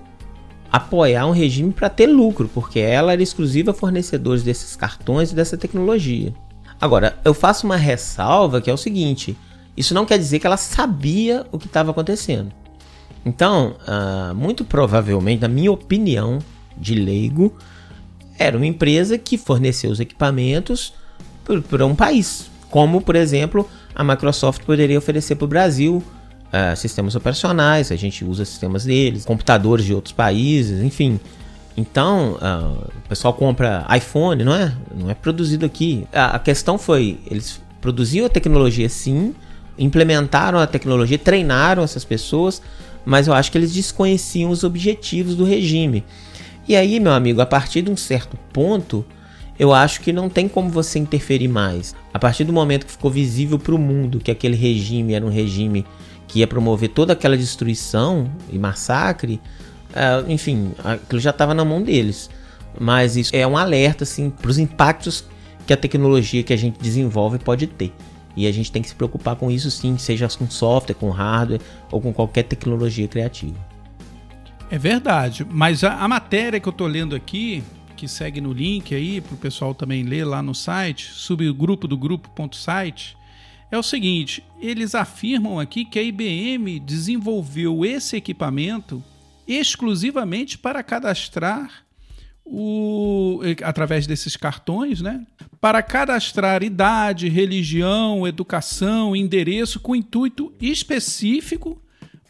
apoiar 0.70 1.26
um 1.26 1.30
regime 1.30 1.72
para 1.72 1.88
ter 1.88 2.07
lucro, 2.07 2.51
porque 2.53 2.78
ela 2.78 3.12
era 3.12 3.22
exclusiva 3.22 3.72
fornecedora 3.72 4.40
desses 4.40 4.76
cartões 4.76 5.32
e 5.32 5.34
dessa 5.34 5.57
tecnologia. 5.57 6.34
Agora, 6.80 7.18
eu 7.24 7.32
faço 7.32 7.66
uma 7.66 7.76
ressalva 7.76 8.61
que 8.61 8.70
é 8.70 8.74
o 8.74 8.78
seguinte: 8.78 9.36
isso 9.76 9.94
não 9.94 10.05
quer 10.05 10.18
dizer 10.18 10.38
que 10.38 10.47
ela 10.47 10.57
sabia 10.57 11.47
o 11.53 11.59
que 11.59 11.66
estava 11.66 11.90
acontecendo. 11.90 12.53
Então, 13.24 13.76
uh, 13.82 14.34
muito 14.34 14.64
provavelmente, 14.64 15.42
na 15.42 15.49
minha 15.49 15.72
opinião 15.72 16.38
de 16.77 16.95
leigo, 16.95 17.57
era 18.39 18.57
uma 18.57 18.66
empresa 18.66 19.16
que 19.16 19.39
forneceu 19.39 19.91
os 19.91 20.01
equipamentos 20.01 20.93
para 21.68 21.87
um 21.87 21.95
país, 21.95 22.51
como, 22.70 23.01
por 23.01 23.16
exemplo, 23.16 23.68
a 23.95 24.03
Microsoft 24.03 24.62
poderia 24.64 24.99
oferecer 24.99 25.37
para 25.37 25.45
o 25.45 25.49
Brasil 25.49 26.03
uh, 26.47 26.77
sistemas 26.77 27.14
operacionais, 27.14 27.91
a 27.93 27.97
gente 27.97 28.24
usa 28.24 28.45
sistemas 28.45 28.85
deles, 28.85 29.24
computadores 29.24 29.85
de 29.85 29.95
outros 29.95 30.12
países, 30.12 30.83
enfim. 30.83 31.20
Então, 31.77 32.33
uh, 32.35 32.89
o 33.05 33.09
pessoal 33.09 33.35
compra 33.35 33.87
iPhone, 33.97 34.43
não 34.43 34.55
é? 34.55 34.74
Não 34.95 35.11
é 35.11 35.14
produzido 35.14 35.64
aqui. 35.64 36.07
A, 36.12 36.37
a 36.37 36.39
questão 36.39 36.79
foi, 36.79 37.18
eles 37.31 37.61
produziam 37.81 38.27
a 38.27 38.29
tecnologia 38.29 38.89
sim, 38.89 39.35
implementaram 39.79 40.59
a 40.59 40.66
tecnologia, 40.66 41.18
treinaram 41.18 41.83
essas 41.83 42.05
pessoas, 42.05 42.62
mas 43.05 43.29
eu 43.29 43.35
acho 43.35 43.53
que 43.53 43.59
eles 43.59 43.72
desconheciam 43.72 44.51
os 44.51 44.64
objetivos 44.64 45.37
do 45.37 45.45
regime. 45.45 46.03
E 46.69 46.75
aí, 46.75 46.99
meu 46.99 47.12
amigo, 47.12 47.41
a 47.41 47.47
partir 47.47 47.83
de 47.83 47.91
um 47.91 47.97
certo 47.97 48.37
ponto, 48.53 49.05
eu 49.59 49.73
acho 49.73 50.01
que 50.01 50.12
não 50.12 50.29
tem 50.29 50.49
como 50.49 50.69
você 50.69 50.99
interferir 50.99 51.49
mais. 51.49 51.95
A 52.12 52.19
partir 52.19 52.45
do 52.45 52.53
momento 52.53 52.87
que 52.87 52.93
ficou 52.93 53.11
visível 53.11 53.59
para 53.59 53.75
o 53.75 53.79
mundo 53.79 54.19
que 54.19 54.31
aquele 54.31 54.57
regime 54.57 55.14
era 55.14 55.25
um 55.25 55.31
regime 55.31 55.87
que 56.27 56.41
ia 56.41 56.47
promover 56.47 56.89
toda 56.89 57.12
aquela 57.12 57.37
destruição 57.37 58.29
e 58.51 58.59
massacre, 58.59 59.41
uh, 59.91 60.31
enfim, 60.31 60.73
aquilo 60.83 61.21
já 61.21 61.31
estava 61.31 61.55
na 61.55 61.64
mão 61.64 61.81
deles. 61.83 62.29
Mas 62.79 63.17
isso 63.17 63.35
é 63.35 63.47
um 63.47 63.57
alerta 63.57 64.05
assim, 64.05 64.29
para 64.29 64.51
os 64.51 64.59
impactos 64.59 65.25
que 65.67 65.73
a 65.73 65.77
tecnologia 65.77 66.43
que 66.43 66.53
a 66.53 66.57
gente 66.57 66.81
desenvolve 66.81 67.39
pode 67.39 67.67
ter. 67.67 67.93
E 68.37 68.47
a 68.47 68.53
gente 68.53 68.71
tem 68.71 68.83
que 68.83 68.89
se 68.89 68.95
preocupar 68.95 69.37
com 69.37 69.51
isso 69.51 69.71
sim, 69.71 69.97
seja 69.97 70.29
com 70.29 70.51
software, 70.51 70.95
com 70.95 71.11
hardware 71.11 71.61
ou 71.91 72.01
com 72.01 72.12
qualquer 72.12 72.43
tecnologia 72.43 73.09
criativa. 73.09 73.57
É 74.69 74.79
verdade, 74.79 75.47
mas 75.49 75.85
a, 75.85 75.95
a 75.95 76.09
matéria 76.09 76.59
que 76.59 76.69
eu 76.69 76.73
estou 76.73 76.89
lendo 76.89 77.14
aqui, 77.14 77.62
que 77.97 78.09
segue 78.09 78.41
no 78.41 78.53
link 78.53 78.95
aí, 78.95 79.21
para 79.21 79.35
o 79.35 79.39
pessoal 79.39 79.75
também 79.75 80.03
ler 80.03 80.25
lá 80.25 80.43
no 80.43 80.55
site, 80.55 81.11
subgrupo 81.12 81.87
do 81.87 81.97
grupo.site, 81.97 83.17
é 83.71 83.79
o 83.79 83.83
seguinte: 83.83 84.43
eles 84.61 84.95
afirmam 84.95 85.61
aqui 85.61 85.85
que 85.85 85.99
a 85.99 86.03
IBM 86.03 86.81
desenvolveu 86.81 87.85
esse 87.85 88.17
equipamento 88.17 89.03
exclusivamente 89.47 90.59
para 90.59 90.83
cadastrar 90.83 91.85
o, 92.45 93.41
através 93.62 94.05
desses 94.05 94.37
cartões, 94.37 95.01
né? 95.01 95.25
Para 95.61 95.81
cadastrar 95.81 96.64
idade, 96.64 97.29
religião, 97.29 98.27
educação, 98.27 99.14
endereço 99.14 99.79
com 99.79 99.95
intuito 99.95 100.53
específico 100.61 101.81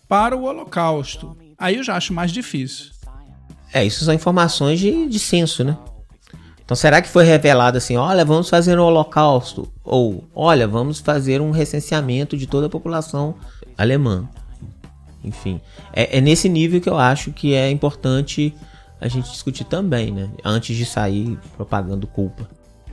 para 0.07 0.37
o 0.37 0.45
Holocausto. 0.45 1.46
Aí 1.59 1.77
eu 1.77 1.83
já 1.83 1.97
acho 1.97 2.13
mais 2.13 2.31
difícil. 2.31 2.91
É, 3.73 3.85
isso 3.85 4.05
são 4.05 4.15
informações 4.15 4.79
de, 4.79 5.09
de 5.09 5.19
censo, 5.19 5.65
né? 5.65 5.77
Então 6.65 6.77
será 6.77 7.01
que 7.01 7.09
foi 7.09 7.25
revelado 7.25 7.79
assim, 7.79 7.97
olha, 7.97 8.25
vamos 8.25 8.49
fazer 8.49 8.79
um 8.79 8.83
holocausto? 8.83 9.73
Ou, 9.85 10.25
olha, 10.35 10.67
vamos 10.67 10.99
fazer 10.99 11.41
um 11.41 11.53
recenseamento 11.53 12.37
de 12.37 12.47
toda 12.47 12.67
a 12.67 12.71
população 12.71 13.37
alemã? 13.79 14.29
Enfim, 15.23 15.61
é, 15.93 16.19
é 16.19 16.21
nesse 16.21 16.49
nível 16.49 16.81
que 16.81 16.89
eu 16.89 16.99
acho 16.99 17.33
que 17.33 17.55
é 17.55 17.71
importante 17.71 18.55
a 19.01 19.09
gente 19.09 19.31
discutir 19.31 19.65
também, 19.65 20.11
né? 20.11 20.31
Antes 20.45 20.77
de 20.77 20.85
sair 20.85 21.39
propagando 21.57 22.07
culpa. 22.07 22.49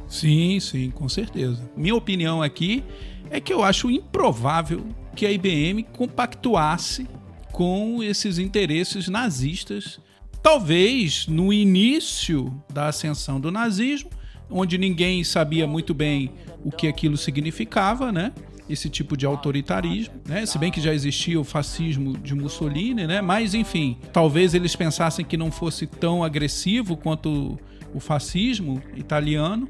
Sim, 0.08 0.60
sim, 0.60 0.92
com 0.92 1.10
certeza. 1.10 1.62
Minha 1.76 1.96
opinião 1.96 2.44
aqui 2.44 2.84
é 3.32 3.40
que 3.40 3.52
eu 3.52 3.64
acho 3.64 3.90
improvável 3.90 4.86
que 5.16 5.26
a 5.26 5.32
IBM 5.32 5.84
compactuasse 5.84 7.08
com 7.54 8.04
esses 8.04 8.40
interesses 8.40 9.08
nazistas. 9.08 10.00
Talvez 10.42 11.28
no 11.28 11.54
início 11.54 12.54
da 12.74 12.88
ascensão 12.88 13.40
do 13.40 13.50
nazismo, 13.50 14.10
onde 14.50 14.78
ninguém 14.78 15.24
sabia 15.24 15.66
muito 15.66 15.94
bem 15.94 16.32
o 16.66 16.72
que 16.72 16.88
aquilo 16.88 17.16
significava, 17.16 18.12
né? 18.12 18.34
esse 18.70 18.90
tipo 18.90 19.18
de 19.18 19.26
autoritarismo, 19.26 20.16
né? 20.26 20.46
Se 20.46 20.58
bem 20.58 20.72
que 20.72 20.80
já 20.80 20.94
existia 20.94 21.38
o 21.38 21.44
fascismo 21.44 22.18
de 22.18 22.34
Mussolini, 22.34 23.06
né? 23.06 23.22
Mas 23.22 23.54
enfim, 23.54 23.98
talvez 24.14 24.54
eles 24.54 24.74
pensassem 24.74 25.26
que 25.26 25.36
não 25.36 25.52
fosse 25.52 25.86
tão 25.86 26.24
agressivo 26.24 26.96
quanto 26.96 27.60
o 27.94 28.00
fascismo 28.00 28.82
italiano. 28.96 29.68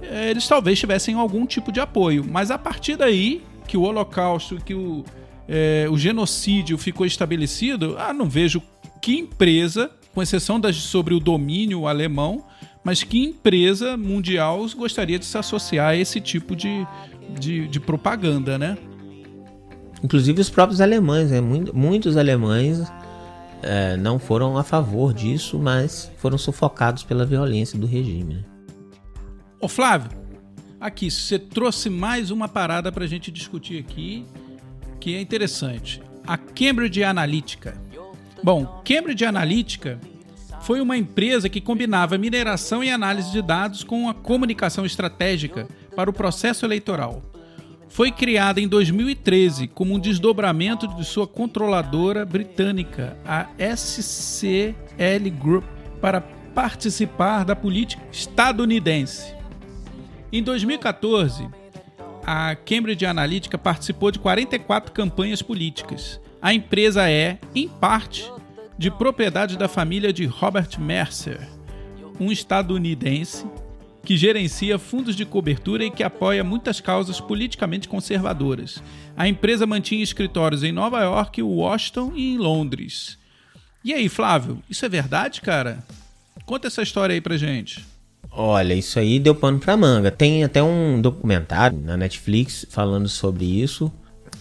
Eh, 0.00 0.30
eles 0.30 0.48
talvez 0.48 0.78
tivessem 0.78 1.14
algum 1.14 1.44
tipo 1.44 1.70
de 1.70 1.78
apoio, 1.78 2.24
mas 2.26 2.50
a 2.50 2.56
partir 2.56 2.96
daí 2.96 3.42
que 3.68 3.76
o 3.76 3.82
Holocausto, 3.82 4.56
que 4.56 4.74
o, 4.74 5.04
é, 5.54 5.86
o 5.90 5.98
genocídio 5.98 6.78
ficou 6.78 7.04
estabelecido, 7.04 7.96
ah, 7.98 8.14
não 8.14 8.26
vejo 8.26 8.62
que 9.02 9.18
empresa, 9.18 9.90
com 10.14 10.22
exceção 10.22 10.58
das 10.58 10.76
sobre 10.76 11.12
o 11.12 11.20
domínio 11.20 11.86
alemão, 11.86 12.46
mas 12.82 13.02
que 13.02 13.22
empresa 13.22 13.94
mundial 13.94 14.66
gostaria 14.74 15.18
de 15.18 15.26
se 15.26 15.36
associar 15.36 15.90
a 15.90 15.96
esse 15.96 16.22
tipo 16.22 16.56
de, 16.56 16.86
de, 17.38 17.68
de 17.68 17.78
propaganda, 17.78 18.56
né? 18.56 18.78
Inclusive 20.02 20.40
os 20.40 20.48
próprios 20.48 20.80
alemães, 20.80 21.30
né? 21.30 21.40
muitos 21.40 22.16
alemães 22.16 22.82
é, 23.62 23.94
não 23.98 24.18
foram 24.18 24.56
a 24.56 24.64
favor 24.64 25.12
disso, 25.12 25.58
mas 25.58 26.10
foram 26.16 26.38
sufocados 26.38 27.04
pela 27.04 27.26
violência 27.26 27.78
do 27.78 27.86
regime. 27.86 28.36
Né? 28.36 28.44
Ô 29.60 29.68
Flávio, 29.68 30.10
aqui, 30.80 31.10
você 31.10 31.38
trouxe 31.38 31.90
mais 31.90 32.30
uma 32.30 32.48
parada 32.48 32.90
para 32.90 33.04
a 33.04 33.06
gente 33.06 33.30
discutir 33.30 33.78
aqui, 33.78 34.24
que 35.02 35.16
é 35.16 35.20
interessante. 35.20 36.00
A 36.24 36.38
Cambridge 36.38 37.02
Analytica. 37.02 37.76
Bom, 38.40 38.80
Cambridge 38.84 39.24
Analytica 39.24 39.98
foi 40.60 40.80
uma 40.80 40.96
empresa 40.96 41.48
que 41.48 41.60
combinava 41.60 42.16
mineração 42.16 42.84
e 42.84 42.88
análise 42.88 43.32
de 43.32 43.42
dados 43.42 43.82
com 43.82 44.08
a 44.08 44.14
comunicação 44.14 44.86
estratégica 44.86 45.66
para 45.96 46.08
o 46.08 46.12
processo 46.12 46.64
eleitoral. 46.64 47.20
Foi 47.88 48.12
criada 48.12 48.60
em 48.60 48.68
2013 48.68 49.66
como 49.66 49.92
um 49.92 49.98
desdobramento 49.98 50.86
de 50.86 51.04
sua 51.04 51.26
controladora 51.26 52.24
britânica, 52.24 53.16
a 53.24 53.48
SCL 53.58 55.30
Group, 55.36 55.64
para 56.00 56.20
participar 56.54 57.44
da 57.44 57.56
política 57.56 58.00
estadunidense. 58.12 59.34
Em 60.32 60.44
2014, 60.44 61.48
a 62.24 62.54
Cambridge 62.54 63.04
Analytica 63.04 63.58
participou 63.58 64.10
de 64.10 64.18
44 64.18 64.92
campanhas 64.92 65.42
políticas. 65.42 66.20
A 66.40 66.52
empresa 66.54 67.08
é, 67.08 67.38
em 67.54 67.68
parte, 67.68 68.30
de 68.78 68.90
propriedade 68.90 69.56
da 69.56 69.68
família 69.68 70.12
de 70.12 70.24
Robert 70.24 70.78
Mercer, 70.78 71.48
um 72.18 72.32
estadunidense 72.32 73.46
que 74.04 74.16
gerencia 74.16 74.78
fundos 74.78 75.14
de 75.14 75.24
cobertura 75.24 75.84
e 75.84 75.90
que 75.90 76.02
apoia 76.02 76.42
muitas 76.42 76.80
causas 76.80 77.20
politicamente 77.20 77.88
conservadoras. 77.88 78.82
A 79.16 79.28
empresa 79.28 79.66
mantinha 79.66 80.02
escritórios 80.02 80.64
em 80.64 80.72
Nova 80.72 81.00
York, 81.02 81.40
Washington 81.40 82.12
e 82.16 82.34
em 82.34 82.38
Londres. 82.38 83.18
E 83.84 83.92
aí, 83.92 84.08
Flávio, 84.08 84.62
isso 84.68 84.84
é 84.84 84.88
verdade, 84.88 85.40
cara? 85.40 85.84
Conta 86.44 86.66
essa 86.66 86.82
história 86.82 87.14
aí 87.14 87.20
pra 87.20 87.36
gente. 87.36 87.91
Olha, 88.30 88.74
isso 88.74 88.98
aí 88.98 89.18
deu 89.18 89.34
pano 89.34 89.58
pra 89.58 89.76
manga. 89.76 90.10
Tem 90.10 90.42
até 90.44 90.62
um 90.62 91.00
documentário 91.00 91.78
na 91.78 91.96
Netflix 91.96 92.66
falando 92.70 93.08
sobre 93.08 93.44
isso. 93.44 93.92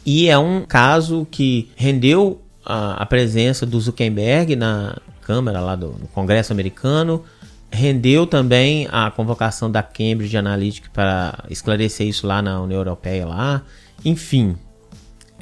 E 0.05 0.29
é 0.29 0.37
um 0.37 0.63
caso 0.65 1.27
que 1.29 1.69
rendeu 1.75 2.41
a, 2.65 3.03
a 3.03 3.05
presença 3.05 3.65
do 3.65 3.79
Zuckerberg 3.79 4.55
na 4.55 4.97
Câmara 5.21 5.59
lá 5.59 5.75
do 5.75 5.91
Congresso 6.13 6.51
americano 6.51 7.23
rendeu 7.71 8.27
também 8.27 8.87
a 8.91 9.09
convocação 9.09 9.71
da 9.71 9.81
Cambridge 9.81 10.35
Analytica 10.35 10.89
para 10.91 11.45
esclarecer 11.49 12.07
isso 12.07 12.27
lá 12.27 12.41
na 12.41 12.61
União 12.61 12.79
Europeia 12.79 13.25
lá. 13.25 13.63
Enfim, 14.03 14.57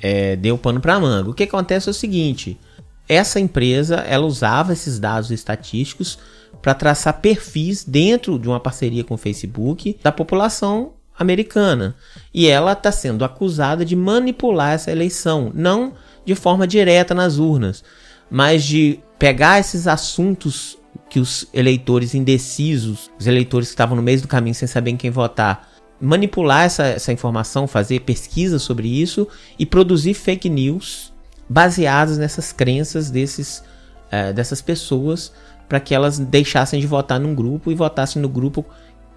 é, 0.01 0.35
deu 0.35 0.57
pano 0.57 0.79
para 0.79 0.99
manga. 0.99 1.29
O 1.29 1.33
que 1.33 1.43
acontece 1.43 1.89
é 1.89 1.91
o 1.91 1.93
seguinte: 1.93 2.57
essa 3.07 3.39
empresa 3.39 3.95
ela 3.95 4.25
usava 4.25 4.73
esses 4.73 4.99
dados 4.99 5.31
estatísticos 5.31 6.19
para 6.61 6.73
traçar 6.73 7.21
perfis 7.21 7.83
dentro 7.83 8.37
de 8.37 8.47
uma 8.47 8.59
parceria 8.59 9.03
com 9.03 9.13
o 9.13 9.17
Facebook 9.17 9.97
da 10.03 10.11
população 10.11 10.93
americana. 11.17 11.95
E 12.33 12.47
ela 12.47 12.73
está 12.73 12.91
sendo 12.91 13.25
acusada 13.25 13.83
de 13.83 13.95
manipular 13.95 14.73
essa 14.73 14.91
eleição, 14.91 15.51
não 15.53 15.93
de 16.25 16.35
forma 16.35 16.67
direta 16.67 17.13
nas 17.13 17.37
urnas, 17.37 17.83
mas 18.29 18.63
de 18.63 18.99
pegar 19.17 19.59
esses 19.59 19.87
assuntos 19.87 20.77
que 21.09 21.19
os 21.19 21.47
eleitores 21.53 22.13
indecisos, 22.13 23.09
os 23.19 23.27
eleitores 23.27 23.69
que 23.69 23.73
estavam 23.73 23.95
no 23.95 24.01
meio 24.01 24.21
do 24.21 24.27
caminho 24.27 24.55
sem 24.55 24.67
saber 24.67 24.91
em 24.91 24.97
quem 24.97 25.09
votar, 25.09 25.67
manipular 25.99 26.65
essa, 26.65 26.83
essa 26.85 27.11
informação, 27.11 27.67
fazer 27.67 28.01
pesquisa 28.01 28.59
sobre 28.59 28.87
isso 28.87 29.27
e 29.57 29.65
produzir 29.65 30.13
fake 30.13 30.49
news 30.49 31.11
baseadas 31.49 32.17
nessas 32.17 32.53
crenças 32.53 33.09
desses, 33.09 33.63
é, 34.11 34.31
dessas 34.31 34.61
pessoas 34.61 35.33
para 35.69 35.79
que 35.79 35.93
elas 35.93 36.17
deixassem 36.17 36.79
de 36.79 36.87
votar 36.87 37.19
num 37.19 37.35
grupo 37.35 37.71
e 37.71 37.75
votassem 37.75 38.19
no 38.19 38.27
grupo 38.27 38.65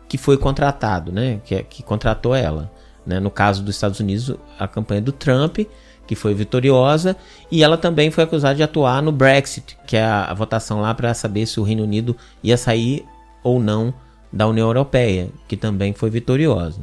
que 0.07 0.19
foi 0.19 0.37
contratado, 0.37 1.11
né? 1.11 1.41
Que, 1.45 1.63
que 1.63 1.83
contratou 1.83 2.35
ela. 2.35 2.71
Né? 3.07 3.19
No 3.19 3.31
caso 3.31 3.63
dos 3.63 3.75
Estados 3.75 3.99
Unidos, 3.99 4.37
a 4.59 4.69
campanha 4.69 5.01
do 5.01 5.11
Trump, 5.11 5.61
que 6.07 6.15
foi 6.15 6.35
vitoriosa, 6.35 7.17
e 7.51 7.65
ela 7.65 7.79
também 7.79 8.11
foi 8.11 8.25
acusada 8.25 8.55
de 8.55 8.63
atuar 8.63 9.03
no 9.03 9.11
Brexit, 9.11 9.79
que 9.87 9.97
é 9.97 10.05
a, 10.05 10.27
a 10.27 10.35
votação 10.35 10.83
lá 10.83 10.93
para 10.93 11.15
saber 11.15 11.47
se 11.47 11.59
o 11.59 11.63
Reino 11.63 11.83
Unido 11.83 12.15
ia 12.43 12.59
sair 12.59 13.05
ou 13.43 13.59
não 13.59 13.95
da 14.31 14.47
União 14.47 14.67
Europeia, 14.67 15.31
que 15.49 15.57
também 15.57 15.95
foi 15.95 16.11
vitoriosa. 16.11 16.81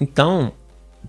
Então, 0.00 0.52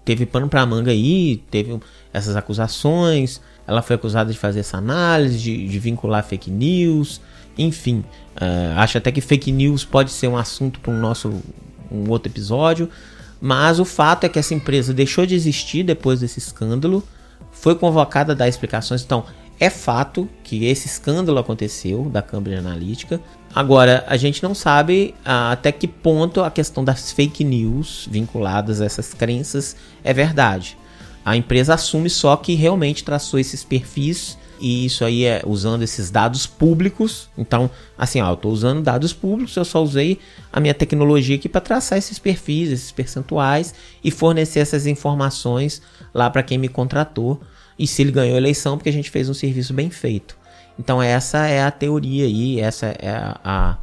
teve 0.05 0.25
pano 0.25 0.47
para 0.47 0.65
manga 0.65 0.91
aí, 0.91 1.43
teve 1.49 1.79
essas 2.13 2.35
acusações, 2.35 3.41
ela 3.67 3.81
foi 3.81 3.95
acusada 3.95 4.31
de 4.31 4.37
fazer 4.37 4.59
essa 4.59 4.77
análise, 4.77 5.39
de, 5.39 5.67
de 5.67 5.79
vincular 5.79 6.23
fake 6.23 6.51
news, 6.51 7.21
enfim. 7.57 8.03
Uh, 8.35 8.77
acho 8.77 8.97
até 8.97 9.11
que 9.11 9.21
fake 9.21 9.51
news 9.51 9.85
pode 9.85 10.11
ser 10.11 10.27
um 10.27 10.37
assunto 10.37 10.79
para 10.79 10.91
um 10.91 10.99
nosso 10.99 11.41
um 11.91 12.09
outro 12.09 12.31
episódio, 12.31 12.89
mas 13.39 13.79
o 13.79 13.85
fato 13.85 14.23
é 14.23 14.29
que 14.29 14.39
essa 14.39 14.53
empresa 14.53 14.93
deixou 14.93 15.25
de 15.25 15.35
existir 15.35 15.83
depois 15.83 16.21
desse 16.21 16.39
escândalo, 16.39 17.03
foi 17.51 17.75
convocada 17.75 18.31
a 18.33 18.35
dar 18.35 18.47
explicações. 18.47 19.03
Então, 19.03 19.25
é 19.59 19.69
fato 19.69 20.27
que 20.43 20.65
esse 20.65 20.87
escândalo 20.87 21.37
aconteceu 21.37 22.09
da 22.09 22.21
Cambridge 22.21 22.59
Analytica. 22.59 23.21
Agora, 23.53 24.03
a 24.07 24.17
gente 24.17 24.41
não 24.41 24.55
sabe 24.55 25.13
ah, 25.23 25.51
até 25.51 25.71
que 25.71 25.87
ponto 25.87 26.41
a 26.41 26.49
questão 26.49 26.83
das 26.83 27.11
fake 27.11 27.43
news 27.43 28.07
vinculadas 28.09 28.81
a 28.81 28.85
essas 28.85 29.13
crenças 29.13 29.75
é 30.03 30.11
verdade. 30.11 30.75
A 31.23 31.37
empresa 31.37 31.75
assume 31.75 32.09
só 32.09 32.35
que 32.35 32.55
realmente 32.55 33.03
traçou 33.03 33.39
esses 33.39 33.63
perfis 33.63 34.37
e 34.63 34.85
isso 34.85 35.03
aí 35.03 35.25
é 35.25 35.41
usando 35.45 35.81
esses 35.81 36.09
dados 36.09 36.47
públicos. 36.47 37.29
Então, 37.37 37.69
assim, 37.97 38.21
ó, 38.21 38.29
eu 38.29 38.35
estou 38.35 38.49
usando 38.49 38.81
dados 38.81 39.11
públicos, 39.11 39.53
eu 39.57 39.65
só 39.65 39.83
usei 39.83 40.19
a 40.53 40.61
minha 40.61 40.73
tecnologia 40.73 41.35
aqui 41.35 41.49
para 41.49 41.59
traçar 41.59 41.97
esses 41.97 42.17
perfis, 42.17 42.71
esses 42.71 42.89
percentuais 42.89 43.75
e 44.01 44.09
fornecer 44.09 44.61
essas 44.61 44.87
informações 44.87 45.81
lá 46.13 46.29
para 46.29 46.41
quem 46.41 46.57
me 46.57 46.69
contratou 46.69 47.41
e 47.77 47.85
se 47.85 48.03
ele 48.03 48.11
ganhou 48.13 48.35
a 48.35 48.37
eleição 48.37 48.77
porque 48.77 48.87
a 48.87 48.93
gente 48.93 49.09
fez 49.09 49.27
um 49.27 49.33
serviço 49.33 49.73
bem 49.73 49.89
feito. 49.89 50.37
Então, 50.79 51.03
essa 51.03 51.45
é 51.45 51.61
a 51.61 51.69
teoria 51.69 52.23
aí, 52.23 52.61
essa 52.61 52.85
é 52.85 53.09
a, 53.09 53.39
a 53.43 53.77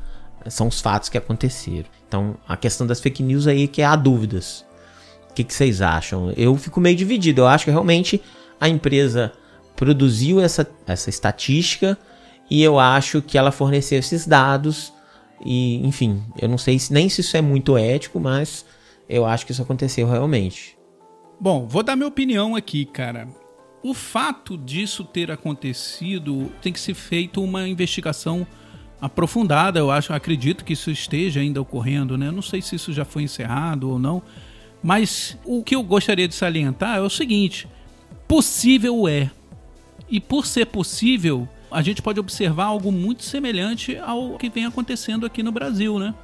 são 0.49 0.69
os 0.69 0.81
fatos 0.81 1.11
que 1.11 1.19
aconteceram. 1.19 1.85
Então, 2.09 2.39
a 2.49 2.57
questão 2.57 2.87
das 2.87 3.01
fake 3.01 3.23
news 3.23 3.47
aí 3.47 3.69
que 3.69 3.83
há 3.83 3.95
dúvidas. 3.95 4.65
O 5.31 5.35
que, 5.35 5.45
que 5.45 5.53
vocês 5.53 5.83
acham? 5.83 6.33
Eu 6.39 6.57
fico 6.57 6.81
meio 6.81 6.97
dividido. 6.97 7.43
Eu 7.43 7.49
acho 7.49 7.67
que 7.67 7.71
realmente 7.71 8.23
a 8.59 8.67
empresa 8.67 9.31
produziu 9.81 10.43
essa, 10.43 10.71
essa 10.87 11.09
estatística 11.09 11.97
e 12.51 12.63
eu 12.63 12.79
acho 12.79 13.23
que 13.23 13.39
ela 13.39 13.51
forneceu 13.51 13.99
esses 13.99 14.27
dados. 14.27 14.93
E, 15.43 15.77
enfim, 15.87 16.23
eu 16.39 16.51
não 16.51 16.59
sei 16.59 16.79
se, 16.79 16.93
nem 16.93 17.09
se 17.09 17.23
isso 17.23 17.35
é 17.35 17.41
muito 17.41 17.79
ético, 17.79 18.21
mas 18.21 18.67
eu 19.09 19.25
acho 19.25 19.47
que 19.47 19.53
isso 19.53 19.63
aconteceu 19.63 20.07
realmente. 20.07 20.77
Bom, 21.41 21.67
vou 21.67 21.83
dar 21.83 21.97
minha 21.97 22.09
opinião 22.09 22.55
aqui, 22.55 22.85
cara. 22.85 23.27
O 23.83 23.95
fato 23.95 24.59
disso 24.59 25.03
ter 25.03 25.31
acontecido 25.31 26.53
tem 26.61 26.75
que 26.75 26.79
ser 26.79 26.93
feita 26.93 27.41
uma 27.41 27.67
investigação 27.67 28.47
aprofundada. 29.01 29.79
Eu 29.79 29.91
acho, 29.91 30.13
acredito 30.13 30.63
que 30.63 30.75
isso 30.75 30.91
esteja 30.91 31.41
ainda 31.41 31.59
ocorrendo, 31.59 32.19
né? 32.19 32.31
Não 32.31 32.43
sei 32.43 32.61
se 32.61 32.77
isso 32.77 32.93
já 32.93 33.07
foi 33.07 33.23
encerrado 33.23 33.89
ou 33.89 33.99
não. 33.99 34.23
Mas 34.83 35.39
o 35.43 35.63
que 35.63 35.75
eu 35.75 35.83
gostaria 35.83 36.29
de 36.29 36.35
salientar 36.35 36.99
é 36.99 37.01
o 37.01 37.09
seguinte: 37.09 37.67
possível 38.29 39.09
é. 39.09 39.31
E 40.11 40.19
por 40.21 40.45
ser 40.45 40.67
possível, 40.67 41.49
a 41.71 41.83
gente 41.83 42.03
pode 42.03 42.19
observar 42.19 42.65
algo 42.65 42.91
muito 42.91 43.23
semelhante 43.23 43.97
ao 43.97 44.37
que 44.37 44.51
vem 44.51 44.65
acontecendo 44.65 45.25
aqui 45.25 45.43
no 45.43 45.53
Brasil, 45.53 45.99
né? 45.99 46.15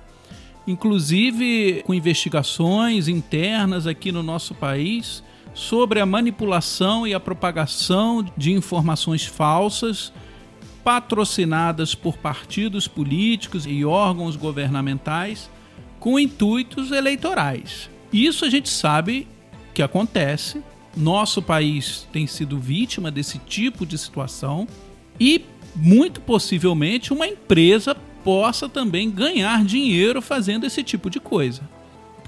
Inclusive 0.66 1.84
com 1.87 1.95
investigações 1.95 3.07
internas 3.07 3.87
aqui 3.87 4.11
no 4.11 4.22
nosso 4.22 4.55
país 4.55 5.22
sobre 5.55 6.01
a 6.01 6.07
manipulação 6.07 7.07
e 7.07 7.14
a 7.14 7.20
propagação 7.20 8.26
de 8.37 8.53
informações 8.53 9.24
falsas 9.24 10.12
patrocinadas 10.82 11.95
por 11.95 12.16
partidos 12.16 12.89
políticos 12.89 13.64
e 13.66 13.84
órgãos 13.84 14.34
governamentais 14.34 15.49
com 16.01 16.18
intuitos 16.18 16.91
eleitorais. 16.91 17.89
Isso 18.12 18.45
a 18.45 18.51
gente 18.51 18.68
sabe 18.68 19.26
que 19.72 19.82
acontece 19.82 20.62
nosso 20.97 21.42
país 21.42 22.07
tem 22.12 22.26
sido 22.26 22.59
vítima 22.59 23.11
desse 23.11 23.38
tipo 23.38 23.84
de 23.84 23.99
situação 23.99 24.66
e 25.20 25.44
muito 25.74 26.20
possivelmente 26.20 27.12
uma 27.12 27.26
empresa 27.26 27.94
possa 28.24 28.68
também 28.68 29.11
ganhar 29.11 29.64
dinheiro 29.64 30.22
fazendo 30.22 30.64
esse 30.64 30.82
tipo 30.82 31.11
de 31.11 31.20
coisa. 31.20 31.62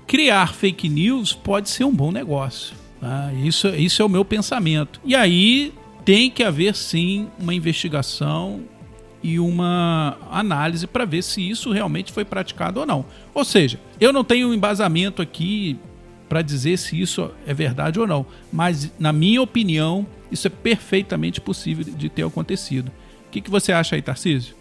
Criar 0.07 0.55
fake 0.55 0.89
news 0.89 1.33
pode 1.33 1.69
ser 1.69 1.85
um 1.85 1.95
bom 1.95 2.13
negócio. 2.13 2.75
Tá? 3.01 3.33
Isso, 3.33 3.69
isso 3.69 4.03
é 4.03 4.05
o 4.05 4.09
meu 4.09 4.25
pensamento. 4.25 5.01
E 5.05 5.15
aí 5.15 5.73
tem 6.05 6.31
que 6.31 6.43
haver 6.43 6.75
sim 6.75 7.29
uma 7.39 7.55
investigação 7.55 8.61
e 9.23 9.39
uma 9.39 10.17
análise 10.31 10.87
para 10.87 11.05
ver 11.05 11.23
se 11.23 11.47
isso 11.49 11.73
realmente 11.73 12.13
foi 12.13 12.25
praticado 12.25 12.81
ou 12.81 12.87
não. 12.87 13.05
Ou 13.35 13.45
seja, 13.45 13.81
eu 14.01 14.13
não 14.13 14.23
tenho 14.23 14.55
embasamento 14.55 15.21
aqui 15.21 15.77
para 16.29 16.43
dizer 16.43 16.79
se 16.79 17.01
isso 17.01 17.31
é 17.47 17.55
verdade 17.55 17.99
ou 17.99 18.07
não. 18.07 18.27
Mas, 18.53 18.91
na 18.99 19.13
minha 19.13 19.41
opinião, 19.41 20.07
isso 20.31 20.47
é 20.47 20.51
perfeitamente 20.51 21.41
possível 21.41 21.85
de 21.85 22.09
ter 22.09 22.25
acontecido. 22.25 22.89
O 23.27 23.31
que, 23.31 23.41
que 23.41 23.51
você 23.51 23.73
acha 23.73 23.97
aí, 23.97 24.03
Tarcísio? 24.03 24.55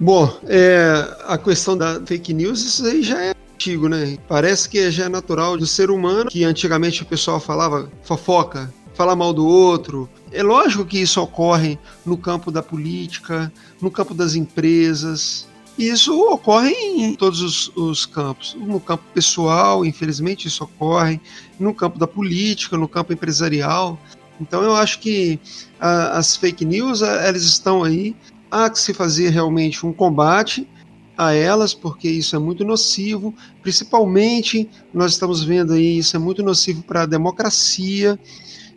Bom, 0.00 0.36
é, 0.46 1.06
a 1.26 1.38
questão 1.38 1.76
da 1.76 2.00
fake 2.04 2.32
news, 2.32 2.64
isso 2.64 2.86
aí 2.86 3.02
já 3.02 3.20
é 3.22 3.34
antigo, 3.54 3.88
né? 3.88 4.16
Parece 4.26 4.68
que 4.68 4.90
já 4.90 5.04
é 5.04 5.08
natural 5.08 5.56
do 5.56 5.66
ser 5.66 5.90
humano, 5.90 6.30
que 6.30 6.44
antigamente 6.44 7.02
o 7.02 7.06
pessoal 7.06 7.38
falava 7.38 7.88
fofoca, 8.02 8.72
falar 8.94 9.14
mal 9.14 9.32
do 9.32 9.46
outro. 9.46 10.08
É 10.32 10.42
lógico 10.42 10.84
que 10.84 11.00
isso 11.00 11.20
ocorre 11.20 11.78
no 12.04 12.16
campo 12.16 12.50
da 12.50 12.62
política, 12.62 13.52
no 13.80 13.90
campo 13.90 14.14
das 14.14 14.34
empresas, 14.34 15.46
isso 15.78 16.18
ocorre 16.28 16.72
em 16.72 17.14
todos 17.14 17.40
os, 17.40 17.72
os, 17.76 18.06
campos. 18.06 18.54
No 18.58 18.78
campo 18.78 19.04
pessoal, 19.14 19.84
infelizmente, 19.84 20.46
isso 20.48 20.64
ocorre. 20.64 21.20
No 21.58 21.74
campo 21.74 21.98
da 21.98 22.06
política, 22.06 22.76
no 22.76 22.88
campo 22.88 23.12
empresarial. 23.12 23.98
Então, 24.40 24.62
eu 24.62 24.74
acho 24.74 24.98
que 25.00 25.40
a, 25.80 26.18
as 26.18 26.36
fake 26.36 26.64
news, 26.64 27.02
elas 27.02 27.42
estão 27.42 27.82
aí. 27.82 28.14
Há 28.50 28.68
que 28.68 28.78
se 28.78 28.92
fazer 28.92 29.30
realmente 29.30 29.86
um 29.86 29.92
combate 29.92 30.68
a 31.16 31.32
elas, 31.32 31.72
porque 31.72 32.08
isso 32.08 32.36
é 32.36 32.38
muito 32.38 32.64
nocivo. 32.64 33.34
Principalmente, 33.62 34.68
nós 34.92 35.12
estamos 35.12 35.42
vendo 35.42 35.72
aí, 35.72 35.98
isso 35.98 36.16
é 36.16 36.18
muito 36.18 36.42
nocivo 36.42 36.82
para 36.82 37.02
a 37.02 37.06
democracia 37.06 38.18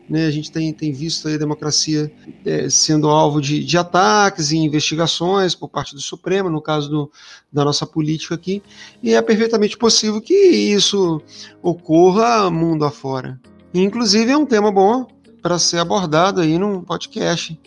né, 0.09 0.27
a 0.27 0.31
gente 0.31 0.51
tem, 0.51 0.71
tem 0.71 0.91
visto 0.91 1.27
a 1.27 1.37
democracia 1.37 2.11
é, 2.45 2.69
sendo 2.69 3.09
alvo 3.09 3.41
de, 3.41 3.63
de, 3.63 3.77
ataques 3.77 4.51
e 4.51 4.57
investigações 4.57 5.55
por 5.55 5.67
parte 5.67 5.95
do 5.95 6.01
Supremo, 6.01 6.49
no 6.49 6.61
caso 6.61 6.89
do, 6.89 7.11
da 7.51 7.65
nossa 7.65 7.85
política 7.85 8.35
aqui, 8.35 8.61
e 9.01 9.13
é 9.13 9.21
perfeitamente 9.21 9.77
possível 9.77 10.21
que 10.21 10.33
isso 10.33 11.21
ocorra 11.61 12.49
mundo 12.51 12.85
afora. 12.85 13.39
Inclusive 13.73 14.31
é 14.31 14.37
um 14.37 14.45
tema 14.45 14.71
bom 14.71 15.07
para 15.41 15.59
ser 15.59 15.79
abordado 15.79 16.41
aí 16.41 16.57
num 16.57 16.81
podcast, 16.81 17.59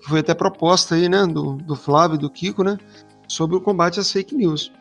que 0.00 0.08
foi 0.08 0.20
até 0.20 0.32
proposta 0.32 0.94
aí, 0.94 1.08
né, 1.08 1.26
do, 1.26 1.56
do 1.56 1.74
Flávio 1.74 2.14
e 2.14 2.18
do 2.18 2.30
Kiko, 2.30 2.62
né, 2.62 2.78
sobre 3.26 3.56
o 3.56 3.60
combate 3.60 4.00
às 4.00 4.10
fake 4.10 4.34
news. 4.34 4.72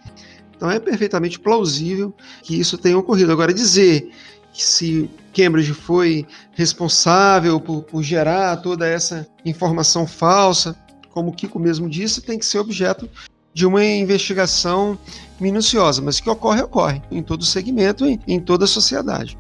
Então 0.56 0.70
é 0.70 0.80
perfeitamente 0.80 1.40
plausível 1.40 2.14
que 2.44 2.60
isso 2.60 2.78
tenha 2.78 2.98
ocorrido. 2.98 3.32
Agora, 3.32 3.54
dizer 3.54 4.12
se 4.54 5.10
Cambridge 5.34 5.74
foi 5.74 6.26
responsável 6.54 7.60
por, 7.60 7.84
por, 7.84 8.04
gerar 8.04 8.58
toda 8.58 8.88
essa 8.88 9.28
informação 9.46 10.06
falsa, 10.06 10.76
como 11.12 11.30
o 11.30 11.34
Kiko 11.34 11.60
mesmo 11.60 11.90
disse, 11.90 12.22
tem 12.22 12.38
que 12.38 12.46
ser 12.46 12.60
objeto 12.60 13.10
de 13.54 13.66
uma 13.66 13.84
investigação 13.84 14.98
minuciosa, 15.40 16.02
mas 16.02 16.20
que 16.20 16.30
ocorre, 16.30 16.62
ocorre 16.62 17.02
em 17.12 17.24
todo 17.24 17.44
segmento, 17.46 18.06
em, 18.06 18.20
em 18.28 18.40
toda 18.40 18.66
a 18.66 18.68
sociedade. 18.68 19.38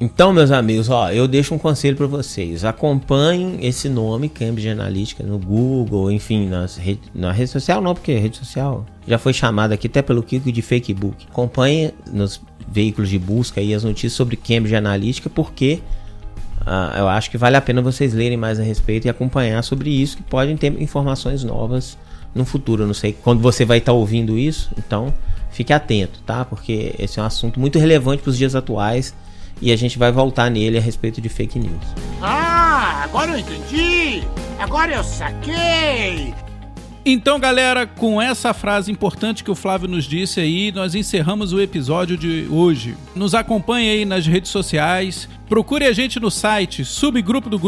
Então, 0.00 0.32
meus 0.32 0.52
amigos, 0.52 0.88
ó, 0.88 1.10
eu 1.10 1.26
deixo 1.26 1.52
um 1.52 1.58
conselho 1.58 1.96
para 1.96 2.06
vocês. 2.06 2.64
Acompanhem 2.64 3.58
esse 3.66 3.88
nome, 3.88 4.28
Cambridge 4.28 4.68
Analytica, 4.68 5.24
no 5.24 5.38
Google, 5.38 6.12
enfim, 6.12 6.48
nas 6.48 6.80
na 7.12 7.32
rede 7.32 7.50
social 7.50 7.80
não, 7.80 7.94
porque 7.94 8.14
rede 8.16 8.36
social 8.36 8.86
já 9.08 9.18
foi 9.18 9.32
chamada 9.32 9.74
aqui 9.74 9.88
até 9.88 10.00
pelo 10.00 10.22
Kiko 10.22 10.52
de 10.52 10.62
fake 10.62 10.94
book. 10.94 11.26
Acompanhe 11.28 11.92
nos 12.12 12.40
veículos 12.70 13.08
de 13.08 13.18
busca 13.18 13.60
aí 13.60 13.74
as 13.74 13.84
notícias 13.84 14.12
sobre 14.12 14.36
Cambridge 14.36 14.76
Analytica, 14.76 15.30
porque 15.30 15.80
uh, 16.62 16.98
eu 16.98 17.08
acho 17.08 17.30
que 17.30 17.38
vale 17.38 17.56
a 17.56 17.60
pena 17.60 17.80
vocês 17.80 18.12
lerem 18.12 18.36
mais 18.36 18.60
a 18.60 18.62
respeito 18.62 19.06
e 19.06 19.10
acompanhar 19.10 19.62
sobre 19.62 19.90
isso, 19.90 20.16
que 20.16 20.22
podem 20.22 20.56
ter 20.56 20.80
informações 20.80 21.42
novas 21.42 21.96
no 22.34 22.44
futuro. 22.44 22.82
Eu 22.82 22.86
não 22.86 22.94
sei 22.94 23.12
quando 23.12 23.40
você 23.40 23.64
vai 23.64 23.78
estar 23.78 23.92
ouvindo 23.92 24.38
isso, 24.38 24.70
então 24.76 25.12
fique 25.50 25.72
atento, 25.72 26.20
tá? 26.26 26.44
Porque 26.44 26.94
esse 26.98 27.18
é 27.18 27.22
um 27.22 27.26
assunto 27.26 27.58
muito 27.58 27.78
relevante 27.78 28.22
para 28.22 28.30
os 28.30 28.38
dias 28.38 28.54
atuais 28.54 29.14
e 29.60 29.72
a 29.72 29.76
gente 29.76 29.98
vai 29.98 30.12
voltar 30.12 30.50
nele 30.50 30.78
a 30.78 30.80
respeito 30.80 31.20
de 31.20 31.28
fake 31.28 31.58
news. 31.58 31.82
Ah, 32.22 33.02
agora 33.04 33.32
eu 33.32 33.38
entendi! 33.38 34.22
Agora 34.58 34.92
eu 34.94 35.04
saquei! 35.04 36.34
Então, 37.10 37.40
galera, 37.40 37.86
com 37.86 38.20
essa 38.20 38.52
frase 38.52 38.92
importante 38.92 39.42
que 39.42 39.50
o 39.50 39.54
Flávio 39.54 39.88
nos 39.88 40.04
disse 40.04 40.40
aí, 40.40 40.70
nós 40.70 40.94
encerramos 40.94 41.54
o 41.54 41.60
episódio 41.60 42.18
de 42.18 42.46
hoje. 42.50 42.98
Nos 43.16 43.34
acompanhe 43.34 43.88
aí 43.88 44.04
nas 44.04 44.26
redes 44.26 44.50
sociais, 44.50 45.26
procure 45.48 45.86
a 45.86 45.92
gente 45.94 46.20
no 46.20 46.30
site 46.30 46.84
subgrupo 46.84 47.48
do. 47.48 47.58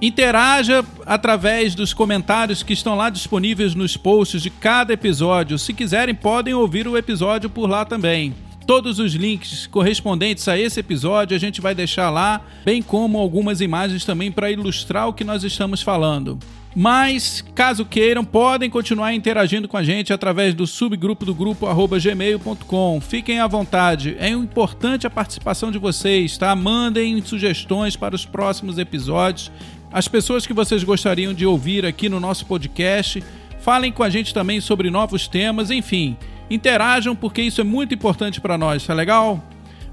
Interaja 0.00 0.82
através 1.04 1.74
dos 1.74 1.92
comentários 1.92 2.62
que 2.62 2.72
estão 2.72 2.94
lá 2.96 3.10
disponíveis 3.10 3.74
nos 3.74 3.94
posts 3.94 4.40
de 4.40 4.48
cada 4.48 4.94
episódio. 4.94 5.58
Se 5.58 5.74
quiserem, 5.74 6.14
podem 6.14 6.54
ouvir 6.54 6.88
o 6.88 6.96
episódio 6.96 7.50
por 7.50 7.68
lá 7.68 7.84
também. 7.84 8.34
Todos 8.66 8.98
os 9.00 9.12
links 9.12 9.66
correspondentes 9.66 10.48
a 10.48 10.58
esse 10.58 10.80
episódio 10.80 11.36
a 11.36 11.38
gente 11.38 11.60
vai 11.60 11.74
deixar 11.74 12.08
lá, 12.08 12.40
bem 12.64 12.80
como 12.80 13.18
algumas 13.18 13.60
imagens 13.60 14.02
também 14.06 14.32
para 14.32 14.50
ilustrar 14.50 15.08
o 15.08 15.12
que 15.12 15.24
nós 15.24 15.44
estamos 15.44 15.82
falando. 15.82 16.38
Mas, 16.74 17.44
caso 17.54 17.84
queiram, 17.84 18.24
podem 18.24 18.70
continuar 18.70 19.12
interagindo 19.12 19.68
com 19.68 19.76
a 19.76 19.82
gente 19.82 20.12
através 20.12 20.54
do 20.54 20.66
subgrupo 20.66 21.24
do 21.24 21.34
grupo 21.34 21.66
gmail.com. 21.66 23.00
Fiquem 23.00 23.40
à 23.40 23.46
vontade. 23.46 24.16
É 24.18 24.30
importante 24.30 25.06
a 25.06 25.10
participação 25.10 25.70
de 25.70 25.78
vocês, 25.78 26.38
tá? 26.38 26.54
Mandem 26.56 27.20
sugestões 27.22 27.94
para 27.94 28.14
os 28.14 28.24
próximos 28.24 28.78
episódios. 28.78 29.52
As 29.92 30.08
pessoas 30.08 30.46
que 30.46 30.54
vocês 30.54 30.82
gostariam 30.82 31.34
de 31.34 31.44
ouvir 31.44 31.84
aqui 31.84 32.08
no 32.08 32.18
nosso 32.18 32.46
podcast. 32.46 33.22
Falem 33.60 33.92
com 33.92 34.02
a 34.02 34.10
gente 34.10 34.32
também 34.32 34.60
sobre 34.60 34.90
novos 34.90 35.28
temas, 35.28 35.70
enfim. 35.70 36.16
Interajam 36.50 37.14
porque 37.14 37.42
isso 37.42 37.60
é 37.60 37.64
muito 37.64 37.94
importante 37.94 38.40
para 38.40 38.58
nós, 38.58 38.84
tá 38.84 38.94
legal? 38.94 39.42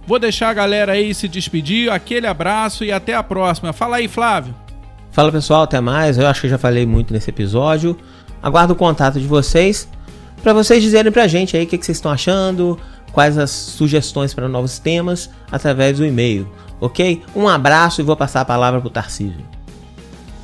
Vou 0.08 0.18
deixar 0.18 0.50
a 0.50 0.54
galera 0.54 0.94
aí 0.94 1.14
se 1.14 1.28
despedir. 1.28 1.92
Aquele 1.92 2.26
abraço 2.26 2.84
e 2.86 2.92
até 2.92 3.14
a 3.14 3.22
próxima. 3.22 3.74
Fala 3.74 3.98
aí, 3.98 4.08
Flávio. 4.08 4.56
Fala 5.20 5.34
pessoal, 5.34 5.64
até 5.64 5.82
mais. 5.82 6.18
Eu 6.18 6.26
acho 6.28 6.40
que 6.40 6.48
já 6.48 6.58
falei 6.58 6.86
muito 6.86 7.12
nesse 7.12 7.30
episódio. 7.30 7.94
Aguardo 8.42 8.72
o 8.72 8.76
contato 8.76 9.20
de 9.20 9.28
vocês 9.28 9.86
para 10.42 10.54
vocês 10.54 10.82
dizerem 10.82 11.12
pra 11.12 11.28
gente 11.28 11.58
aí 11.58 11.66
o 11.66 11.68
que, 11.68 11.78
que 11.78 11.86
vocês 11.86 11.98
estão 11.98 12.10
achando, 12.10 12.80
quais 13.12 13.38
as 13.38 13.52
sugestões 13.52 14.34
para 14.34 14.48
novos 14.48 14.80
temas 14.80 15.30
através 15.52 15.98
do 15.98 16.06
e-mail, 16.06 16.50
ok? 16.80 17.22
Um 17.36 17.50
abraço 17.50 18.00
e 18.00 18.04
vou 18.06 18.16
passar 18.16 18.40
a 18.40 18.46
palavra 18.46 18.80
pro 18.80 18.90
Tarcísio. 18.90 19.46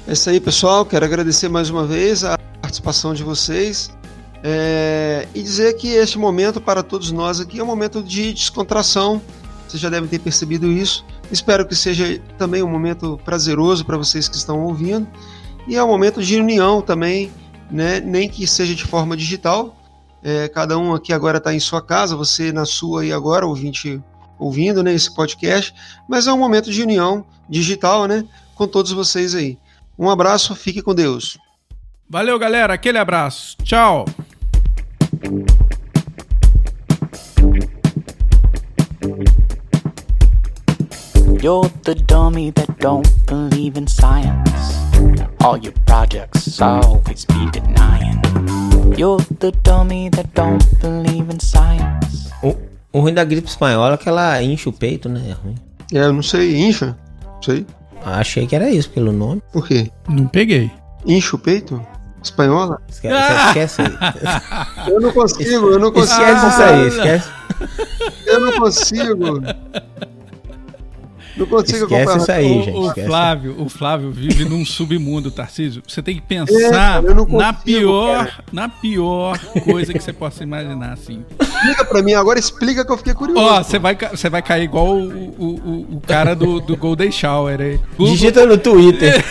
É 0.06 0.12
isso 0.12 0.30
aí, 0.30 0.42
pessoal. 0.42 0.86
Quero 0.86 1.06
agradecer 1.06 1.48
mais 1.48 1.70
uma 1.70 1.86
vez 1.86 2.26
a 2.26 2.38
participação 2.62 3.14
de 3.14 3.24
vocês 3.24 3.90
é, 4.44 5.26
e 5.34 5.42
dizer 5.42 5.78
que 5.78 5.88
este 5.88 6.20
momento 6.20 6.60
para 6.60 6.84
todos 6.84 7.14
nós 7.14 7.40
aqui 7.40 7.60
é 7.60 7.64
um 7.64 7.68
momento 7.68 8.04
de 8.04 8.34
descontração. 8.34 9.22
Vocês 9.68 9.82
já 9.82 9.90
devem 9.90 10.08
ter 10.08 10.20
percebido 10.20 10.72
isso. 10.72 11.06
Espero 11.32 11.68
que 11.68 11.76
seja 11.76 12.20
também 12.38 12.62
um 12.62 12.70
momento 12.70 13.20
prazeroso 13.24 13.86
para 13.86 13.98
vocês 13.98 14.28
que 14.28 14.36
estão 14.36 14.64
ouvindo. 14.64 15.08
E 15.68 15.76
é 15.76 15.84
um 15.84 15.88
momento 15.88 16.22
de 16.22 16.40
união 16.40 16.82
também, 16.82 17.32
né? 17.72 18.00
nem 18.00 18.30
que 18.30 18.46
seja 18.46 18.76
de 18.76 18.84
forma 18.84 19.18
digital. 19.18 19.76
É, 20.24 20.48
cada 20.48 20.78
um 20.78 20.94
aqui 20.94 21.14
agora 21.14 21.38
está 21.38 21.54
em 21.54 21.60
sua 21.60 21.82
casa, 21.82 22.16
você 22.16 22.52
na 22.52 22.66
sua 22.66 23.06
e 23.06 23.14
agora, 23.14 23.46
ouvinte, 23.46 24.02
ouvindo 24.40 24.84
né, 24.84 24.94
esse 24.94 25.14
podcast. 25.14 25.74
Mas 26.08 26.28
é 26.28 26.34
um 26.34 26.38
momento 26.38 26.72
de 26.72 26.82
união 26.82 27.26
digital 27.50 28.08
né, 28.08 28.26
com 28.56 28.68
todos 28.68 28.92
vocês 28.92 29.36
aí. 29.36 29.58
Um 29.98 30.10
abraço, 30.10 30.56
fique 30.56 30.82
com 30.82 30.94
Deus. 30.94 31.38
Valeu, 32.10 32.38
galera. 32.38 32.74
Aquele 32.74 32.98
abraço. 32.98 33.58
Tchau. 33.64 34.06
You're 41.46 41.70
the 41.84 41.94
dummy 41.94 42.50
that 42.54 42.80
don't 42.80 43.08
believe 43.28 43.78
in 43.78 43.86
science. 43.86 44.82
All 45.44 45.60
your 45.60 45.74
projects 45.86 46.60
always 46.60 47.24
be 47.26 47.52
denying. 47.52 48.20
You're 48.98 49.22
the 49.40 49.52
dummy 49.62 50.10
that 50.10 50.34
don't 50.34 50.66
believe 50.82 51.30
in 51.30 51.40
science. 51.40 52.32
O, 52.42 52.56
o 52.92 53.00
ruim 53.00 53.14
da 53.14 53.24
gripe 53.24 53.48
espanhola 53.48 53.94
é 53.94 53.98
que 53.98 54.10
ela 54.10 54.42
enche 54.42 54.68
o 54.68 54.74
peito, 54.74 55.08
né? 55.08 55.22
É 55.30 55.34
ruim. 55.34 55.56
É, 55.94 56.00
eu 56.06 56.14
não 56.14 56.24
sei, 56.24 56.58
incha? 56.58 56.98
Não 57.24 57.44
sei. 57.44 57.64
Achei 58.04 58.48
que 58.48 58.56
era 58.56 58.68
isso 58.72 58.90
pelo 58.90 59.12
nome. 59.12 59.40
Por 59.54 59.68
quê? 59.68 59.92
Não 60.10 60.26
peguei. 60.26 60.72
Incha 61.06 61.36
o 61.36 61.40
peito? 61.40 61.80
Espanhola? 62.24 62.82
Esquece, 62.90 63.34
esquece 63.50 63.82
aí. 63.84 64.90
Eu 64.92 65.00
não 65.00 65.12
consigo, 65.12 65.70
eu 65.70 65.78
não 65.78 65.92
consigo. 65.92 66.22
Esquece 66.24 66.48
isso 66.48 66.62
aí, 66.64 66.88
esquece. 66.88 67.30
Eu 68.26 68.40
não 68.40 68.52
consigo. 68.54 69.42
Não 71.38 71.46
consigo 71.46 71.84
Esquece 71.84 72.02
acompanhar. 72.04 72.18
isso 72.22 72.32
aí, 72.32 72.60
o, 72.60 72.64
gente. 72.64 72.78
o 72.78 72.88
esquece. 72.88 73.08
Flávio, 73.08 73.56
o 73.60 73.70
Flávio 73.70 74.12
vive 74.12 74.46
num 74.46 74.66
submundo, 74.66 75.30
Tarcísio. 75.30 75.84
Você 75.86 76.02
tem 76.02 76.16
que 76.16 76.22
É, 76.22 76.26
pensar 76.46 77.04
eu 77.04 77.14
não 77.14 77.26
na 77.26 77.54
consigo, 77.54 77.64
pior, 77.66 78.18
cara. 78.28 78.44
na 78.54 78.70
pior 78.70 79.38
coisa 79.64 79.94
que 79.94 80.00
você 80.00 80.14
possa 80.14 80.44
imaginar, 80.44 80.94
assim. 80.94 81.26
Explica 81.42 81.84
pra 81.86 82.02
mim, 82.02 82.14
agora 82.14 82.40
explica 82.40 82.86
que 82.86 82.92
eu 82.92 82.98
fiquei 82.98 83.14
curioso. 83.14 83.42
Ó, 83.42 83.62
você 83.62 83.78
vai, 83.78 83.96
você 83.96 84.30
vai 84.30 84.42
cair 84.42 84.64
igual 84.64 84.88
o, 84.88 85.08
o, 85.08 85.88
o- 85.90 85.96
o 85.98 86.02
cara 86.08 86.34
do, 86.36 86.62
do 86.62 86.78
Golden 86.78 87.12
Shower 87.12 87.60
aí. 87.60 87.80
Google- 87.98 88.14
Digita 88.14 88.46
no 88.46 88.58
Twitter. 88.58 89.24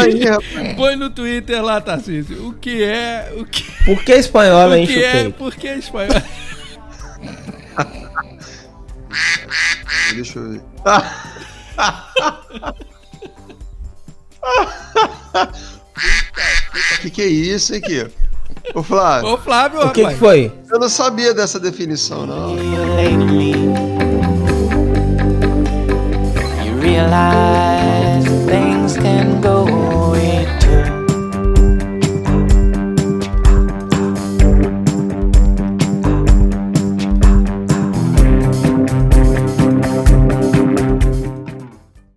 Aí, 0.00 0.24
rapaz. 0.24 0.74
Põe 0.76 0.96
no 0.96 1.10
Twitter 1.10 1.62
lá, 1.62 1.80
Tarcísio. 1.80 2.48
O 2.48 2.52
que 2.54 2.82
é. 2.82 3.32
O 3.36 3.44
que, 3.44 3.64
Por 3.84 4.02
que 4.02 4.12
espanhola 4.12 4.78
que 4.86 4.96
o 4.96 5.04
é. 5.04 5.28
Por 5.30 5.54
que 5.54 5.68
espanhol? 5.68 6.08
Deixa 10.14 10.38
eu 10.38 10.50
ver. 10.52 10.60
Puta, 16.72 17.00
que 17.00 17.10
que 17.10 17.22
é 17.22 17.26
isso, 17.26 17.74
aqui, 17.74 18.04
Kiko? 18.04 18.24
Ô 18.74 18.82
Flávio. 18.82 19.28
Ô 19.30 19.38
Flávio, 19.38 19.80
O 19.86 19.90
que, 19.92 20.06
que 20.06 20.14
foi? 20.14 20.52
Eu 20.70 20.78
não 20.78 20.88
sabia 20.88 21.32
dessa 21.34 21.58
definição, 21.60 22.26
não. 22.26 22.56
You 26.64 26.78
realize 26.80 28.26
things 28.46 28.96
can 28.96 29.40
go 29.40 29.53